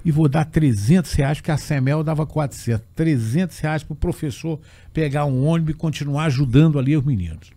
e 0.05 0.11
vou 0.11 0.29
dar 0.29 0.45
300 0.45 1.13
reais, 1.13 1.39
porque 1.39 1.53
a 1.53 1.57
Semel 1.57 2.03
dava 2.03 2.27
400. 2.27 2.85
300 2.97 3.59
reais 3.61 3.85
para 3.85 3.93
o 3.93 3.97
professor 3.97 4.59
pegar 4.93 5.25
um 5.25 5.47
ônibus 5.47 5.75
e 5.75 5.79
continuar 5.79 6.25
ajudando 6.25 6.81
ali 6.81 6.97
os 6.97 7.05
meninos. 7.05 7.53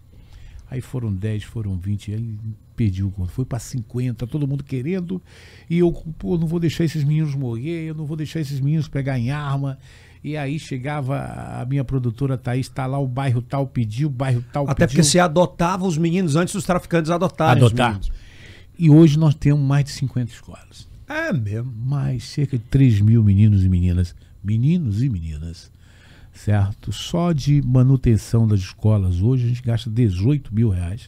Aí 0.69 0.81
foram 0.81 1.11
10, 1.11 1.43
foram 1.43 1.75
20, 1.75 2.13
aí 2.13 2.37
perdi 2.75 3.03
o 3.03 3.09
conto. 3.09 3.31
Foi 3.31 3.45
para 3.45 3.57
50, 3.57 4.27
todo 4.27 4.47
mundo 4.47 4.63
querendo. 4.63 5.21
E 5.67 5.79
eu, 5.79 5.91
pô, 5.91 6.37
não 6.37 6.45
vou 6.45 6.59
deixar 6.59 6.83
esses 6.83 7.03
meninos 7.03 7.33
morrer, 7.33 7.85
eu 7.85 7.95
não 7.95 8.05
vou 8.05 8.17
deixar 8.17 8.39
esses 8.39 8.59
meninos 8.59 8.87
pegar 8.87 9.17
em 9.17 9.31
arma. 9.31 9.79
E 10.25 10.35
aí 10.35 10.57
chegava 10.57 11.19
a 11.61 11.63
minha 11.67 11.83
produtora 11.83 12.35
Thaís, 12.35 12.67
tá 12.67 12.87
lá 12.87 12.97
o 12.97 13.07
bairro 13.07 13.43
tal 13.43 13.67
pediu, 13.67 14.07
o 14.07 14.11
bairro 14.11 14.43
tal 14.51 14.63
Até 14.63 14.87
pediu. 14.87 14.87
porque 14.87 15.03
você 15.03 15.19
adotava 15.19 15.85
os 15.85 15.99
meninos 15.99 16.35
antes 16.35 16.55
dos 16.55 16.63
traficantes 16.63 17.11
adotarem 17.11 17.63
Adotar. 17.63 17.99
E 18.75 18.89
hoje 18.89 19.19
nós 19.19 19.35
temos 19.35 19.61
mais 19.63 19.85
de 19.85 19.91
50 19.91 20.31
escolas. 20.31 20.87
É 21.07 21.31
mesmo. 21.31 21.71
Mais 21.71 22.23
cerca 22.23 22.57
de 22.57 22.63
3 22.63 23.01
mil 23.01 23.23
meninos 23.23 23.63
e 23.63 23.69
meninas. 23.69 24.15
Meninos 24.43 25.03
e 25.03 25.09
meninas. 25.09 25.71
Certo? 26.33 26.91
Só 26.91 27.31
de 27.31 27.61
manutenção 27.61 28.47
das 28.47 28.61
escolas 28.61 29.21
hoje 29.21 29.45
a 29.45 29.47
gente 29.49 29.61
gasta 29.61 29.91
18 29.91 30.51
mil 30.51 30.69
reais, 30.71 31.07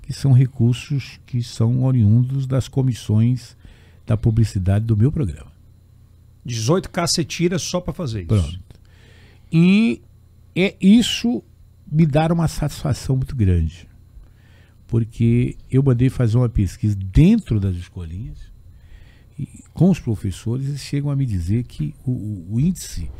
que 0.00 0.12
são 0.12 0.30
recursos 0.30 1.18
que 1.26 1.42
são 1.42 1.82
oriundos 1.82 2.46
das 2.46 2.68
comissões 2.68 3.56
da 4.06 4.16
publicidade 4.16 4.84
do 4.84 4.96
meu 4.96 5.10
programa. 5.10 5.53
18k 6.46 7.06
você 7.06 7.24
tira 7.24 7.58
só 7.58 7.80
para 7.80 7.92
fazer 7.92 8.20
isso. 8.20 8.28
Pronto. 8.28 8.60
E 9.52 10.02
é 10.54 10.76
isso 10.80 11.42
me 11.90 12.06
dá 12.06 12.26
uma 12.32 12.48
satisfação 12.48 13.16
muito 13.16 13.36
grande. 13.36 13.88
Porque 14.86 15.56
eu 15.70 15.82
mandei 15.82 16.10
fazer 16.10 16.36
uma 16.36 16.48
pesquisa 16.48 16.96
dentro 16.96 17.58
das 17.58 17.76
escolinhas 17.76 18.38
e, 19.38 19.48
com 19.72 19.90
os 19.90 19.98
professores 19.98 20.68
e 20.68 20.78
chegam 20.78 21.10
a 21.10 21.16
me 21.16 21.26
dizer 21.26 21.64
que 21.64 21.94
o, 22.04 22.54
o 22.54 22.60
índice 22.60 23.10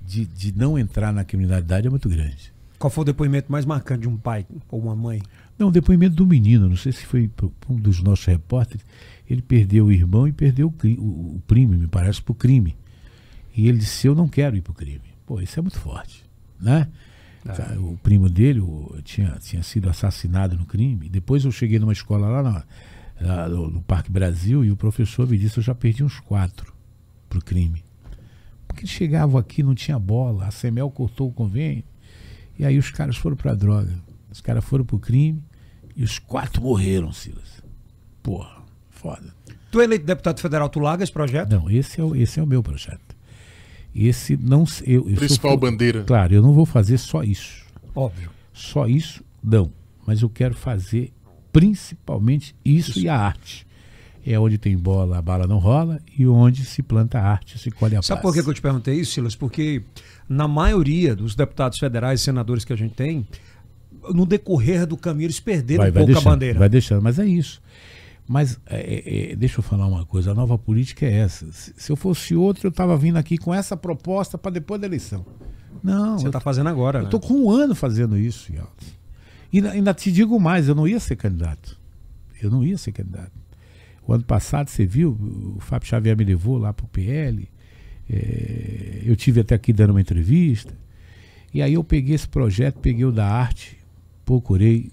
de, 0.00 0.24
de 0.26 0.52
não 0.56 0.78
entrar 0.78 1.12
na 1.12 1.24
criminalidade 1.24 1.86
é 1.86 1.90
muito 1.90 2.08
grande. 2.08 2.52
Qual 2.78 2.90
foi 2.90 3.02
o 3.02 3.04
depoimento 3.04 3.52
mais 3.52 3.66
marcante 3.66 4.02
de 4.02 4.08
um 4.08 4.16
pai 4.16 4.46
ou 4.68 4.80
uma 4.80 4.96
mãe? 4.96 5.20
Não, 5.58 5.68
o 5.68 5.70
depoimento 5.70 6.16
do 6.16 6.26
menino, 6.26 6.68
não 6.68 6.76
sei 6.76 6.92
se 6.92 7.04
foi 7.04 7.30
um 7.68 7.76
dos 7.76 8.02
nossos 8.02 8.24
repórteres, 8.24 8.84
ele 9.32 9.42
perdeu 9.42 9.86
o 9.86 9.92
irmão 9.92 10.26
e 10.26 10.32
perdeu 10.32 10.66
o, 10.68 10.86
o, 10.86 11.36
o 11.36 11.42
primo, 11.46 11.74
me 11.74 11.86
parece, 11.86 12.20
para 12.20 12.32
o 12.32 12.34
crime. 12.34 12.76
E 13.56 13.68
ele 13.68 13.78
disse: 13.78 14.06
Eu 14.06 14.14
não 14.14 14.28
quero 14.28 14.56
ir 14.56 14.60
para 14.60 14.72
o 14.72 14.74
crime. 14.74 15.02
Pô, 15.24 15.40
isso 15.40 15.58
é 15.58 15.62
muito 15.62 15.78
forte, 15.78 16.24
né? 16.60 16.88
É. 17.46 17.78
O 17.78 17.96
primo 18.02 18.28
dele 18.28 18.60
o, 18.60 18.98
tinha, 19.02 19.38
tinha 19.40 19.62
sido 19.62 19.88
assassinado 19.88 20.56
no 20.56 20.66
crime. 20.66 21.08
Depois 21.08 21.44
eu 21.44 21.52
cheguei 21.52 21.78
numa 21.78 21.92
escola 21.92 22.28
lá, 22.28 22.42
na, 22.42 22.64
lá 23.20 23.48
no, 23.48 23.70
no, 23.70 23.82
Parque 23.82 24.10
Brasil 24.10 24.64
e 24.64 24.70
o 24.70 24.76
professor 24.76 25.28
me 25.28 25.38
disse: 25.38 25.58
Eu 25.58 25.62
já 25.62 25.74
perdi 25.74 26.02
uns 26.02 26.18
quatro 26.18 26.74
para 27.28 27.38
o 27.38 27.44
crime. 27.44 27.84
Porque 28.66 28.82
eles 28.82 28.90
chegavam 28.90 29.38
aqui, 29.38 29.62
não 29.62 29.74
tinha 29.74 29.98
bola, 29.98 30.46
a 30.46 30.50
Semel 30.50 30.90
cortou 30.90 31.28
o 31.28 31.32
convênio. 31.32 31.84
E 32.58 32.64
aí 32.64 32.76
os 32.76 32.90
caras 32.90 33.16
foram 33.16 33.36
para 33.36 33.52
a 33.52 33.54
droga. 33.54 33.94
Os 34.30 34.40
caras 34.40 34.64
foram 34.64 34.84
para 34.84 34.96
o 34.96 35.00
crime 35.00 35.42
e 35.96 36.02
os 36.02 36.18
quatro 36.18 36.62
morreram, 36.62 37.12
Silas. 37.12 37.62
Porra. 38.22 38.59
Foda. 39.00 39.34
Tu 39.70 39.80
é 39.80 39.84
eleito 39.84 40.04
deputado 40.04 40.40
federal, 40.40 40.68
tu 40.68 40.78
larga 40.78 41.02
esse 41.02 41.12
projeto? 41.12 41.50
Não, 41.50 41.70
esse 41.70 42.00
é 42.00 42.04
o, 42.04 42.14
esse 42.14 42.38
é 42.38 42.42
o 42.42 42.46
meu 42.46 42.62
projeto. 42.62 43.16
Esse 43.94 44.36
não. 44.36 44.64
Eu, 44.84 45.08
eu 45.08 45.16
Principal 45.16 45.56
bandeira. 45.56 46.04
Claro, 46.04 46.34
eu 46.34 46.42
não 46.42 46.52
vou 46.52 46.66
fazer 46.66 46.98
só 46.98 47.22
isso. 47.22 47.64
Óbvio. 47.94 48.30
Só 48.52 48.86
isso, 48.86 49.24
não. 49.42 49.72
Mas 50.06 50.20
eu 50.20 50.28
quero 50.28 50.54
fazer 50.54 51.12
principalmente 51.50 52.54
isso, 52.64 52.90
isso. 52.90 53.00
e 53.00 53.08
a 53.08 53.16
arte. 53.16 53.66
É 54.24 54.38
onde 54.38 54.58
tem 54.58 54.76
bola, 54.76 55.16
a 55.16 55.22
bala 55.22 55.46
não 55.46 55.58
rola, 55.58 55.98
e 56.16 56.26
onde 56.26 56.66
se 56.66 56.82
planta 56.82 57.18
a 57.18 57.22
arte, 57.22 57.58
se 57.58 57.70
colhe 57.70 57.96
a 57.96 58.02
Sabe 58.02 58.20
paz. 58.20 58.34
por 58.34 58.44
que 58.44 58.50
eu 58.50 58.54
te 58.54 58.60
perguntei 58.60 58.96
isso, 58.96 59.12
Silas? 59.12 59.34
Porque 59.34 59.82
na 60.28 60.46
maioria 60.46 61.16
dos 61.16 61.34
deputados 61.34 61.78
federais 61.78 62.20
e 62.20 62.24
senadores 62.24 62.62
que 62.62 62.72
a 62.72 62.76
gente 62.76 62.92
tem, 62.92 63.26
no 64.12 64.26
decorrer 64.26 64.86
do 64.86 64.96
caminho 64.96 65.26
eles 65.26 65.40
perderam 65.40 65.84
vai, 65.84 65.90
um 65.90 65.92
vai 65.92 66.00
pouco 66.02 66.12
deixando, 66.12 66.28
a 66.28 66.34
bandeira. 66.34 66.58
Vai 66.58 66.68
deixando, 66.68 67.02
mas 67.02 67.18
é 67.18 67.24
isso. 67.24 67.62
Mas 68.32 68.60
é, 68.66 69.32
é, 69.32 69.34
deixa 69.34 69.58
eu 69.58 69.62
falar 69.64 69.88
uma 69.88 70.06
coisa, 70.06 70.30
a 70.30 70.34
nova 70.34 70.56
política 70.56 71.04
é 71.04 71.12
essa. 71.18 71.50
Se, 71.50 71.74
se 71.76 71.90
eu 71.90 71.96
fosse 71.96 72.36
outro, 72.36 72.64
eu 72.64 72.70
estava 72.70 72.96
vindo 72.96 73.16
aqui 73.16 73.36
com 73.36 73.52
essa 73.52 73.76
proposta 73.76 74.38
para 74.38 74.52
depois 74.52 74.80
da 74.80 74.86
eleição. 74.86 75.26
Não, 75.82 76.16
Você 76.16 76.28
está 76.28 76.38
fazendo 76.38 76.68
agora, 76.68 77.00
eu 77.00 77.04
né? 77.04 77.08
tô 77.10 77.18
com 77.18 77.34
um 77.34 77.50
ano 77.50 77.74
fazendo 77.74 78.16
isso, 78.16 78.52
Yalto. 78.54 78.86
E 79.52 79.56
ainda- 79.56 79.70
ainda 79.72 79.92
te 79.94 80.12
digo 80.12 80.38
mais, 80.38 80.68
eu 80.68 80.76
não 80.76 80.86
ia 80.86 81.00
ser 81.00 81.16
candidato. 81.16 81.76
Eu 82.40 82.50
não 82.52 82.62
ia 82.62 82.78
ser 82.78 82.92
candidato. 82.92 83.32
O 84.06 84.12
ano 84.12 84.22
passado, 84.22 84.68
você 84.68 84.86
viu, 84.86 85.10
o 85.56 85.60
Fábio 85.60 85.88
Xavier 85.88 86.16
me 86.16 86.22
levou 86.24 86.56
lá 86.56 86.72
pro 86.72 86.86
PL. 86.86 87.48
é, 88.12 89.02
eu 89.04 89.14
tive 89.16 89.40
até 89.40 89.54
aqui 89.56 89.72
dando 89.72 89.90
uma 89.90 90.00
entrevista. 90.00 90.72
E 91.52 91.60
aí 91.62 91.74
eu 91.74 91.82
peguei 91.84 92.14
esse 92.14 92.28
projeto, 92.28 92.78
peguei 92.80 93.04
o 93.04 93.10
da 93.12 93.26
arte, 93.26 93.76
procurei 94.24 94.90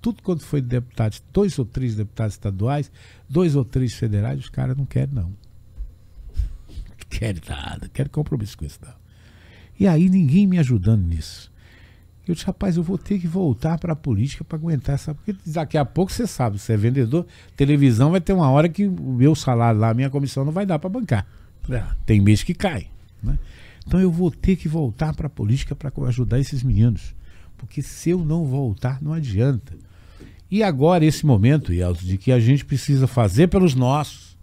tudo 0.00 0.22
quanto 0.22 0.44
foi 0.44 0.60
de 0.60 0.68
deputados, 0.68 1.22
dois 1.32 1.58
ou 1.58 1.64
três 1.64 1.96
deputados 1.96 2.34
estaduais, 2.34 2.90
dois 3.28 3.56
ou 3.56 3.64
três 3.64 3.94
federais, 3.94 4.40
os 4.40 4.48
caras 4.48 4.76
não 4.76 4.84
querem 4.84 5.14
não. 5.14 5.32
Não 6.68 6.96
querem 7.08 7.42
nada, 7.48 7.78
não 7.82 7.88
querem 7.88 8.10
compromisso 8.10 8.56
com 8.56 8.64
isso 8.64 8.78
não. 8.84 8.94
E 9.78 9.86
aí 9.86 10.08
ninguém 10.08 10.46
me 10.46 10.58
ajudando 10.58 11.06
nisso. 11.06 11.52
Eu 12.26 12.34
disse, 12.34 12.46
rapaz, 12.46 12.76
eu 12.76 12.82
vou 12.82 12.98
ter 12.98 13.18
que 13.18 13.26
voltar 13.26 13.78
para 13.78 13.94
a 13.94 13.96
política 13.96 14.44
para 14.44 14.58
aguentar 14.58 14.96
essa. 14.96 15.14
Porque 15.14 15.34
daqui 15.46 15.78
a 15.78 15.84
pouco 15.84 16.12
você 16.12 16.26
sabe, 16.26 16.58
você 16.58 16.74
é 16.74 16.76
vendedor, 16.76 17.26
televisão 17.56 18.10
vai 18.10 18.20
ter 18.20 18.34
uma 18.34 18.50
hora 18.50 18.68
que 18.68 18.86
o 18.86 19.12
meu 19.14 19.34
salário 19.34 19.80
lá, 19.80 19.90
a 19.90 19.94
minha 19.94 20.10
comissão 20.10 20.44
não 20.44 20.52
vai 20.52 20.66
dar 20.66 20.78
para 20.78 20.90
bancar. 20.90 21.26
É. 21.70 21.82
Tem 22.04 22.20
mês 22.20 22.42
que 22.42 22.52
cai. 22.52 22.88
Né? 23.22 23.38
Então 23.86 23.98
eu 23.98 24.12
vou 24.12 24.30
ter 24.30 24.56
que 24.56 24.68
voltar 24.68 25.14
para 25.14 25.26
a 25.26 25.30
política 25.30 25.74
para 25.74 25.90
ajudar 26.08 26.38
esses 26.38 26.62
meninos. 26.62 27.14
Porque 27.56 27.80
se 27.80 28.10
eu 28.10 28.22
não 28.22 28.44
voltar, 28.44 29.00
não 29.00 29.14
adianta. 29.14 29.74
E 30.50 30.62
agora, 30.62 31.04
esse 31.04 31.26
momento, 31.26 31.72
Yeltsin, 31.72 32.06
de 32.06 32.18
que 32.18 32.32
a 32.32 32.40
gente 32.40 32.64
precisa 32.64 33.06
fazer 33.06 33.48
pelos 33.48 33.74
nossos 33.74 34.36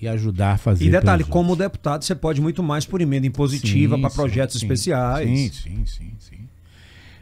e 0.00 0.08
ajudar 0.08 0.52
a 0.52 0.56
fazer 0.58 0.84
E 0.84 0.90
detalhe, 0.90 1.24
como 1.24 1.50
outros. 1.50 1.66
deputado, 1.66 2.04
você 2.04 2.14
pode 2.14 2.40
muito 2.40 2.62
mais 2.62 2.86
por 2.86 3.00
emenda 3.00 3.26
impositiva 3.26 3.98
para 3.98 4.10
projetos 4.10 4.58
sim. 4.58 4.66
especiais. 4.66 5.28
Sim, 5.28 5.50
sim, 5.52 5.86
sim, 5.86 6.12
sim. 6.18 6.48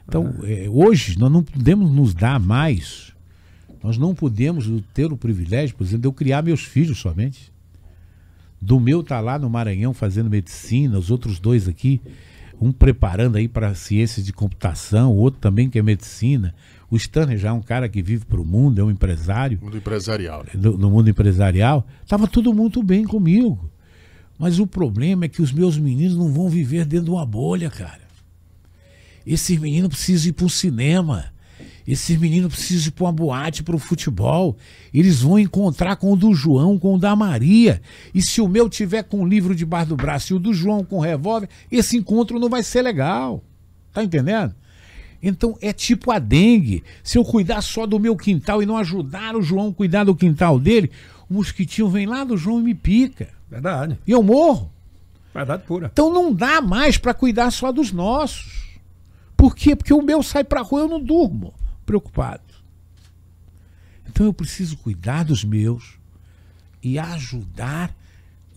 Então, 0.06 0.34
é, 0.44 0.66
hoje, 0.70 1.18
nós 1.18 1.30
não 1.30 1.42
podemos 1.42 1.90
nos 1.92 2.14
dar 2.14 2.40
mais. 2.40 3.12
Nós 3.82 3.98
não 3.98 4.14
podemos 4.14 4.68
ter 4.94 5.12
o 5.12 5.16
privilégio, 5.16 5.76
por 5.76 5.84
exemplo, 5.84 6.02
de 6.02 6.08
eu 6.08 6.12
criar 6.12 6.42
meus 6.42 6.62
filhos 6.62 6.98
somente. 6.98 7.52
Do 8.60 8.80
meu 8.80 9.02
tá 9.02 9.20
lá 9.20 9.38
no 9.38 9.48
Maranhão 9.48 9.92
fazendo 9.92 10.28
medicina, 10.28 10.98
os 10.98 11.10
outros 11.10 11.38
dois 11.38 11.68
aqui, 11.68 12.00
um 12.60 12.72
preparando 12.72 13.36
aí 13.36 13.46
para 13.46 13.74
ciências 13.74 14.26
de 14.26 14.32
computação, 14.32 15.12
o 15.12 15.16
outro 15.16 15.40
também 15.40 15.70
que 15.70 15.78
é 15.78 15.82
medicina. 15.82 16.54
O 16.90 16.96
Stanley 16.96 17.36
já 17.36 17.50
é 17.50 17.52
um 17.52 17.60
cara 17.60 17.88
que 17.88 18.02
vive 18.02 18.24
para 18.24 18.40
o 18.40 18.44
mundo, 18.44 18.80
é 18.80 18.84
um 18.84 18.90
empresário 18.90 19.58
Mundo 19.62 19.76
empresarial. 19.76 20.44
né? 20.44 20.50
no, 20.54 20.78
no 20.78 20.90
mundo 20.90 21.10
empresarial, 21.10 21.86
estava 22.02 22.26
tudo 22.26 22.54
muito 22.54 22.82
bem 22.82 23.04
comigo. 23.04 23.70
Mas 24.38 24.58
o 24.58 24.66
problema 24.66 25.24
é 25.24 25.28
que 25.28 25.42
os 25.42 25.52
meus 25.52 25.76
meninos 25.76 26.16
não 26.16 26.32
vão 26.32 26.48
viver 26.48 26.84
dentro 26.86 27.06
de 27.06 27.10
uma 27.10 27.26
bolha, 27.26 27.68
cara. 27.68 28.08
Esses 29.26 29.58
meninos 29.58 29.90
precisam 29.90 30.30
ir 30.30 30.32
para 30.32 30.46
o 30.46 30.50
cinema. 30.50 31.26
Esses 31.86 32.16
meninos 32.18 32.54
precisam 32.54 32.88
ir 32.88 32.90
para 32.92 33.04
uma 33.04 33.12
boate, 33.12 33.62
para 33.62 33.74
o 33.74 33.78
futebol. 33.78 34.56
Eles 34.94 35.20
vão 35.20 35.38
encontrar 35.38 35.96
com 35.96 36.12
o 36.12 36.16
do 36.16 36.32
João, 36.32 36.78
com 36.78 36.94
o 36.94 36.98
da 36.98 37.16
Maria. 37.16 37.82
E 38.14 38.22
se 38.22 38.40
o 38.40 38.48
meu 38.48 38.68
tiver 38.68 39.02
com 39.02 39.22
o 39.22 39.26
livro 39.26 39.54
debaixo 39.54 39.88
do 39.88 39.96
braço 39.96 40.32
e 40.32 40.36
o 40.36 40.38
do 40.38 40.54
João 40.54 40.84
com 40.84 40.96
o 40.96 41.00
revólver, 41.02 41.48
esse 41.70 41.96
encontro 41.96 42.38
não 42.38 42.48
vai 42.48 42.62
ser 42.62 42.82
legal. 42.82 43.42
Tá 43.92 44.04
entendendo? 44.04 44.54
Então 45.22 45.56
é 45.60 45.72
tipo 45.72 46.10
a 46.10 46.18
dengue. 46.18 46.84
Se 47.02 47.18
eu 47.18 47.24
cuidar 47.24 47.60
só 47.60 47.86
do 47.86 47.98
meu 47.98 48.16
quintal 48.16 48.62
e 48.62 48.66
não 48.66 48.76
ajudar 48.76 49.34
o 49.36 49.42
João 49.42 49.68
a 49.68 49.74
cuidar 49.74 50.04
do 50.04 50.14
quintal 50.14 50.58
dele, 50.58 50.90
o 51.28 51.34
mosquitinho 51.34 51.88
vem 51.88 52.06
lá 52.06 52.24
do 52.24 52.36
João 52.36 52.60
e 52.60 52.62
me 52.62 52.74
pica. 52.74 53.28
Verdade. 53.50 53.98
E 54.06 54.12
eu 54.12 54.22
morro. 54.22 54.70
Verdade 55.34 55.62
pura. 55.64 55.90
Então 55.92 56.12
não 56.12 56.32
dá 56.32 56.60
mais 56.60 56.96
para 56.96 57.14
cuidar 57.14 57.50
só 57.50 57.72
dos 57.72 57.92
nossos. 57.92 58.68
Por 59.36 59.54
quê? 59.54 59.76
Porque 59.76 59.94
o 59.94 60.02
meu 60.02 60.22
sai 60.22 60.44
pra 60.44 60.62
rua 60.62 60.80
e 60.80 60.84
eu 60.84 60.88
não 60.88 61.02
durmo 61.02 61.54
preocupado. 61.84 62.42
Então 64.08 64.26
eu 64.26 64.32
preciso 64.32 64.76
cuidar 64.78 65.24
dos 65.24 65.44
meus 65.44 65.98
e 66.82 66.98
ajudar 66.98 67.94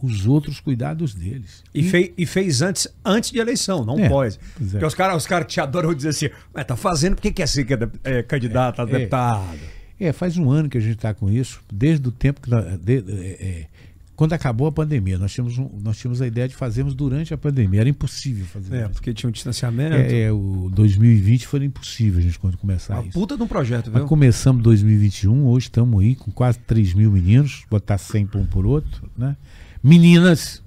os 0.07 0.25
outros 0.25 0.59
a 0.59 0.61
cuidar 0.61 0.93
dos 0.93 1.13
deles. 1.13 1.63
E, 1.73 1.83
fei- 1.83 2.13
e 2.17 2.25
fez 2.25 2.61
antes, 2.61 2.87
antes 3.03 3.31
de 3.31 3.39
eleição, 3.39 3.83
não 3.85 3.99
É, 3.99 4.05
é. 4.05 4.09
Porque 4.57 4.85
os 4.85 4.93
caras 4.95 5.17
os 5.17 5.27
cara 5.27 5.43
te 5.45 5.59
adoram 5.59 5.93
dizer 5.93 6.09
assim, 6.09 6.29
mas 6.53 6.65
tá 6.65 6.75
fazendo 6.75 7.15
porque 7.15 7.31
quer 7.31 7.47
ser 7.47 7.65
candid- 7.65 7.99
é, 8.03 8.23
candidato 8.23 8.79
a 8.81 8.83
é. 8.83 8.87
deputado. 8.87 9.59
É, 9.99 10.11
faz 10.11 10.37
um 10.37 10.49
ano 10.49 10.67
que 10.67 10.77
a 10.77 10.81
gente 10.81 10.95
está 10.95 11.13
com 11.13 11.29
isso, 11.29 11.61
desde 11.71 12.07
o 12.07 12.11
tempo 12.11 12.41
que. 12.41 12.49
de- 12.49 13.03
é, 13.11 13.27
é, 13.39 13.67
quando 14.15 14.33
acabou 14.33 14.67
a 14.67 14.71
pandemia, 14.71 15.17
nós 15.17 15.31
tínhamos, 15.31 15.57
um- 15.57 15.69
nós 15.81 15.97
tínhamos 15.97 16.21
a 16.21 16.27
ideia 16.27 16.47
de 16.47 16.53
fazermos 16.55 16.93
durante 16.93 17.33
a 17.33 17.37
pandemia. 17.37 17.79
Era 17.81 17.89
impossível 17.89 18.45
fazer. 18.45 18.67
É, 18.67 18.77
durante. 18.77 18.93
porque 18.93 19.13
tinha 19.15 19.27
um 19.27 19.31
distanciamento. 19.31 19.95
É, 19.95 20.21
é, 20.23 20.31
o 20.31 20.69
2020 20.73 21.47
foi 21.47 21.63
impossível 21.65 22.19
a 22.19 22.21
gente 22.21 22.37
quando 22.37 22.55
começar 22.57 22.95
Uma 22.95 23.03
isso. 23.03 23.11
puta 23.13 23.35
de 23.35 23.41
um 23.41 23.47
projeto, 23.47 23.89
Mas 23.91 24.01
viu? 24.01 24.07
começamos 24.07 24.61
2021, 24.61 25.45
hoje 25.47 25.67
estamos 25.67 25.99
aí 26.03 26.13
com 26.15 26.29
quase 26.31 26.59
3 26.59 26.93
mil 26.93 27.11
meninos, 27.11 27.63
botar 27.69 27.97
100 27.97 28.27
para 28.27 28.39
um 28.39 28.45
por 28.45 28.63
outro, 28.65 29.09
né? 29.17 29.35
Meninas, 29.83 30.61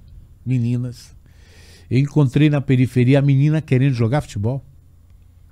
meninas. 0.45 1.15
Eu 1.89 1.99
encontrei 1.99 2.49
na 2.49 2.59
periferia 2.61 3.19
a 3.19 3.21
menina 3.21 3.61
querendo 3.61 3.93
jogar 3.93 4.21
futebol. 4.21 4.63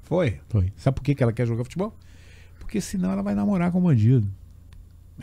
Foi. 0.04 0.40
Foi. 0.50 0.72
Sabe 0.76 0.96
por 0.96 1.04
que, 1.04 1.16
que 1.16 1.24
ela 1.24 1.32
quer 1.34 1.48
jogar 1.48 1.64
futebol? 1.64 1.96
Porque 2.60 2.82
senão 2.82 3.12
ela 3.12 3.22
vai 3.22 3.36
namorar 3.36 3.72
com 3.72 3.80
o 3.80 3.82
bandido. 3.82 4.28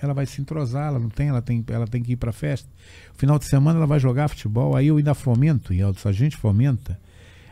Ela 0.01 0.15
vai 0.15 0.25
se 0.25 0.41
entrosar, 0.41 0.87
ela 0.87 1.01
não 1.01 1.09
tem, 1.09 1.29
ela 1.29 1.43
tem, 1.43 1.65
ela 1.69 1.87
tem 1.87 2.03
que 2.03 2.13
ir 2.13 2.17
pra 2.17 2.33
festa. 2.33 2.69
Final 3.15 3.39
de 3.39 3.45
semana 3.47 3.79
ela 3.79 3.87
vai 3.87 3.99
jogar 3.99 4.29
futebol. 4.29 4.77
Aí 4.77 4.87
eu 4.87 4.97
ainda 4.97 5.15
fomento, 5.15 5.75
e 5.75 5.81
a 5.83 6.13
gente 6.13 6.37
fomenta 6.37 6.99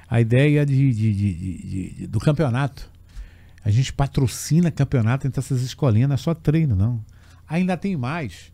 a 0.08 0.20
ideia 0.20 0.64
de, 0.64 0.92
de- 0.94 1.12
de- 1.14 1.34
de- 1.34 1.94
de- 1.94 2.06
do 2.06 2.20
campeonato. 2.20 2.88
A 3.64 3.70
gente 3.70 3.92
patrocina 3.92 4.70
campeonato 4.70 5.26
entre 5.26 5.40
essas 5.40 5.62
escolinhas, 5.62 6.08
não 6.08 6.14
é 6.14 6.18
só 6.18 6.32
treino, 6.32 6.76
não. 6.76 7.04
Ainda 7.46 7.76
tem 7.76 7.96
mais. 7.96 8.52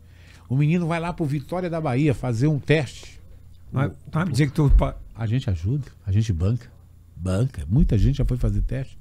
O 0.49 0.57
menino 0.57 0.87
vai 0.87 1.01
lá 1.01 1.13
pro 1.13 1.25
Vitória 1.25 1.71
da 1.71 1.81
Bahia 1.81 2.15
fazer 2.15 2.47
um 2.47 2.59
teste. 2.59 3.21
Mas, 3.73 3.93
tá 4.11 4.25
me 4.25 4.33
dizer 4.33 4.47
que 4.47 4.53
tu. 4.53 4.71
A 5.15 5.27
gente 5.27 5.49
ajuda, 5.51 5.87
a 6.07 6.13
gente 6.13 6.33
banca. 6.33 6.69
Banca. 7.17 7.65
Muita 7.69 7.97
gente 7.97 8.19
já 8.19 8.25
foi 8.25 8.37
fazer 8.37 8.61
teste, 8.63 8.99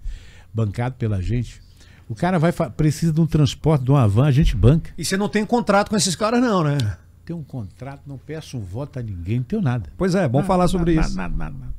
bancado 0.54 0.96
pela 0.96 1.22
gente. 1.22 1.62
O 2.08 2.16
cara 2.16 2.38
vai 2.38 2.52
precisa 2.52 3.12
de 3.12 3.20
um 3.22 3.26
transporte, 3.26 3.84
de 3.84 3.92
uma 3.92 4.08
van, 4.08 4.26
a 4.26 4.32
gente 4.32 4.56
banca. 4.56 4.92
E 4.98 5.06
você 5.06 5.18
não 5.18 5.30
tem 5.30 5.46
contrato 5.46 5.90
com 5.90 5.96
esses 5.96 6.16
caras, 6.16 6.42
não, 6.42 6.64
né? 6.64 6.78
Tem 7.26 7.36
um 7.36 7.44
contrato, 7.44 8.02
não 8.06 8.18
peço 8.18 8.58
um 8.58 8.62
voto 8.62 9.00
a 9.00 9.02
ninguém, 9.02 9.38
não 9.38 9.44
tenho 9.44 9.62
nada. 9.62 9.90
Pois 9.98 10.14
é, 10.14 10.28
bom 10.28 10.40
Nada, 10.40 10.48
falar 10.48 10.68
sobre 10.68 10.94
nada, 10.96 11.08
isso. 11.08 11.18
Nada, 11.18 11.36
nada, 11.36 11.58
nada. 11.58 11.74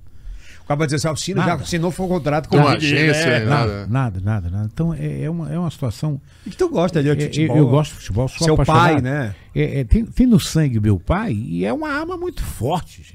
Acaba 0.65 0.87
de 0.87 0.95
dizer 0.95 0.97
assim, 0.97 1.09
Alcino 1.09 1.41
já 1.43 1.47
Nada. 1.49 1.63
assinou 1.63 1.91
foi 1.91 2.07
um 2.07 2.09
contrato 2.09 2.49
com 2.49 2.57
Com 2.57 2.63
o 2.65 2.69
agência, 2.69 3.27
né? 3.27 3.39
né? 3.41 3.45
Nada, 3.45 3.87
Nada. 3.87 4.21
nada, 4.21 4.51
nada. 4.51 4.71
Então 4.73 4.95
é, 4.95 5.21
é 5.23 5.31
uma, 5.31 5.53
é 5.53 5.59
uma 5.59 5.71
situação. 5.71 6.19
E 6.47 6.51
que 6.51 6.57
tu 6.57 6.69
gosta 6.71 7.03
de 7.03 7.11
é- 7.11 7.15
futebol? 7.21 7.57
eu, 7.57 7.63
eu 7.65 7.69
gosto 7.69 7.91
de 7.93 7.97
futebol, 7.99 8.29
sou 8.29 8.45
Seu 8.47 8.55
apaixonado. 8.55 8.93
pai, 8.95 9.01
né? 9.03 9.35
É, 9.55 9.81
é, 9.81 9.85
tem, 9.85 10.05
tem 10.07 10.27
no 10.27 10.41
sangue 10.41 10.81
meu 10.81 10.99
pai 10.99 11.33
e 11.35 11.65
é 11.67 11.73
uma 11.73 11.89
arma 11.91 12.17
muito 12.17 12.43
forte, 12.43 13.03
gente. 13.03 13.15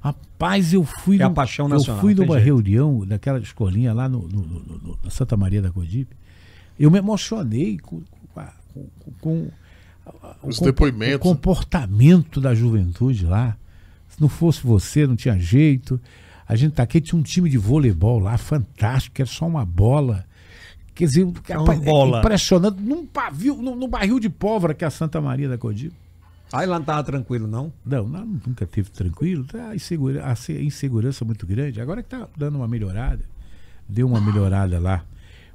Rapaz, 0.00 0.72
eu 0.72 0.84
fui. 0.84 1.20
É 1.20 1.24
a 1.24 1.30
paixão 1.30 1.66
Eu 1.66 1.70
nacional, 1.70 2.00
fui 2.00 2.14
não 2.14 2.18
tem 2.18 2.26
numa 2.26 2.36
jeito. 2.40 2.46
reunião 2.46 3.06
daquela 3.06 3.38
escolinha 3.38 3.92
lá 3.92 4.08
no, 4.08 4.22
no- 4.28 4.40
no- 4.42 4.60
no- 4.82 4.98
na 5.02 5.10
Santa 5.10 5.36
Maria 5.36 5.60
da 5.62 5.70
Codipe. 5.70 6.14
Eu 6.78 6.90
me 6.90 6.98
emocionei 6.98 7.78
com, 7.78 8.02
com, 8.32 8.40
a- 8.40 8.52
com- 9.20 9.48
com 10.40 10.64
depoimentos. 10.64 11.16
o 11.16 11.18
comportamento 11.18 12.40
da 12.40 12.54
juventude 12.54 13.24
lá. 13.24 13.56
Se 14.16 14.20
não 14.22 14.28
fosse 14.30 14.66
você, 14.66 15.06
não 15.06 15.14
tinha 15.14 15.38
jeito. 15.38 16.00
A 16.48 16.56
gente 16.56 16.72
tá 16.72 16.82
aqui, 16.82 17.00
tinha 17.02 17.18
um 17.18 17.22
time 17.22 17.50
de 17.50 17.58
voleibol 17.58 18.18
lá, 18.18 18.38
fantástico, 18.38 19.20
era 19.20 19.28
só 19.28 19.46
uma 19.46 19.64
bola. 19.64 20.24
Quer 20.94 21.04
dizer, 21.04 21.26
rapaz, 21.50 21.82
é 21.82 21.84
bola. 21.84 22.20
impressionante. 22.20 22.80
Num 22.80 23.04
pavio, 23.04 23.56
num, 23.56 23.76
num 23.76 23.88
barril 23.88 24.18
de 24.18 24.30
pólvora 24.30 24.72
que 24.72 24.82
é 24.84 24.86
a 24.86 24.90
Santa 24.90 25.20
Maria 25.20 25.48
da 25.50 25.58
Codipe. 25.58 25.94
Aí 26.50 26.64
lá 26.66 26.78
não 26.78 26.86
tava 26.86 27.04
tranquilo, 27.04 27.46
não? 27.46 27.70
Não, 27.84 28.08
não, 28.08 28.24
nunca 28.24 28.64
teve 28.66 28.88
tranquilo. 28.88 29.44
Tá 29.44 29.68
a, 29.70 29.74
insegura, 29.76 30.24
a 30.24 30.34
se- 30.34 30.62
insegurança 30.62 31.22
muito 31.24 31.46
grande. 31.46 31.80
Agora 31.80 32.02
que 32.02 32.08
tá 32.08 32.26
dando 32.36 32.56
uma 32.56 32.68
melhorada. 32.68 33.22
Deu 33.86 34.06
uma 34.06 34.20
melhorada 34.20 34.78
lá. 34.78 35.04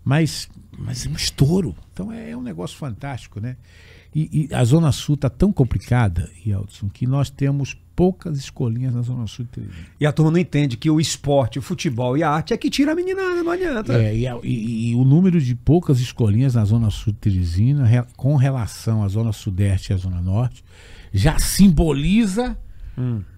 Mas, 0.03 0.47
mas 0.77 1.05
é 1.05 1.09
um 1.09 1.13
estouro. 1.13 1.75
Então 1.93 2.11
é, 2.11 2.29
é 2.31 2.37
um 2.37 2.43
negócio 2.43 2.77
fantástico, 2.77 3.39
né? 3.39 3.55
E, 4.13 4.47
e 4.51 4.53
a 4.53 4.63
Zona 4.65 4.91
Sul 4.91 5.15
está 5.15 5.29
tão 5.29 5.53
complicada, 5.53 6.29
Yeltsin, 6.45 6.89
que 6.89 7.07
nós 7.07 7.29
temos 7.29 7.73
poucas 7.95 8.37
escolinhas 8.37 8.93
na 8.93 9.01
Zona 9.01 9.25
Sul 9.27 9.45
de 9.45 9.51
Teresina. 9.51 9.85
E 9.99 10.05
a 10.05 10.11
turma 10.11 10.31
não 10.31 10.37
entende 10.37 10.75
que 10.75 10.89
o 10.89 10.99
esporte, 10.99 11.59
o 11.59 11.61
futebol 11.61 12.17
e 12.17 12.23
a 12.23 12.29
arte 12.29 12.53
é 12.53 12.57
que 12.57 12.69
tira 12.69 12.91
a 12.91 12.95
meninada, 12.95 13.41
não 13.43 13.51
adianta. 13.51 13.93
É, 13.93 14.13
e, 14.15 14.25
e- 14.43 14.89
e 14.91 14.95
o 14.95 15.05
número 15.05 15.39
de 15.39 15.55
poucas 15.55 15.99
escolinhas 15.99 16.55
na 16.55 16.65
Zona 16.65 16.89
Sul 16.89 17.13
de 17.13 17.19
Teresina, 17.19 17.85
re- 17.85 18.03
com 18.17 18.35
relação 18.35 19.03
à 19.03 19.07
Zona 19.07 19.31
Sudeste 19.31 19.91
e 19.91 19.93
à 19.93 19.97
Zona 19.97 20.19
Norte, 20.21 20.63
já 21.13 21.37
simboliza 21.39 22.57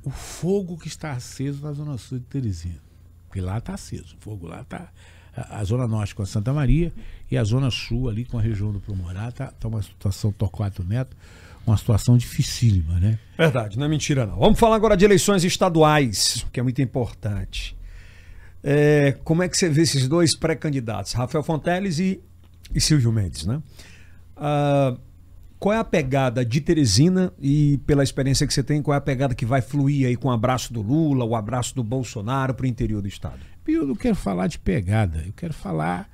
o 0.03 0.09
fogo 0.09 0.77
que 0.77 0.87
está 0.87 1.11
aceso 1.11 1.61
na 1.63 1.71
Zona 1.73 1.97
Sul 1.97 2.19
de 2.19 2.25
Teresina. 2.25 2.81
Porque 3.27 3.39
lá 3.41 3.59
está 3.59 3.73
aceso. 3.75 4.15
O 4.19 4.23
fogo 4.23 4.47
lá 4.47 4.61
está. 4.61 4.91
A, 5.35 5.63
Zona 5.63 5.87
Norte 5.87 6.13
com 6.13 6.21
a 6.21 6.25
Santa 6.25 6.53
Maria 6.53 6.93
e 7.29 7.37
a 7.37 7.43
Zona 7.43 7.71
Sul 7.71 8.09
ali 8.09 8.25
com 8.25 8.37
a 8.37 8.41
região 8.41 8.71
do 8.71 8.79
Promorá 8.79 9.29
está 9.29 9.47
tá 9.47 9.67
uma 9.67 9.81
situação 9.81 10.31
Torquato 10.31 10.83
Neto, 10.83 11.15
uma 11.65 11.77
situação 11.77 12.17
dificílima, 12.17 12.99
né? 12.99 13.17
Verdade, 13.37 13.77
não 13.77 13.85
é 13.85 13.89
mentira 13.89 14.25
não. 14.25 14.37
Vamos 14.37 14.59
falar 14.59 14.75
agora 14.75 14.95
de 14.95 15.05
eleições 15.05 15.43
estaduais, 15.43 16.45
que 16.51 16.59
é 16.59 16.63
muito 16.63 16.81
importante. 16.81 17.75
É, 18.63 19.17
como 19.23 19.43
é 19.43 19.49
que 19.49 19.57
você 19.57 19.69
vê 19.69 19.81
esses 19.81 20.07
dois 20.07 20.35
pré-candidatos, 20.37 21.13
Rafael 21.13 21.43
Fonteles 21.43 21.99
e, 21.99 22.21
e 22.73 22.79
Silvio 22.79 23.11
Mendes, 23.11 23.45
né? 23.45 23.61
Ah, 24.37 24.97
qual 25.63 25.73
é 25.73 25.77
a 25.77 25.83
pegada 25.85 26.43
de 26.43 26.59
Teresina 26.59 27.31
e, 27.39 27.79
pela 27.85 28.03
experiência 28.03 28.45
que 28.45 28.53
você 28.53 28.61
tem, 28.61 28.81
qual 28.81 28.93
é 28.93 28.97
a 28.97 29.01
pegada 29.01 29.33
que 29.33 29.45
vai 29.45 29.61
fluir 29.61 30.07
aí 30.07 30.17
com 30.17 30.27
o 30.27 30.31
abraço 30.31 30.73
do 30.73 30.81
Lula, 30.81 31.23
o 31.23 31.37
abraço 31.37 31.73
do 31.73 31.81
Bolsonaro 31.81 32.53
para 32.53 32.65
o 32.65 32.67
interior 32.67 33.01
do 33.01 33.07
estado? 33.07 33.39
Eu 33.67 33.87
não 33.87 33.95
quero 33.95 34.15
falar 34.15 34.47
de 34.47 34.59
pegada, 34.59 35.23
eu 35.25 35.33
quero 35.33 35.53
falar, 35.53 36.09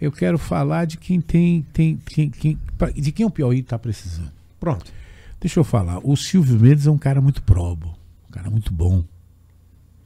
eu 0.00 0.12
quero 0.12 0.38
falar 0.38 0.84
de 0.84 0.96
quem 0.96 1.20
tem, 1.20 1.62
tem, 1.72 1.96
quem, 1.96 2.30
quem, 2.30 2.58
de 2.94 3.12
quem 3.12 3.26
o 3.26 3.30
Piauí 3.30 3.60
está 3.60 3.78
precisando. 3.78 4.32
Pronto. 4.60 4.92
Deixa 5.40 5.60
eu 5.60 5.64
falar. 5.64 5.98
O 6.02 6.16
Silvio 6.16 6.58
Mendes 6.58 6.86
é 6.86 6.90
um 6.90 6.98
cara 6.98 7.20
muito 7.20 7.42
probo, 7.42 7.94
um 8.28 8.32
cara 8.32 8.48
muito 8.48 8.72
bom. 8.72 9.04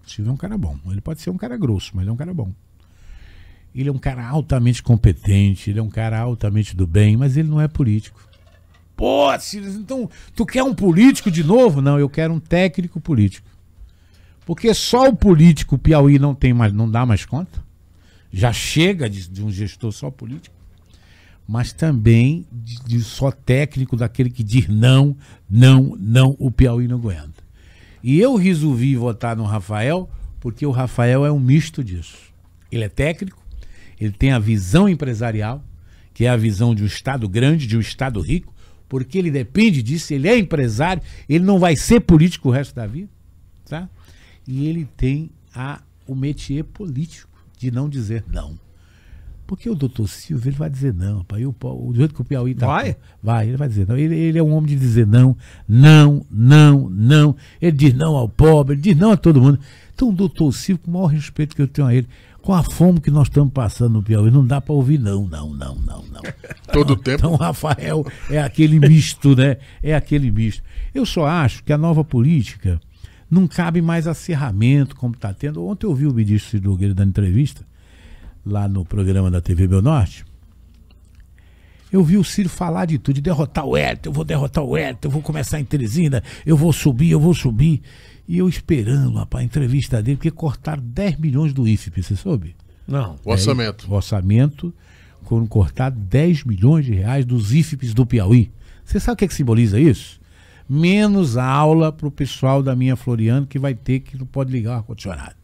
O 0.05 0.11
Silvio 0.11 0.30
é 0.30 0.32
um 0.32 0.36
cara 0.36 0.57
bom. 0.59 0.78
Ele 0.86 1.01
pode 1.01 1.20
ser 1.20 1.30
um 1.30 1.36
cara 1.36 1.57
grosso, 1.57 1.93
mas 1.95 2.03
ele 2.03 2.11
é 2.11 2.12
um 2.12 2.16
cara 2.16 2.34
bom. 2.34 2.53
Ele 3.74 3.89
é 3.89 3.93
um 3.93 3.99
cara 3.99 4.26
altamente 4.26 4.82
competente, 4.82 5.70
ele 5.70 5.78
é 5.78 5.82
um 5.82 5.91
cara 5.91 6.18
altamente 6.18 6.74
do 6.74 6.86
bem, 6.86 7.16
mas 7.16 7.36
ele 7.36 7.49
não 7.49 7.61
é 7.61 7.68
político. 7.68 8.20
Pô, 8.97 9.39
Silas, 9.39 9.76
então 9.76 10.11
tu 10.34 10.45
quer 10.45 10.64
um 10.64 10.74
político 10.74 11.30
de 11.30 11.45
novo? 11.45 11.80
Não, 11.80 12.01
eu 12.01 12.09
quero 12.09 12.34
um 12.34 12.41
técnico 12.41 13.01
político. 13.01 13.49
Porque 14.49 14.72
só 14.72 15.11
o 15.11 15.14
político 15.14 15.76
Piauí 15.76 16.18
não 16.18 16.34
tem 16.34 16.55
mais, 16.55 16.72
não 16.72 16.90
dá 16.90 17.05
mais 17.05 17.26
conta. 17.26 17.62
Já 18.32 18.51
chega 18.51 19.07
de, 19.07 19.28
de 19.28 19.44
um 19.44 19.51
gestor 19.51 19.92
só 19.92 20.11
político. 20.11 20.57
Mas 21.46 21.70
também 21.70 22.46
de, 22.51 22.82
de, 22.82 23.01
só 23.03 23.30
técnico 23.30 23.94
daquele 23.94 24.30
que 24.30 24.42
diz 24.42 24.66
não, 24.66 25.14
não, 25.51 25.94
não, 26.01 26.34
o 26.38 26.51
Piauí 26.51 26.88
não 26.88 26.96
aguenta. 26.96 27.44
E 28.03 28.18
eu 28.18 28.36
resolvi 28.36 28.96
votar 28.96 29.36
no 29.36 29.44
Rafael 29.44 30.09
porque 30.40 30.64
o 30.64 30.70
Rafael 30.70 31.26
é 31.26 31.30
um 31.30 31.38
misto 31.38 31.84
disso. 31.84 32.16
Ele 32.72 32.84
é 32.84 32.88
técnico, 32.88 33.44
ele 34.01 34.12
tem 34.12 34.32
a 34.32 34.38
visão 34.38 34.88
empresarial, 34.88 35.62
que 36.14 36.24
é 36.24 36.30
a 36.30 36.36
visão 36.38 36.74
de 36.74 36.82
um 36.82 36.86
Estado 36.86 37.28
grande, 37.28 37.66
de 37.66 37.76
um 37.76 37.80
Estado 37.80 38.18
rico, 38.18 38.55
porque 38.88 39.18
ele 39.18 39.30
depende 39.30 39.82
disso, 39.82 40.14
ele 40.14 40.26
é 40.26 40.38
empresário, 40.38 41.03
ele 41.28 41.44
não 41.44 41.59
vai 41.59 41.76
ser 41.76 42.01
político 42.01 42.49
o 42.49 42.51
resto 42.51 42.74
da 42.74 42.86
vida, 42.86 43.11
tá? 43.68 43.90
E 44.49 44.66
ele 44.66 44.88
tem 44.96 45.30
a, 45.55 45.82
o 46.07 46.14
métier 46.14 46.64
político 46.64 47.28
de 47.59 47.70
não 47.70 47.86
dizer 47.86 48.24
não. 48.32 48.59
Porque 49.46 49.68
o 49.68 49.74
doutor 49.74 50.09
Silva 50.09 50.49
ele 50.49 50.57
vai 50.57 50.70
dizer 50.70 50.94
não, 50.94 51.22
pai. 51.22 51.44
O, 51.44 51.55
o, 51.61 51.94
jeito 51.94 52.14
que 52.14 52.22
o 52.22 52.24
Piauí 52.24 52.55
tá. 52.55 52.66
Vai? 52.66 52.96
Vai, 53.22 53.49
ele 53.49 53.59
vai 53.59 53.68
dizer 53.68 53.86
não. 53.86 53.96
Ele, 53.96 54.14
ele 54.14 54.38
é 54.38 54.42
um 54.42 54.53
homem 54.53 54.70
de 54.70 54.76
dizer 54.76 55.07
não, 55.07 55.36
não, 55.68 56.24
não, 56.30 56.88
não. 56.88 57.36
Ele 57.61 57.76
diz 57.76 57.92
não 57.92 58.16
ao 58.16 58.26
pobre, 58.26 58.74
ele 58.74 58.80
diz 58.80 58.96
não 58.96 59.12
a 59.12 59.18
todo 59.18 59.40
mundo. 59.40 59.61
Então, 59.94 60.09
o 60.09 60.12
doutor 60.12 60.53
Silva, 60.53 60.82
com 60.82 60.90
o 60.90 60.94
maior 60.94 61.09
respeito 61.09 61.55
que 61.55 61.61
eu 61.61 61.68
tenho 61.68 61.86
a 61.86 61.94
ele, 61.94 62.09
com 62.40 62.55
a 62.55 62.62
fome 62.62 63.01
que 63.01 63.11
nós 63.11 63.28
estamos 63.28 63.53
passando 63.53 63.94
no 63.94 64.03
Piauí, 64.03 64.30
não 64.30 64.46
dá 64.46 64.62
para 64.62 64.74
ouvir 64.74 64.99
não, 64.99 65.26
não, 65.26 65.53
não, 65.53 65.74
não, 65.74 66.05
não. 66.05 66.22
Todo 66.72 66.94
então, 66.94 67.03
tempo. 67.03 67.18
Então, 67.18 67.34
Rafael 67.36 68.07
é 68.30 68.40
aquele 68.40 68.80
misto, 68.80 69.36
né? 69.36 69.59
É 69.82 69.94
aquele 69.94 70.30
misto. 70.30 70.62
Eu 70.94 71.05
só 71.05 71.26
acho 71.26 71.62
que 71.64 71.72
a 71.72 71.78
nova 71.78 72.03
política 72.03 72.80
não 73.30 73.46
cabe 73.46 73.82
mais 73.82 74.06
acerramento 74.06 74.96
como 74.96 75.14
está 75.14 75.32
tendo. 75.32 75.64
Ontem 75.66 75.86
eu 75.86 75.90
ouvi 75.90 76.06
o 76.06 76.14
ministro 76.14 76.50
Ciro 76.50 76.70
Nogueira 76.70 76.94
dando 76.94 77.10
entrevista 77.10 77.66
lá 78.44 78.66
no 78.66 78.84
programa 78.84 79.30
da 79.30 79.40
TV 79.40 79.66
Bel 79.66 79.82
Norte. 79.82 80.24
Eu 81.90 82.04
vi 82.04 82.18
o 82.18 82.24
Ciro 82.24 82.48
falar 82.48 82.84
de 82.84 82.98
tudo, 82.98 83.16
de 83.16 83.22
derrotar 83.22 83.64
o 83.64 83.76
Hélio, 83.76 84.00
eu 84.04 84.12
vou 84.12 84.24
derrotar 84.24 84.62
o 84.62 84.76
Hélio, 84.76 84.98
eu 85.02 85.10
vou 85.10 85.22
começar 85.22 85.58
em 85.58 85.64
Teresina, 85.64 86.22
eu 86.44 86.56
vou 86.56 86.72
subir, 86.72 87.10
eu 87.10 87.20
vou 87.20 87.32
subir. 87.32 87.82
E 88.26 88.36
eu 88.36 88.48
esperando, 88.48 89.16
rapaz, 89.16 89.42
a 89.42 89.44
entrevista 89.44 90.02
dele, 90.02 90.16
porque 90.16 90.30
cortaram 90.30 90.82
10 90.82 91.16
milhões 91.16 91.54
do 91.54 91.66
IFP, 91.66 92.02
você 92.02 92.14
soube? 92.14 92.54
Não. 92.86 93.16
O 93.24 93.30
orçamento. 93.30 93.86
É, 93.86 93.90
o 93.90 93.94
orçamento, 93.94 94.74
foram 95.24 95.46
cortados 95.46 95.98
10 95.98 96.44
milhões 96.44 96.84
de 96.84 96.92
reais 96.92 97.24
dos 97.24 97.54
IFPs 97.54 97.94
do 97.94 98.04
Piauí. 98.04 98.50
Você 98.84 99.00
sabe 99.00 99.14
o 99.14 99.16
que, 99.16 99.24
é 99.24 99.28
que 99.28 99.34
simboliza 99.34 99.80
isso? 99.80 100.17
Menos 100.68 101.36
aula 101.36 101.90
para 101.90 102.06
o 102.06 102.10
pessoal 102.10 102.62
da 102.62 102.76
minha 102.76 102.96
Floriano 102.96 103.46
que 103.46 103.58
vai 103.58 103.74
ter 103.74 104.00
que 104.00 104.18
não 104.18 104.26
pode 104.26 104.52
ligar 104.52 104.72
o 104.72 104.76
ar-condicionado. 104.76 105.34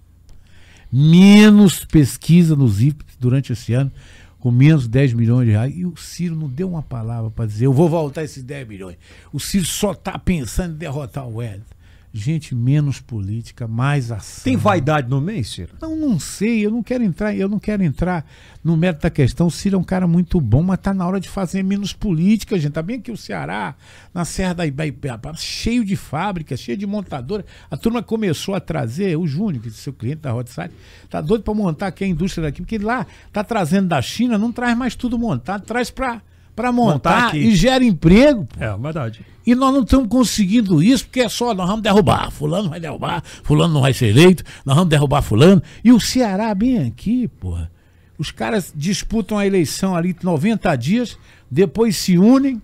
Menos 0.93 1.85
pesquisa 1.85 2.55
nos 2.55 2.81
IFPs 2.81 3.16
durante 3.18 3.53
esse 3.53 3.72
ano, 3.72 3.91
com 4.39 4.51
menos 4.51 4.87
10 4.87 5.14
milhões 5.14 5.47
de 5.47 5.53
reais. 5.53 5.75
E 5.75 5.87
o 5.87 5.97
Ciro 5.97 6.37
não 6.37 6.49
deu 6.49 6.68
uma 6.68 6.83
palavra 6.83 7.31
para 7.31 7.47
dizer, 7.47 7.66
eu 7.66 7.72
vou 7.72 7.89
voltar 7.89 8.22
esses 8.22 8.43
10 8.43 8.68
milhões. 8.68 8.97
O 9.33 9.41
Ciro 9.41 9.64
só 9.64 9.93
está 9.93 10.18
pensando 10.18 10.75
em 10.75 10.79
derrotar 10.79 11.27
o 11.27 11.37
Wellington 11.37 11.75
gente 12.17 12.55
menos 12.55 13.01
política, 13.01 13.67
mais 13.67 14.12
ação. 14.12 14.45
Tem 14.45 14.57
vaidade 14.57 15.11
no 15.11 15.21
meio, 15.21 15.45
Ciro? 15.45 15.75
Não, 15.83 15.97
não 15.97 16.21
sei, 16.21 16.65
eu 16.65 16.71
não 16.71 16.81
quero 16.81 17.03
entrar, 17.03 17.35
eu 17.35 17.49
não 17.49 17.59
quero 17.59 17.83
entrar 17.83 18.25
no 18.62 18.77
mérito 18.77 19.03
da 19.03 19.11
questão. 19.11 19.49
O 19.49 19.51
Ciro 19.51 19.75
é 19.75 19.79
um 19.81 19.85
cara 19.85 20.07
muito 20.07 20.41
bom, 20.41 20.62
mas 20.62 20.79
tá 20.79 20.95
na 20.95 21.05
hora 21.05 21.19
de 21.19 21.29
fazer 21.29 21.65
menos 21.65 21.93
política, 21.93 22.57
gente. 22.57 22.73
Tá 22.73 22.83
bem 22.83 22.99
aqui 22.99 23.11
o 23.11 23.17
Ceará, 23.17 23.75
na 24.15 24.25
Serra 24.25 24.55
da 24.55 24.67
Ibaipeaba, 24.67 25.35
cheio 25.35 25.85
de 25.85 25.97
fábricas, 25.97 26.61
cheio 26.61 26.79
de 26.79 26.87
montadora. 26.87 27.45
A 27.69 27.77
turma 27.77 28.01
começou 28.01 28.55
a 28.55 28.61
trazer, 28.61 29.19
o 29.19 29.27
Júnior, 29.27 29.61
que 29.61 29.69
é 29.69 29.73
seu 29.73 29.93
cliente 29.93 30.23
da 30.23 30.31
Rodside, 30.31 30.71
tá 31.11 31.21
doido 31.21 31.43
para 31.43 31.53
montar 31.53 31.89
aqui 31.89 32.05
a 32.05 32.07
indústria 32.07 32.45
daqui, 32.45 32.62
porque 32.62 32.79
lá 32.79 33.05
tá 33.33 33.43
trazendo 33.43 33.89
da 33.89 34.01
China, 34.01 34.39
não 34.39 34.53
traz 34.53 34.79
mais 34.79 34.95
tudo 34.95 35.19
montado, 35.19 35.65
traz 35.65 35.91
para 35.91 36.23
para 36.55 36.71
montar, 36.71 37.25
montar 37.25 37.37
e 37.37 37.55
gera 37.55 37.85
emprego. 37.85 38.47
Pô. 38.47 38.63
É, 38.63 38.77
verdade. 38.77 39.25
E 39.47 39.55
nós 39.55 39.75
não 39.75 39.83
estamos 39.83 40.09
conseguindo 40.09 40.83
isso 40.83 41.05
porque 41.05 41.21
é 41.21 41.29
só, 41.29 41.53
nós 41.53 41.67
vamos 41.67 41.83
derrubar. 41.83 42.31
Fulano 42.31 42.71
vai 42.71 42.81
derrubar, 42.81 43.23
Fulano 43.43 43.75
não 43.75 43.81
vai 43.83 43.93
ser 43.93 44.07
eleito, 44.07 44.43
nós 44.65 44.75
vamos 44.75 44.89
derrubar 44.89 45.23
Fulano. 45.23 45.63
E 45.83 45.93
o 45.93 46.01
Ceará, 46.01 46.55
bem 46.55 46.87
aqui, 46.87 47.29
porra. 47.29 47.71
Os 48.17 48.31
caras 48.31 48.73
disputam 48.75 49.37
a 49.37 49.47
eleição 49.47 49.97
ali 49.97 50.17
90 50.23 50.75
dias, 50.77 51.19
depois 51.51 51.97
se 51.97 52.17
unem. 52.17 52.63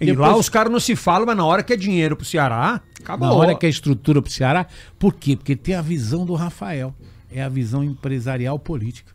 E 0.00 0.06
depois... 0.06 0.28
lá 0.28 0.36
os 0.36 0.48
caras 0.48 0.72
não 0.72 0.80
se 0.80 0.96
falam, 0.96 1.26
mas 1.26 1.36
na 1.36 1.44
hora 1.44 1.62
que 1.62 1.72
é 1.72 1.76
dinheiro 1.76 2.16
pro 2.16 2.24
Ceará, 2.24 2.80
acabou. 3.00 3.28
Na 3.28 3.34
hora 3.34 3.54
que 3.54 3.66
é 3.66 3.68
estrutura 3.68 4.22
pro 4.22 4.30
Ceará. 4.30 4.66
Por 4.98 5.14
quê? 5.14 5.36
Porque 5.36 5.54
tem 5.54 5.74
a 5.74 5.82
visão 5.82 6.24
do 6.24 6.34
Rafael. 6.34 6.94
É 7.30 7.42
a 7.42 7.48
visão 7.48 7.82
empresarial 7.82 8.58
política. 8.58 9.12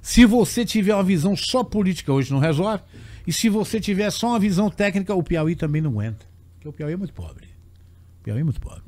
Se 0.00 0.26
você 0.26 0.64
tiver 0.64 0.94
uma 0.94 1.02
visão 1.02 1.34
só 1.34 1.64
política 1.64 2.12
hoje, 2.12 2.30
não 2.30 2.38
resolve. 2.38 2.82
E 3.26 3.32
se 3.32 3.48
você 3.48 3.80
tiver 3.80 4.10
só 4.10 4.28
uma 4.28 4.38
visão 4.38 4.68
técnica, 4.70 5.14
o 5.14 5.22
Piauí 5.22 5.54
também 5.56 5.80
não 5.80 5.90
aguenta. 5.90 6.26
Porque 6.54 6.68
o 6.68 6.72
Piauí 6.72 6.92
é 6.92 6.96
muito 6.96 7.14
pobre. 7.14 7.46
O 8.20 8.24
Piauí 8.24 8.40
é 8.40 8.44
muito 8.44 8.60
pobre. 8.60 8.82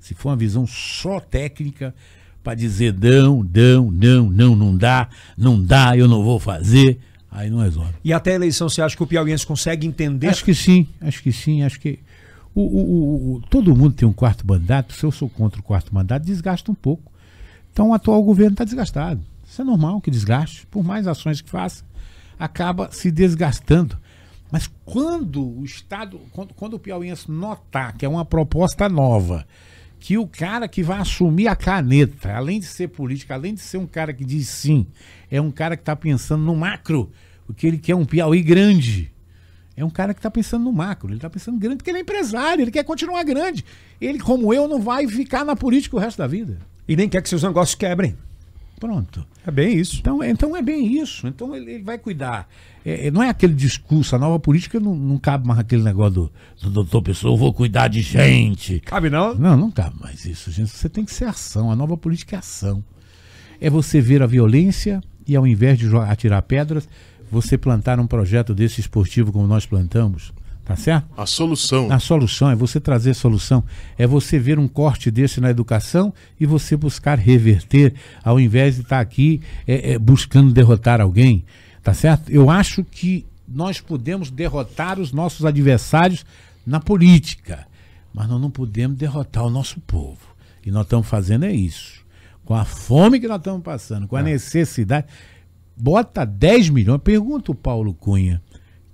Se 0.00 0.14
for 0.14 0.30
uma 0.30 0.36
visão 0.36 0.66
só 0.66 1.20
técnica, 1.20 1.94
para 2.42 2.54
dizer 2.54 2.94
não, 2.94 3.42
não, 3.42 3.90
não, 3.90 4.30
não, 4.30 4.56
não 4.56 4.76
dá, 4.76 5.08
não 5.36 5.60
dá, 5.60 5.96
eu 5.96 6.06
não 6.06 6.22
vou 6.22 6.38
fazer, 6.38 6.98
aí 7.30 7.50
não 7.50 7.58
resolve. 7.58 7.94
E 8.04 8.12
até 8.12 8.32
a 8.32 8.34
eleição, 8.36 8.68
você 8.68 8.80
acha 8.82 8.96
que 8.96 9.02
o 9.02 9.06
piauiense 9.06 9.44
consegue 9.44 9.86
entender? 9.86 10.28
Acho 10.28 10.44
que 10.44 10.54
sim, 10.54 10.86
acho 11.00 11.22
que 11.22 11.32
sim, 11.32 11.62
acho 11.62 11.80
que. 11.80 11.98
O, 12.54 12.62
o, 12.62 13.34
o, 13.34 13.40
todo 13.50 13.74
mundo 13.76 13.94
tem 13.94 14.08
um 14.08 14.12
quarto 14.12 14.46
mandato, 14.46 14.94
se 14.94 15.04
eu 15.04 15.10
sou 15.10 15.28
contra 15.28 15.60
o 15.60 15.62
quarto 15.62 15.94
mandato, 15.94 16.24
desgasta 16.24 16.70
um 16.70 16.74
pouco. 16.74 17.12
Então 17.72 17.90
o 17.90 17.94
atual 17.94 18.22
governo 18.22 18.52
está 18.52 18.64
desgastado. 18.64 19.20
Isso 19.46 19.60
é 19.60 19.64
normal 19.64 20.00
que 20.00 20.10
desgaste, 20.10 20.66
por 20.68 20.82
mais 20.82 21.06
ações 21.06 21.40
que 21.40 21.50
faça 21.50 21.84
acaba 22.38 22.90
se 22.90 23.10
desgastando. 23.10 23.98
Mas 24.50 24.70
quando 24.84 25.58
o 25.58 25.64
Estado, 25.64 26.20
quando, 26.32 26.54
quando 26.54 26.74
o 26.74 26.78
piauiense 26.78 27.30
notar 27.30 27.96
que 27.96 28.04
é 28.04 28.08
uma 28.08 28.24
proposta 28.24 28.88
nova, 28.88 29.46
que 29.98 30.16
o 30.16 30.26
cara 30.26 30.68
que 30.68 30.82
vai 30.82 30.98
assumir 30.98 31.48
a 31.48 31.56
caneta, 31.56 32.32
além 32.32 32.60
de 32.60 32.66
ser 32.66 32.88
político, 32.88 33.32
além 33.32 33.54
de 33.54 33.60
ser 33.60 33.78
um 33.78 33.86
cara 33.86 34.12
que 34.12 34.24
diz 34.24 34.48
sim, 34.48 34.86
é 35.30 35.40
um 35.40 35.50
cara 35.50 35.76
que 35.76 35.82
está 35.82 35.96
pensando 35.96 36.44
no 36.44 36.54
macro, 36.54 37.10
porque 37.46 37.66
ele 37.66 37.78
quer 37.78 37.94
um 37.94 38.04
Piauí 38.04 38.42
grande. 38.42 39.12
É 39.76 39.84
um 39.84 39.90
cara 39.90 40.14
que 40.14 40.20
está 40.20 40.30
pensando 40.30 40.64
no 40.64 40.72
macro, 40.72 41.08
ele 41.08 41.16
está 41.16 41.28
pensando 41.28 41.58
grande 41.58 41.76
porque 41.76 41.90
ele 41.90 41.98
é 41.98 42.00
empresário, 42.00 42.62
ele 42.62 42.70
quer 42.70 42.84
continuar 42.84 43.22
grande. 43.24 43.64
Ele, 44.00 44.18
como 44.18 44.54
eu, 44.54 44.66
não 44.66 44.80
vai 44.80 45.06
ficar 45.06 45.44
na 45.44 45.54
política 45.54 45.96
o 45.96 45.98
resto 45.98 46.18
da 46.18 46.26
vida. 46.26 46.58
E 46.88 46.96
nem 46.96 47.08
quer 47.08 47.20
que 47.20 47.28
seus 47.28 47.42
negócios 47.42 47.74
quebrem. 47.74 48.16
Pronto. 48.78 49.26
É 49.46 49.50
bem 49.50 49.78
isso. 49.78 49.96
Então, 50.00 50.22
então 50.22 50.56
é 50.56 50.62
bem 50.62 51.00
isso. 51.00 51.26
Então 51.26 51.54
ele, 51.56 51.72
ele 51.72 51.82
vai 51.82 51.98
cuidar. 51.98 52.48
É, 52.84 53.06
é, 53.06 53.10
não 53.10 53.22
é 53.22 53.28
aquele 53.28 53.54
discurso, 53.54 54.14
a 54.14 54.18
nova 54.18 54.38
política 54.38 54.78
não, 54.78 54.94
não 54.94 55.18
cabe 55.18 55.46
mais 55.46 55.58
aquele 55.58 55.82
negócio 55.82 56.12
do, 56.12 56.32
do 56.62 56.70
doutor 56.70 57.02
Pessoa, 57.02 57.32
eu 57.32 57.36
vou 57.36 57.52
cuidar 57.52 57.88
de 57.88 58.00
gente. 58.00 58.80
Cabe 58.80 59.10
não? 59.10 59.34
Não, 59.34 59.56
não 59.56 59.70
cabe 59.70 59.96
mais 60.00 60.24
isso, 60.24 60.50
gente. 60.50 60.70
Você 60.70 60.88
tem 60.88 61.04
que 61.04 61.12
ser 61.12 61.24
ação. 61.24 61.70
A 61.70 61.76
nova 61.76 61.96
política 61.96 62.36
é 62.36 62.38
ação. 62.38 62.84
É 63.60 63.70
você 63.70 64.00
ver 64.00 64.22
a 64.22 64.26
violência 64.26 65.00
e 65.26 65.34
ao 65.34 65.46
invés 65.46 65.78
de 65.78 65.94
atirar 65.96 66.42
pedras, 66.42 66.88
você 67.30 67.58
plantar 67.58 67.98
um 67.98 68.06
projeto 68.06 68.54
desse 68.54 68.80
esportivo 68.80 69.32
como 69.32 69.46
nós 69.46 69.66
plantamos 69.66 70.32
Tá 70.66 70.74
certo? 70.74 71.06
A 71.16 71.26
solução. 71.26 71.92
A 71.92 72.00
solução 72.00 72.50
é 72.50 72.56
você 72.56 72.80
trazer 72.80 73.14
solução, 73.14 73.62
é 73.96 74.04
você 74.04 74.36
ver 74.36 74.58
um 74.58 74.66
corte 74.66 75.12
desse 75.12 75.40
na 75.40 75.48
educação 75.48 76.12
e 76.40 76.44
você 76.44 76.76
buscar 76.76 77.20
reverter, 77.20 77.94
ao 78.24 78.40
invés 78.40 78.74
de 78.74 78.80
estar 78.82 78.98
aqui 78.98 79.40
é, 79.64 79.92
é, 79.92 79.98
buscando 79.98 80.52
derrotar 80.52 81.00
alguém, 81.00 81.44
tá 81.84 81.94
certo? 81.94 82.32
Eu 82.32 82.50
acho 82.50 82.82
que 82.82 83.24
nós 83.46 83.80
podemos 83.80 84.28
derrotar 84.28 84.98
os 84.98 85.12
nossos 85.12 85.46
adversários 85.46 86.26
na 86.66 86.80
política, 86.80 87.64
mas 88.12 88.28
nós 88.28 88.40
não 88.40 88.50
podemos 88.50 88.98
derrotar 88.98 89.46
o 89.46 89.50
nosso 89.50 89.78
povo. 89.82 90.18
E 90.64 90.70
nós 90.72 90.82
estamos 90.82 91.06
fazendo 91.06 91.44
é 91.44 91.52
isso. 91.52 92.04
Com 92.44 92.54
a 92.54 92.64
fome 92.64 93.20
que 93.20 93.28
nós 93.28 93.38
estamos 93.38 93.62
passando, 93.62 94.08
com 94.08 94.16
a 94.16 94.22
necessidade. 94.22 95.06
Bota 95.76 96.24
10 96.24 96.70
milhões. 96.70 97.00
Pergunta 97.04 97.52
o 97.52 97.54
Paulo 97.54 97.94
Cunha 97.94 98.42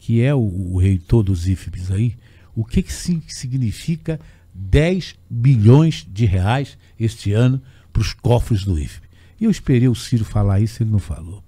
que 0.02 0.20
é 0.20 0.34
o, 0.34 0.40
o 0.40 0.78
reitor 0.78 1.22
dos 1.22 1.46
IFPs 1.46 1.92
aí, 1.92 2.16
o 2.56 2.64
que, 2.64 2.82
que 2.82 2.92
significa 2.92 4.18
10 4.52 5.14
bilhões 5.30 6.04
de 6.10 6.24
reais 6.24 6.76
este 6.98 7.32
ano 7.32 7.62
para 7.92 8.02
os 8.02 8.12
cofres 8.12 8.64
do 8.64 8.76
IFP. 8.76 9.06
E 9.40 9.44
eu 9.44 9.50
esperei 9.50 9.88
o 9.88 9.94
Ciro 9.94 10.24
falar 10.24 10.58
isso, 10.58 10.82
ele 10.82 10.90
não 10.90 10.98
falou. 10.98 11.40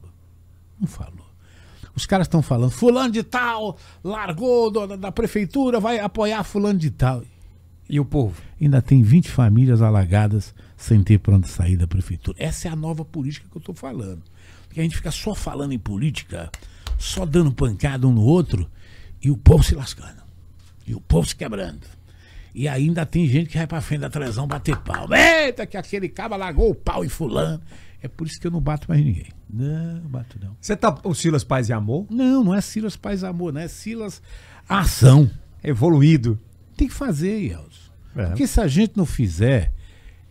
Não 0.80 0.86
falou. 0.86 1.26
Os 1.96 2.06
caras 2.06 2.28
estão 2.28 2.42
falando, 2.42 2.70
fulano 2.70 3.12
de 3.12 3.24
tal 3.24 3.76
largou 4.04 4.70
do, 4.70 4.96
da 4.96 5.10
prefeitura, 5.10 5.80
vai 5.80 5.98
apoiar 5.98 6.44
fulano 6.44 6.78
de 6.78 6.92
tal. 6.92 7.24
E 7.90 7.98
o 7.98 8.04
povo? 8.04 8.40
Ainda 8.60 8.80
tem 8.80 9.02
20 9.02 9.32
famílias 9.32 9.82
alagadas 9.82 10.54
sem 10.76 11.02
ter 11.02 11.18
pronto 11.18 11.48
sair 11.48 11.76
da 11.76 11.88
prefeitura. 11.88 12.38
Essa 12.40 12.68
é 12.68 12.70
a 12.70 12.76
nova 12.76 13.04
política 13.04 13.48
que 13.50 13.56
eu 13.56 13.60
estou 13.60 13.74
falando. 13.74 14.22
Porque 14.68 14.78
a 14.78 14.84
gente 14.84 14.94
fica 14.94 15.10
só 15.10 15.34
falando 15.34 15.72
em 15.72 15.78
política 15.78 16.52
só 17.04 17.26
dando 17.26 17.52
pancada 17.52 18.06
um 18.06 18.12
no 18.12 18.22
outro 18.22 18.70
e 19.22 19.30
o 19.30 19.36
povo 19.36 19.62
se 19.62 19.74
lascando. 19.74 20.22
E 20.86 20.94
o 20.94 21.00
povo 21.00 21.26
se 21.26 21.36
quebrando. 21.36 21.86
E 22.54 22.66
ainda 22.68 23.04
tem 23.04 23.26
gente 23.26 23.50
que 23.50 23.58
vai 23.58 23.66
pra 23.66 23.80
frente 23.80 24.00
da 24.00 24.10
televisão 24.10 24.46
bater 24.46 24.76
pau. 24.78 25.08
Eita, 25.12 25.66
que 25.66 25.76
aquele 25.76 26.08
cabo 26.08 26.36
largou 26.36 26.70
o 26.70 26.74
pau 26.74 27.04
em 27.04 27.08
fulano. 27.08 27.60
É 28.00 28.08
por 28.08 28.26
isso 28.26 28.40
que 28.40 28.46
eu 28.46 28.50
não 28.50 28.60
bato 28.60 28.88
mais 28.88 29.04
ninguém. 29.04 29.28
Não, 29.50 30.00
bato 30.08 30.38
não. 30.42 30.56
Você 30.60 30.76
tá 30.76 30.98
o 31.04 31.14
Silas 31.14 31.44
Paz 31.44 31.68
e 31.68 31.72
Amor? 31.72 32.06
Não, 32.10 32.44
não 32.44 32.54
é 32.54 32.60
Silas 32.60 32.96
Paz 32.96 33.22
e 33.22 33.26
Amor, 33.26 33.52
não 33.52 33.60
é 33.60 33.68
Silas 33.68 34.22
Ação. 34.68 35.30
Evoluído. 35.62 36.38
Tem 36.76 36.88
que 36.88 36.94
fazer, 36.94 37.50
Elson. 37.50 37.90
É. 38.16 38.26
Porque 38.26 38.46
se 38.46 38.60
a 38.60 38.66
gente 38.66 38.96
não 38.96 39.06
fizer, 39.06 39.72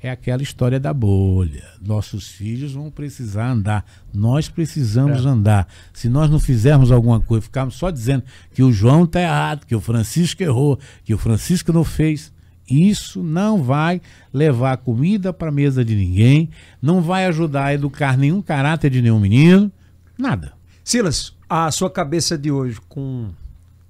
é 0.04 0.12
aquela 0.12 0.44
história 0.44 0.82
da 0.82 0.94
bolha. 0.94 1.64
Nossos 1.82 2.28
filhos 2.28 2.74
vão 2.74 2.92
precisar 2.92 3.50
andar. 3.50 3.86
Nós 4.14 4.50
precisamos 4.50 5.26
é. 5.26 5.30
andar. 5.30 5.66
Se 5.94 6.10
nós 6.10 6.30
não 6.30 6.42
fizermos 6.42 6.92
alguma 6.92 7.22
coisa, 7.22 7.44
ficarmos 7.44 7.76
só 7.76 7.90
dizendo 7.90 8.24
que 8.54 8.62
o 8.62 8.72
João 8.72 9.06
está 9.06 9.22
errado, 9.22 9.66
que 9.66 9.74
o 9.74 9.80
Francisco 9.80 10.44
errou, 10.44 10.78
que 11.06 11.14
o 11.14 11.18
Francisco 11.18 11.72
não 11.72 11.86
fez, 11.86 12.34
isso 12.70 13.24
não 13.24 13.64
vai 13.64 14.02
levar 14.34 14.76
comida 14.76 15.32
para 15.32 15.48
a 15.48 15.54
mesa 15.54 15.86
de 15.86 15.96
ninguém, 15.96 16.50
não 16.82 17.02
vai 17.02 17.26
ajudar 17.28 17.68
a 17.68 17.74
educar 17.74 18.18
nenhum 18.18 18.42
caráter 18.42 18.90
de 18.90 19.02
nenhum 19.02 19.22
menino, 19.22 19.72
nada. 20.18 20.52
Silas, 20.84 21.34
a 21.50 21.72
sua 21.72 21.90
cabeça 21.90 22.38
de 22.38 22.52
hoje, 22.52 22.78
com 22.90 23.30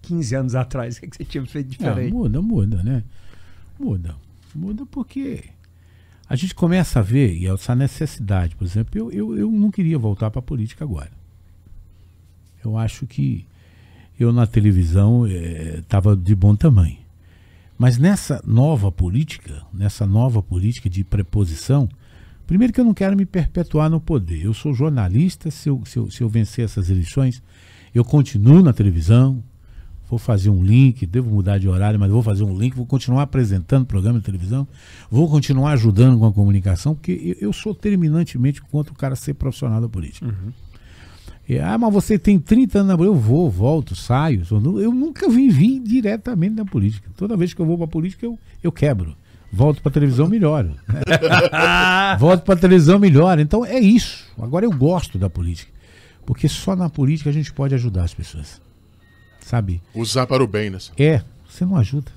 15 0.04 0.36
anos 0.36 0.56
atrás, 0.56 0.98
o 1.02 1.02
que, 1.02 1.18
você 1.18 1.26
tinha 1.26 1.44
feito 1.48 1.70
diferente? 1.70 2.14
Ah, 2.14 2.16
muda, 2.16 2.40
muda, 2.40 2.84
né? 2.84 3.04
Muda. 3.80 4.16
Muda 4.54 4.86
porque 4.86 5.46
a 6.34 6.36
gente 6.36 6.56
começa 6.56 6.98
a 6.98 7.04
ver, 7.04 7.36
e 7.36 7.46
essa 7.46 7.76
necessidade, 7.76 8.56
por 8.56 8.66
exemplo, 8.66 9.00
eu, 9.00 9.12
eu, 9.12 9.38
eu 9.38 9.52
não 9.52 9.70
queria 9.70 10.00
voltar 10.00 10.32
para 10.32 10.40
a 10.40 10.42
política 10.42 10.84
agora. 10.84 11.12
Eu 12.66 12.76
acho 12.76 13.06
que 13.06 13.46
eu 14.20 14.34
na 14.34 14.48
televisão 14.48 15.28
estava 15.28 16.10
eh, 16.10 16.14
é, 16.14 16.16
de 16.16 16.34
bom 16.34 16.56
tamanho. 16.56 16.98
Mas 17.78 18.00
nessa 18.00 18.42
nova 18.48 18.92
política, 18.92 19.62
nessa 19.72 20.08
nova 20.08 20.42
política 20.42 20.90
de 20.90 21.04
preposição, 21.04 21.88
primeiro 22.48 22.74
que 22.74 22.82
eu 22.82 22.86
não 22.86 22.96
quero 22.96 23.16
me 23.16 23.28
perpetuar 23.28 23.88
no 23.88 24.02
poder. 24.02 24.44
Eu 24.44 24.56
sou 24.56 24.74
jornalista, 24.74 25.52
se 25.52 25.70
eu, 25.70 25.84
se 25.86 26.00
eu, 26.00 26.10
se 26.10 26.24
eu 26.24 26.30
vencer 26.30 26.66
essas 26.66 26.90
eleições, 26.90 27.44
eu 27.94 28.04
continuo 28.04 28.64
na 28.64 28.74
televisão, 28.74 29.44
vou 30.14 30.20
fazer 30.20 30.50
um 30.50 30.64
link, 30.64 31.06
devo 31.08 31.30
mudar 31.30 31.58
de 31.58 31.68
horário, 31.68 32.00
mas 32.00 32.12
vou 32.12 32.22
fazer 32.22 32.44
um 32.44 32.56
link, 32.56 32.76
vou 32.76 32.86
continuar 32.86 33.24
apresentando 33.24 33.86
programa 33.86 34.20
de 34.20 34.26
televisão, 34.26 34.68
vou 35.10 35.28
continuar 35.28 35.72
ajudando 35.72 36.20
com 36.20 36.26
a 36.28 36.32
comunicação, 36.32 36.94
porque 36.94 37.36
eu, 37.42 37.52
sou 37.52 37.74
terminantemente 37.74 38.62
contra 38.62 38.94
o 38.94 38.96
cara 38.96 39.16
ser 39.16 39.34
profissional 39.34 39.82
da 39.82 39.90
política. 39.90 40.28
Uhum. 40.28 40.52
E, 41.50 41.60
ah, 41.60 41.78
mas 41.78 41.92
você 41.92 42.18
tem 42.18 42.40
30 42.40 42.80
anos 42.80 42.90
na 42.90 42.98
política. 42.98 43.18
Eu 43.18 43.22
vou, 43.22 43.50
volto, 43.50 43.96
saio. 43.96 44.44
Eu 44.50 44.94
nunca 44.94 45.28
vim, 45.30 45.50
vim 45.50 45.84
diretamente 45.84 46.56
da 46.56 46.64
política. 46.64 47.10
Toda 47.18 47.36
vez 47.36 47.54
que 47.54 47.60
eu 47.60 47.66
vou 47.66 47.76
para 47.76 47.86
a 47.86 47.90
política, 47.90 48.26
eu, 48.26 48.40
eu 48.64 48.72
quebro. 48.72 49.14
Volto 49.52 49.82
para 49.82 49.90
a 49.90 49.94
televisão, 49.94 50.30
melhor. 50.30 50.66
volto 52.18 52.44
para 52.44 52.54
a 52.54 52.58
televisão, 52.58 52.98
melhor. 52.98 53.40
Então 53.40 53.66
é 53.66 53.80
isso. 53.80 54.26
Agora 54.40 54.64
eu 54.66 54.72
gosto 54.72 55.18
da 55.18 55.30
política. 55.30 55.72
Porque 56.26 56.48
só 56.48 56.78
na 56.78 56.90
política 56.90 57.30
a 57.30 57.34
gente 57.34 57.52
pode 57.52 57.76
ajudar 57.76 58.04
as 58.04 58.14
pessoas 58.14 58.63
sabe? 59.46 59.82
Usar 59.94 60.28
para 60.28 60.44
o 60.44 60.48
bem, 60.48 60.70
né? 60.70 60.78
É, 60.98 61.24
você 61.48 61.66
não 61.66 61.76
ajuda. 61.76 62.12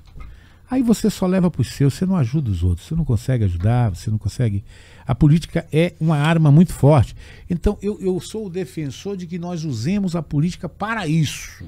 Aí 0.69 0.83
você 0.83 1.09
só 1.09 1.27
leva 1.27 1.51
para 1.51 1.63
os 1.63 1.69
seus, 1.69 1.95
você 1.95 2.05
não 2.05 2.17
ajuda 2.17 2.51
os 2.51 2.65
outros, 2.65 2.89
você 2.89 2.95
não 2.95 3.05
consegue 3.05 3.45
ajudar, 3.45 3.91
você 3.91 4.11
não 4.11 4.19
consegue. 4.19 4.65
A 5.07 5.15
política 5.15 5.65
é 5.73 5.95
uma 6.01 6.17
arma 6.17 6.51
muito 6.51 6.73
forte. 6.73 7.15
Então 7.49 7.79
eu, 7.81 8.01
eu 8.01 8.21
sou 8.21 8.47
o 8.47 8.51
defensor 8.51 9.17
de 9.17 9.27
que 9.27 9.39
nós 9.39 9.65
usemos 9.65 10.17
a 10.17 10.23
política 10.23 10.69
para 10.69 11.07
isso. 11.07 11.65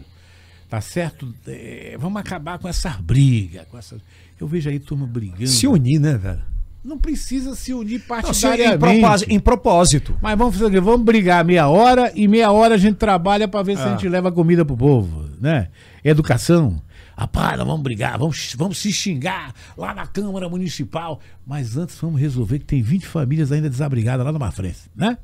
Tá 0.68 0.80
certo? 0.80 1.32
É, 1.46 1.96
vamos 1.98 2.20
acabar 2.20 2.58
com 2.58 2.68
essa 2.68 2.90
briga. 2.90 3.64
Com 3.70 3.78
essa... 3.78 3.96
Eu 4.38 4.46
vejo 4.46 4.68
aí 4.68 4.78
turma 4.78 5.06
brigando. 5.06 5.46
Se 5.46 5.66
unir, 5.66 5.98
né, 5.98 6.18
velho? 6.18 6.42
Não 6.88 6.96
precisa 6.96 7.54
se 7.54 7.74
unir 7.74 8.00
partidariamente. 8.00 8.78
Não, 8.78 8.88
em, 8.88 8.98
propósito, 8.98 9.30
em, 9.30 9.38
propósito, 9.38 10.18
Mas 10.22 10.38
vamos 10.38 10.54
fazer 10.54 10.64
o 10.64 10.70
quê? 10.70 10.80
Vamos 10.80 11.04
brigar 11.04 11.44
meia 11.44 11.68
hora 11.68 12.10
e 12.14 12.26
meia 12.26 12.50
hora 12.50 12.76
a 12.76 12.78
gente 12.78 12.96
trabalha 12.96 13.46
para 13.46 13.62
ver 13.62 13.72
ah. 13.72 13.76
se 13.76 13.82
a 13.82 13.86
ah. 13.86 13.90
gente 13.90 14.08
leva 14.08 14.32
comida 14.32 14.64
pro 14.64 14.74
povo, 14.74 15.28
né? 15.38 15.68
Educação. 16.02 16.80
Rapaz, 17.14 17.58
vamos 17.58 17.82
brigar, 17.82 18.18
vamos, 18.18 18.54
vamos 18.56 18.78
se 18.78 18.90
xingar 18.90 19.52
lá 19.76 19.92
na 19.92 20.06
Câmara 20.06 20.48
Municipal. 20.48 21.20
Mas 21.46 21.76
antes 21.76 21.94
vamos 22.00 22.18
resolver 22.18 22.58
que 22.60 22.64
tem 22.64 22.80
20 22.80 23.06
famílias 23.06 23.52
ainda 23.52 23.68
desabrigadas 23.68 24.24
lá 24.24 24.32
na 24.32 24.50
frente, 24.50 24.90
né? 24.96 25.18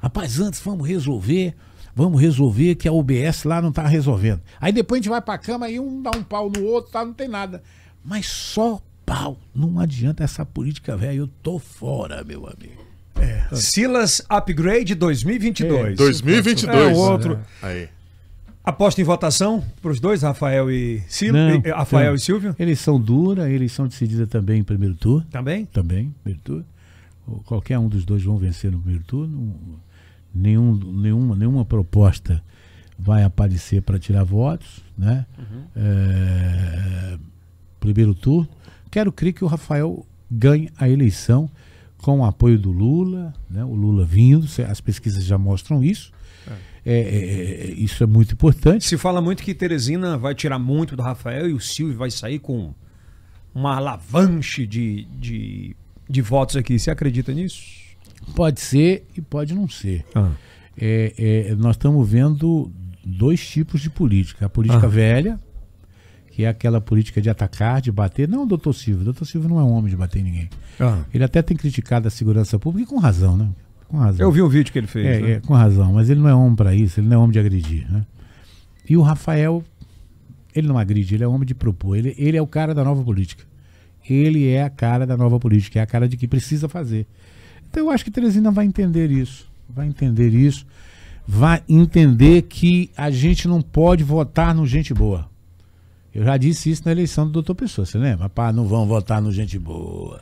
Rapaz, 0.00 0.38
antes 0.38 0.60
vamos 0.60 0.86
resolver, 0.86 1.56
vamos 1.92 2.20
resolver 2.20 2.76
que 2.76 2.86
a 2.86 2.92
UBS 2.92 3.42
lá 3.42 3.60
não 3.60 3.72
tá 3.72 3.84
resolvendo. 3.84 4.42
Aí 4.60 4.70
depois 4.70 5.00
a 5.00 5.02
gente 5.02 5.10
vai 5.10 5.20
pra 5.20 5.36
cama 5.38 5.68
e 5.68 5.80
um 5.80 6.00
dá 6.00 6.12
um 6.16 6.22
pau 6.22 6.48
no 6.54 6.64
outro, 6.66 6.92
tá? 6.92 7.04
Não 7.04 7.12
tem 7.12 7.26
nada. 7.26 7.62
Mas 8.04 8.26
só 8.26 8.80
pau. 9.10 9.36
Não 9.52 9.80
adianta 9.80 10.22
essa 10.22 10.46
política 10.46 10.96
velha, 10.96 11.16
eu 11.16 11.28
tô 11.42 11.58
fora, 11.58 12.22
meu 12.22 12.46
amigo. 12.46 12.80
É. 13.16 13.54
Silas 13.56 14.22
Upgrade 14.30 14.94
2022. 14.94 15.92
É, 15.92 15.94
2022. 15.94 16.78
É 16.78 16.94
o 16.94 16.96
outro. 16.96 17.40
É. 17.60 17.66
Aí. 17.66 17.88
Aposta 18.62 19.00
em 19.00 19.04
votação 19.04 19.64
para 19.82 19.90
os 19.90 19.98
dois, 19.98 20.22
Rafael 20.22 20.70
e 20.70 21.02
Silvio? 21.08 21.60
Rafael 21.74 22.14
e 22.14 22.20
Silvio? 22.20 22.54
Eleição 22.56 23.00
dura, 23.00 23.50
eleição 23.50 23.88
decidida 23.88 24.28
também 24.28 24.60
em 24.60 24.64
primeiro 24.64 24.94
turno. 24.94 25.26
Também? 25.28 25.66
Também, 25.66 26.14
primeiro 26.22 26.40
turno. 26.44 26.66
Qualquer 27.46 27.78
um 27.78 27.88
dos 27.88 28.04
dois 28.04 28.22
vão 28.22 28.38
vencer 28.38 28.70
no 28.70 28.78
primeiro 28.78 29.02
turno. 29.04 29.58
Nenhum, 30.32 30.74
nenhuma, 30.74 31.34
nenhuma 31.34 31.64
proposta 31.64 32.40
vai 32.96 33.24
aparecer 33.24 33.82
para 33.82 33.98
tirar 33.98 34.22
votos, 34.22 34.84
né? 34.96 35.26
Uhum. 35.36 35.62
É, 35.74 37.18
primeiro 37.80 38.14
turno. 38.14 38.48
Quero 38.90 39.12
crer 39.12 39.32
que 39.32 39.44
o 39.44 39.46
Rafael 39.46 40.06
ganhe 40.30 40.70
a 40.76 40.88
eleição 40.88 41.50
com 41.98 42.20
o 42.20 42.24
apoio 42.24 42.58
do 42.58 42.72
Lula, 42.72 43.34
né? 43.48 43.64
o 43.64 43.74
Lula 43.74 44.04
vindo, 44.04 44.46
as 44.68 44.80
pesquisas 44.80 45.24
já 45.24 45.36
mostram 45.36 45.84
isso. 45.84 46.12
É. 46.48 46.70
É, 46.82 46.94
é, 46.94 46.98
é, 46.98 47.70
isso 47.72 48.02
é 48.02 48.06
muito 48.06 48.32
importante. 48.32 48.86
Se 48.86 48.96
fala 48.96 49.20
muito 49.20 49.42
que 49.42 49.54
Teresina 49.54 50.16
vai 50.16 50.34
tirar 50.34 50.58
muito 50.58 50.96
do 50.96 51.02
Rafael 51.02 51.48
e 51.48 51.52
o 51.52 51.60
Silvio 51.60 51.96
vai 51.96 52.10
sair 52.10 52.38
com 52.38 52.74
uma 53.54 53.76
alavanche 53.76 54.66
de, 54.66 55.04
de, 55.18 55.76
de 56.08 56.22
votos 56.22 56.56
aqui. 56.56 56.78
Você 56.78 56.90
acredita 56.90 57.32
nisso? 57.34 57.62
Pode 58.34 58.60
ser 58.60 59.06
e 59.16 59.20
pode 59.20 59.54
não 59.54 59.68
ser. 59.68 60.04
Ah. 60.14 60.30
É, 60.78 61.12
é, 61.50 61.54
nós 61.54 61.76
estamos 61.76 62.08
vendo 62.08 62.72
dois 63.04 63.46
tipos 63.46 63.80
de 63.82 63.90
política. 63.90 64.46
A 64.46 64.48
política 64.48 64.86
ah. 64.86 64.90
velha, 64.90 65.40
que 66.30 66.44
é 66.44 66.48
aquela 66.48 66.80
política 66.80 67.20
de 67.20 67.28
atacar, 67.28 67.80
de 67.80 67.90
bater. 67.90 68.28
Não 68.28 68.44
o 68.44 68.46
doutor 68.46 68.72
Silvio. 68.72 69.02
O 69.02 69.04
doutor 69.04 69.24
Silvio 69.24 69.48
não 69.48 69.58
é 69.58 69.64
um 69.64 69.72
homem 69.72 69.90
de 69.90 69.96
bater 69.96 70.20
em 70.20 70.22
ninguém. 70.22 70.50
Ah. 70.78 71.00
Ele 71.12 71.24
até 71.24 71.42
tem 71.42 71.56
criticado 71.56 72.06
a 72.06 72.10
segurança 72.10 72.58
pública 72.58 72.84
e 72.84 72.94
com 72.94 73.00
razão, 73.00 73.36
né? 73.36 73.48
Com 73.88 73.98
razão. 73.98 74.24
Eu 74.24 74.30
vi 74.30 74.40
um 74.40 74.48
vídeo 74.48 74.72
que 74.72 74.78
ele 74.78 74.86
fez. 74.86 75.06
É, 75.06 75.20
né? 75.20 75.32
é 75.32 75.40
com 75.40 75.54
razão, 75.54 75.92
mas 75.92 76.08
ele 76.08 76.20
não 76.20 76.28
é 76.28 76.34
homem 76.34 76.54
para 76.54 76.72
isso, 76.74 77.00
ele 77.00 77.08
não 77.08 77.16
é 77.16 77.18
homem 77.18 77.32
de 77.32 77.40
agredir. 77.40 77.90
Né? 77.90 78.06
E 78.88 78.96
o 78.96 79.02
Rafael, 79.02 79.64
ele 80.54 80.68
não 80.68 80.78
agride, 80.78 81.16
ele 81.16 81.24
é 81.24 81.26
homem 81.26 81.44
de 81.44 81.54
propor. 81.54 81.96
Ele, 81.96 82.14
ele 82.16 82.36
é 82.36 82.42
o 82.42 82.46
cara 82.46 82.72
da 82.72 82.84
nova 82.84 83.02
política. 83.02 83.44
Ele 84.08 84.48
é 84.48 84.62
a 84.62 84.70
cara 84.70 85.04
da 85.06 85.16
nova 85.16 85.38
política, 85.38 85.80
é 85.80 85.82
a 85.82 85.86
cara 85.86 86.08
de 86.08 86.16
que 86.16 86.28
precisa 86.28 86.68
fazer. 86.68 87.06
Então 87.68 87.84
eu 87.84 87.90
acho 87.90 88.04
que 88.04 88.10
Teresina 88.10 88.50
vai 88.52 88.66
entender 88.66 89.10
isso. 89.10 89.50
Vai 89.68 89.88
entender 89.88 90.32
isso. 90.32 90.64
Vai 91.26 91.62
entender 91.68 92.42
que 92.42 92.90
a 92.96 93.10
gente 93.10 93.46
não 93.46 93.60
pode 93.60 94.02
votar 94.04 94.54
no 94.54 94.66
gente 94.66 94.94
boa 94.94 95.29
Eu 96.14 96.24
já 96.24 96.36
disse 96.36 96.70
isso 96.70 96.82
na 96.84 96.92
eleição 96.92 97.26
do 97.26 97.32
doutor 97.32 97.54
Pessoa, 97.54 97.86
você 97.86 97.96
lembra? 97.96 98.28
Pá, 98.28 98.52
não 98.52 98.66
vão 98.66 98.86
votar 98.86 99.22
no 99.22 99.30
gente 99.30 99.58
boa. 99.58 100.20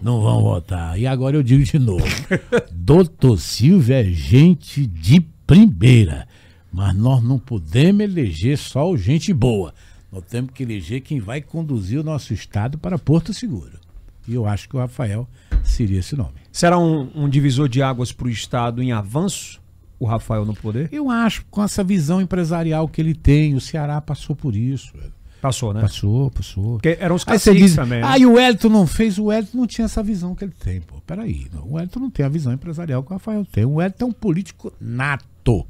Não 0.00 0.20
vão 0.20 0.42
votar. 0.42 0.98
E 0.98 1.06
agora 1.06 1.36
eu 1.36 1.42
digo 1.42 1.62
de 1.62 1.78
novo. 1.78 2.04
doutor 2.72 3.38
Silvio 3.38 3.94
é 3.94 4.04
gente 4.04 4.86
de 4.86 5.20
primeira. 5.46 6.26
Mas 6.72 6.94
nós 6.94 7.22
não 7.22 7.38
podemos 7.38 8.02
eleger 8.02 8.58
só 8.58 8.90
o 8.90 8.96
gente 8.96 9.32
boa. 9.32 9.74
Nós 10.10 10.24
temos 10.24 10.52
que 10.52 10.62
eleger 10.62 11.00
quem 11.00 11.20
vai 11.20 11.40
conduzir 11.40 12.00
o 12.00 12.04
nosso 12.04 12.32
Estado 12.32 12.78
para 12.78 12.98
Porto 12.98 13.32
Seguro. 13.34 13.78
E 14.26 14.34
eu 14.34 14.46
acho 14.46 14.68
que 14.68 14.76
o 14.76 14.78
Rafael 14.78 15.28
seria 15.62 16.00
esse 16.00 16.16
nome. 16.16 16.34
Será 16.50 16.78
um, 16.78 17.10
um 17.14 17.28
divisor 17.28 17.68
de 17.68 17.82
águas 17.82 18.12
para 18.12 18.26
o 18.26 18.30
Estado 18.30 18.82
em 18.82 18.92
avanço? 18.92 19.60
O 19.98 20.04
Rafael 20.04 20.44
no 20.44 20.54
poder? 20.54 20.90
Eu 20.92 21.08
acho, 21.08 21.44
com 21.50 21.62
essa 21.62 21.82
visão 21.82 22.20
empresarial 22.20 22.86
que 22.88 23.00
ele 23.00 23.14
tem, 23.14 23.54
o 23.54 23.60
Ceará 23.60 24.00
passou 24.00 24.36
por 24.36 24.54
isso. 24.54 24.92
velho. 24.94 25.15
Passou, 25.46 25.72
né? 25.72 25.80
Passou, 25.80 26.30
passou. 26.30 26.72
Porque 26.74 26.96
eram 27.00 27.14
os 27.14 27.24
caciques 27.24 27.74
também. 27.74 28.00
né? 28.00 28.06
ah, 28.06 28.18
e 28.18 28.26
o 28.26 28.32
Wellington 28.32 28.68
não 28.68 28.86
fez, 28.86 29.18
o 29.18 29.26
Wellington 29.26 29.58
não 29.58 29.66
tinha 29.66 29.84
essa 29.84 30.02
visão 30.02 30.34
que 30.34 30.44
ele 30.44 30.54
tem, 30.58 30.80
pô. 30.80 30.96
Peraí, 31.06 31.46
não, 31.52 31.62
o 31.62 31.74
Wellington 31.74 32.00
não 32.00 32.10
tem 32.10 32.26
a 32.26 32.28
visão 32.28 32.52
empresarial 32.52 33.02
que 33.02 33.10
o 33.10 33.14
Rafael 33.14 33.44
tem. 33.50 33.64
O 33.64 33.74
Wellington 33.74 34.04
é 34.04 34.08
um 34.08 34.12
político 34.12 34.72
nato. 34.80 35.66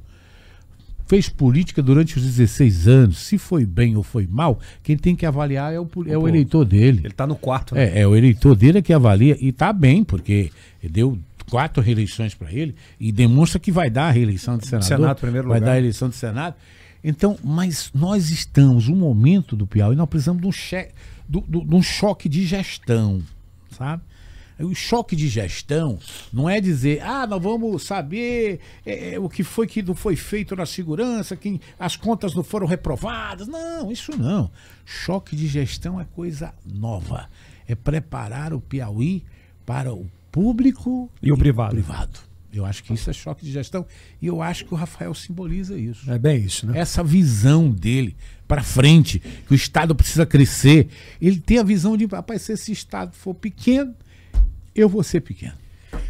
Fez 1.06 1.28
política 1.28 1.82
durante 1.82 2.16
os 2.16 2.24
16 2.24 2.88
anos. 2.88 3.18
Se 3.18 3.38
foi 3.38 3.64
bem 3.64 3.96
ou 3.96 4.02
foi 4.02 4.26
mal, 4.26 4.58
quem 4.82 4.96
tem 4.96 5.14
que 5.14 5.24
avaliar 5.24 5.72
é 5.72 5.78
o, 5.78 5.88
é 6.06 6.16
o 6.16 6.22
Pô, 6.22 6.28
eleitor 6.28 6.64
dele. 6.64 7.02
Ele 7.04 7.14
tá 7.14 7.26
no 7.26 7.36
quarto, 7.36 7.74
né? 7.74 7.84
É, 7.84 8.00
é 8.00 8.06
o 8.06 8.16
eleitor 8.16 8.56
dele 8.56 8.78
é 8.78 8.82
que 8.82 8.92
avalia 8.92 9.36
e 9.40 9.52
tá 9.52 9.72
bem, 9.72 10.02
porque 10.02 10.50
deu 10.82 11.16
quatro 11.48 11.82
reeleições 11.82 12.34
para 12.34 12.52
ele 12.52 12.74
e 12.98 13.12
demonstra 13.12 13.60
que 13.60 13.70
vai 13.70 13.88
dar 13.88 14.08
a 14.08 14.10
reeleição 14.10 14.58
de 14.58 14.66
senador. 14.66 14.88
Senado, 14.88 15.20
primeiro 15.20 15.48
vai 15.48 15.58
lugar. 15.58 15.66
dar 15.66 15.72
a 15.74 15.78
eleição 15.78 16.08
de 16.08 16.16
Senado. 16.16 16.56
Então, 17.02 17.38
mas 17.44 17.90
nós 17.94 18.30
estamos, 18.30 18.88
um 18.88 18.96
momento 18.96 19.54
do 19.54 19.66
Piauí, 19.66 19.94
nós 19.96 20.08
precisamos 20.08 20.40
de 20.42 20.48
um, 20.48 20.52
che- 20.52 20.90
do- 21.28 21.40
do- 21.42 21.64
de 21.64 21.74
um 21.74 21.82
choque 21.82 22.28
de 22.28 22.44
gestão, 22.46 23.22
sabe? 23.70 24.02
O 24.58 24.74
choque 24.74 25.14
de 25.14 25.28
gestão 25.28 25.98
não 26.32 26.48
é 26.48 26.62
dizer, 26.62 27.02
ah, 27.02 27.26
nós 27.26 27.42
vamos 27.42 27.82
saber 27.82 28.58
é, 28.86 29.12
é, 29.14 29.20
o 29.20 29.28
que 29.28 29.44
foi 29.44 29.66
que 29.66 29.82
não 29.82 29.94
foi 29.94 30.16
feito 30.16 30.56
na 30.56 30.64
segurança, 30.64 31.36
que 31.36 31.60
as 31.78 31.94
contas 31.94 32.34
não 32.34 32.42
foram 32.42 32.66
reprovadas. 32.66 33.46
Não, 33.46 33.92
isso 33.92 34.16
não. 34.16 34.50
Choque 34.84 35.36
de 35.36 35.46
gestão 35.46 36.00
é 36.00 36.06
coisa 36.16 36.54
nova. 36.64 37.28
É 37.68 37.74
preparar 37.74 38.54
o 38.54 38.60
Piauí 38.60 39.22
para 39.66 39.92
o 39.92 40.06
público 40.32 41.10
E 41.22 41.30
o 41.30 41.36
privado. 41.36 41.72
privado. 41.74 42.18
Eu 42.52 42.64
acho 42.64 42.82
que 42.82 42.94
isso 42.94 43.10
é 43.10 43.12
choque 43.12 43.44
de 43.44 43.52
gestão. 43.52 43.84
E 44.20 44.26
eu 44.26 44.40
acho 44.40 44.64
que 44.64 44.72
o 44.72 44.76
Rafael 44.76 45.12
simboliza 45.14 45.76
isso 45.76 46.10
É 46.10 46.18
bem 46.18 46.38
isso, 46.42 46.66
né? 46.66 46.78
essa 46.78 47.02
visão 47.04 47.70
dele 47.70 48.16
para 48.48 48.62
frente, 48.62 49.18
que 49.18 49.52
o 49.52 49.54
Estado 49.54 49.94
precisa 49.94 50.24
crescer. 50.24 50.88
Ele 51.20 51.38
tem 51.38 51.58
a 51.58 51.62
visão 51.62 51.96
de, 51.96 52.06
rapaz, 52.06 52.42
se 52.42 52.52
esse 52.52 52.72
Estado 52.72 53.12
for 53.14 53.34
pequeno, 53.34 53.94
eu 54.74 54.88
vou 54.88 55.02
ser 55.02 55.20
pequeno. 55.20 55.54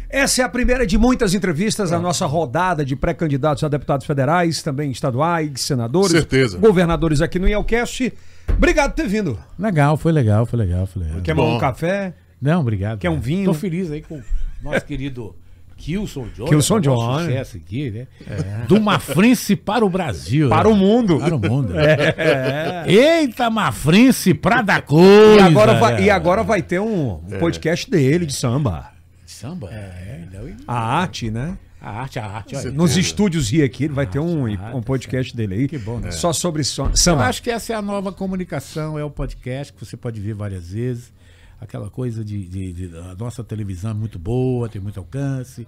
Essa 0.09 0.41
é 0.41 0.45
a 0.45 0.49
primeira 0.49 0.85
de 0.87 0.97
muitas 0.97 1.33
entrevistas, 1.33 1.91
a 1.91 1.99
nossa 1.99 2.25
rodada 2.25 2.85
de 2.85 2.95
pré-candidatos 2.95 3.63
a 3.63 3.67
deputados 3.67 4.05
federais, 4.05 4.61
também 4.61 4.89
estaduais, 4.91 5.59
senadores, 5.61 6.11
Certeza. 6.11 6.57
governadores 6.57 7.19
aqui 7.21 7.37
no 7.39 7.47
Ielcast. 7.47 8.13
Obrigado 8.49 8.91
por 8.91 9.01
ter 9.01 9.07
vindo. 9.07 9.37
Legal, 9.59 9.97
foi 9.97 10.11
legal, 10.13 10.45
foi 10.45 10.59
legal, 10.59 10.85
foi 10.87 11.03
legal. 11.03 11.21
Quer 11.21 11.33
Bom. 11.33 11.43
tomar 11.43 11.55
um 11.57 11.59
café? 11.59 12.13
Não, 12.41 12.61
obrigado. 12.61 12.99
Quer 12.99 13.09
um 13.09 13.19
vinho? 13.19 13.45
Tô 13.45 13.53
feliz 13.53 13.91
aí 13.91 14.01
com 14.01 14.15
o 14.19 14.23
nosso 14.63 14.85
querido 14.85 15.35
Kilson 15.77 16.27
John. 16.35 16.45
Kilson 16.45 16.77
é 16.77 16.81
John. 16.81 16.95
nosso 16.95 17.25
sucesso 17.25 17.57
aqui, 17.57 17.91
né? 17.91 18.07
Do 18.67 18.81
Mafrense 18.81 19.55
para 19.55 19.85
o 19.85 19.89
Brasil. 19.89 20.49
Para 20.49 20.67
né? 20.69 20.75
o 20.75 20.77
mundo. 20.77 21.19
Para 21.19 21.35
o 21.35 21.39
mundo. 21.39 21.73
Eita, 22.85 23.49
Mafrense 23.49 24.33
pra 24.33 24.61
dar 24.61 24.81
coisa. 24.81 25.37
E 25.37 25.39
agora, 25.39 25.73
vai, 25.75 26.03
e 26.03 26.09
agora 26.09 26.43
vai 26.43 26.61
ter 26.61 26.79
um, 26.79 27.11
um 27.15 27.39
podcast 27.39 27.89
dele 27.89 28.25
de 28.25 28.33
samba. 28.33 28.91
Samba? 29.25 29.69
É, 29.71 30.23
não, 30.33 30.47
e- 30.49 30.55
A 30.67 30.79
arte, 30.99 31.29
né? 31.29 31.57
a 31.79 31.91
arte, 32.01 32.17
a 32.19 32.25
arte. 32.25 32.55
olha. 32.55 32.71
Nos 32.71 32.97
É. 32.97 32.99
estúdios 32.99 33.49
Rio 33.51 33.63
aqui, 33.63 33.83
ele 33.85 33.93
vai 33.93 34.05
ter 34.07 34.19
um, 34.19 34.45
ah, 34.57 34.75
um 34.75 34.81
podcast 34.81 35.35
dele 35.35 35.53
aí. 35.53 35.67
Que 35.67 35.77
bom, 35.77 35.99
né? 35.99 36.11
Só 36.11 36.33
sobre 36.33 36.63
so- 36.63 36.85
Eu 36.87 36.95
samba. 36.97 37.25
acho 37.25 37.41
que 37.41 37.49
essa 37.51 37.71
é 37.71 37.75
a 37.75 37.81
nova 37.81 38.11
comunicação, 38.11 38.97
é 38.97 39.03
o 39.03 39.11
podcast 39.11 39.71
que 39.71 39.85
você 39.85 39.95
pode 39.95 40.19
ver 40.19 40.33
várias 40.33 40.71
vezes. 40.71 41.13
Aquela 41.59 41.89
coisa 41.89 42.23
de, 42.23 42.47
de- 42.47 42.73
de- 42.73 42.97
a 42.97 43.15
nossa 43.15 43.43
televisão 43.43 43.91
é 43.91 43.93
muito 43.93 44.19
boa, 44.19 44.69
tem 44.69 44.81
muito 44.81 44.99
alcance, 44.99 45.67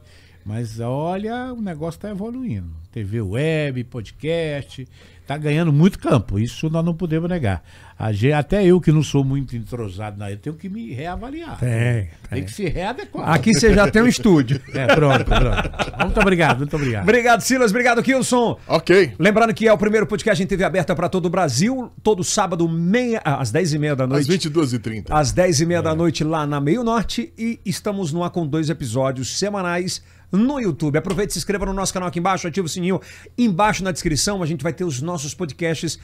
mas 0.49 0.79
olha, 0.79 1.53
o 1.53 1.61
negócio 1.61 1.99
está 1.99 2.09
evoluindo. 2.09 2.79
TV 2.91 3.21
web, 3.21 3.83
podcast, 3.83 4.87
está 5.21 5.37
ganhando 5.37 5.71
muito 5.71 5.99
campo. 5.99 6.39
Isso 6.39 6.71
nós 6.71 6.83
não 6.83 6.95
podemos 6.95 7.29
negar. 7.29 7.63
A 7.99 8.11
ge- 8.11 8.31
até 8.33 8.65
eu 8.65 8.81
que 8.81 8.91
não 8.91 9.03
sou 9.03 9.23
muito 9.23 9.55
entrosado 9.55 10.17
na 10.17 10.25
área, 10.25 10.37
tenho 10.37 10.55
que 10.55 10.67
me 10.67 10.91
reavaliar. 10.91 11.59
Tem, 11.59 12.09
Tem 12.31 12.43
que 12.43 12.51
se 12.51 12.67
readequar. 12.67 13.29
Aqui 13.29 13.53
você 13.53 13.75
já 13.75 13.91
tem 13.91 14.01
um 14.01 14.07
estúdio. 14.07 14.59
É, 14.73 14.87
pronto, 14.95 15.23
pronto. 15.25 16.03
Muito 16.03 16.19
obrigado, 16.19 16.57
muito 16.59 16.75
obrigado. 16.75 17.03
Obrigado, 17.03 17.41
Silas. 17.41 17.69
Obrigado, 17.69 18.01
Kilson. 18.01 18.57
Ok. 18.67 19.13
Lembrando 19.19 19.53
que 19.53 19.67
é 19.67 19.73
o 19.73 19.77
primeiro 19.77 20.07
podcast 20.07 20.41
em 20.43 20.47
TV 20.47 20.63
aberta 20.63 20.95
para 20.95 21.07
todo 21.09 21.27
o 21.27 21.29
Brasil, 21.29 21.91
todo 22.01 22.23
sábado, 22.23 22.67
meia, 22.67 23.21
às 23.23 23.51
10h30 23.51 23.95
da 23.95 24.03
Às 24.05 24.09
noite. 24.27 24.49
22h30. 24.49 25.05
Às 25.11 25.31
10h30 25.31 25.81
da 25.83 25.93
noite 25.93 26.23
lá 26.23 26.47
na 26.47 26.59
Meio 26.59 26.83
Norte 26.83 27.31
e 27.37 27.59
estamos 27.63 28.11
no 28.11 28.23
ar 28.23 28.31
com 28.31 28.47
dois 28.47 28.69
episódios 28.71 29.37
semanais 29.37 30.01
no 30.31 30.59
YouTube. 30.59 30.97
Aproveite 30.97 31.31
e 31.31 31.33
se 31.33 31.39
inscreva 31.39 31.65
no 31.65 31.73
nosso 31.73 31.93
canal 31.93 32.09
aqui 32.09 32.19
embaixo, 32.19 32.47
ativa 32.47 32.65
o 32.65 32.69
sininho. 32.69 32.99
Embaixo 33.37 33.83
na 33.83 33.91
descrição 33.91 34.41
a 34.43 34.45
gente 34.45 34.61
vai 34.63 34.73
ter 34.73 34.83
os 34.83 35.01
nossos 35.01 35.33
podcasts 35.33 35.97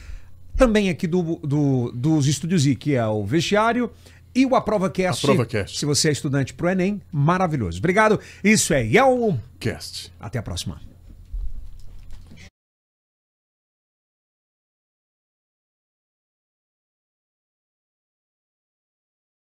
também 0.56 0.88
aqui 0.90 1.06
do, 1.06 1.36
do- 1.42 1.92
dos 1.92 2.26
Estúdios 2.26 2.66
I, 2.66 2.74
que 2.74 2.94
é 2.94 3.06
o 3.06 3.24
Vestiário 3.24 3.90
e 4.34 4.44
o 4.46 4.54
AprovaCast. 4.56 5.24
AprovaCast. 5.26 5.78
Se 5.78 5.84
você 5.86 6.08
é 6.08 6.12
estudante 6.12 6.54
pro 6.54 6.68
Enem, 6.68 7.00
maravilhoso. 7.12 7.78
Obrigado. 7.78 8.18
Isso 8.42 8.72
é 8.74 8.82
Yellow. 8.84 9.38
Cast. 9.60 10.12
Até 10.20 10.38
a 10.38 10.42
próxima. 10.42 10.80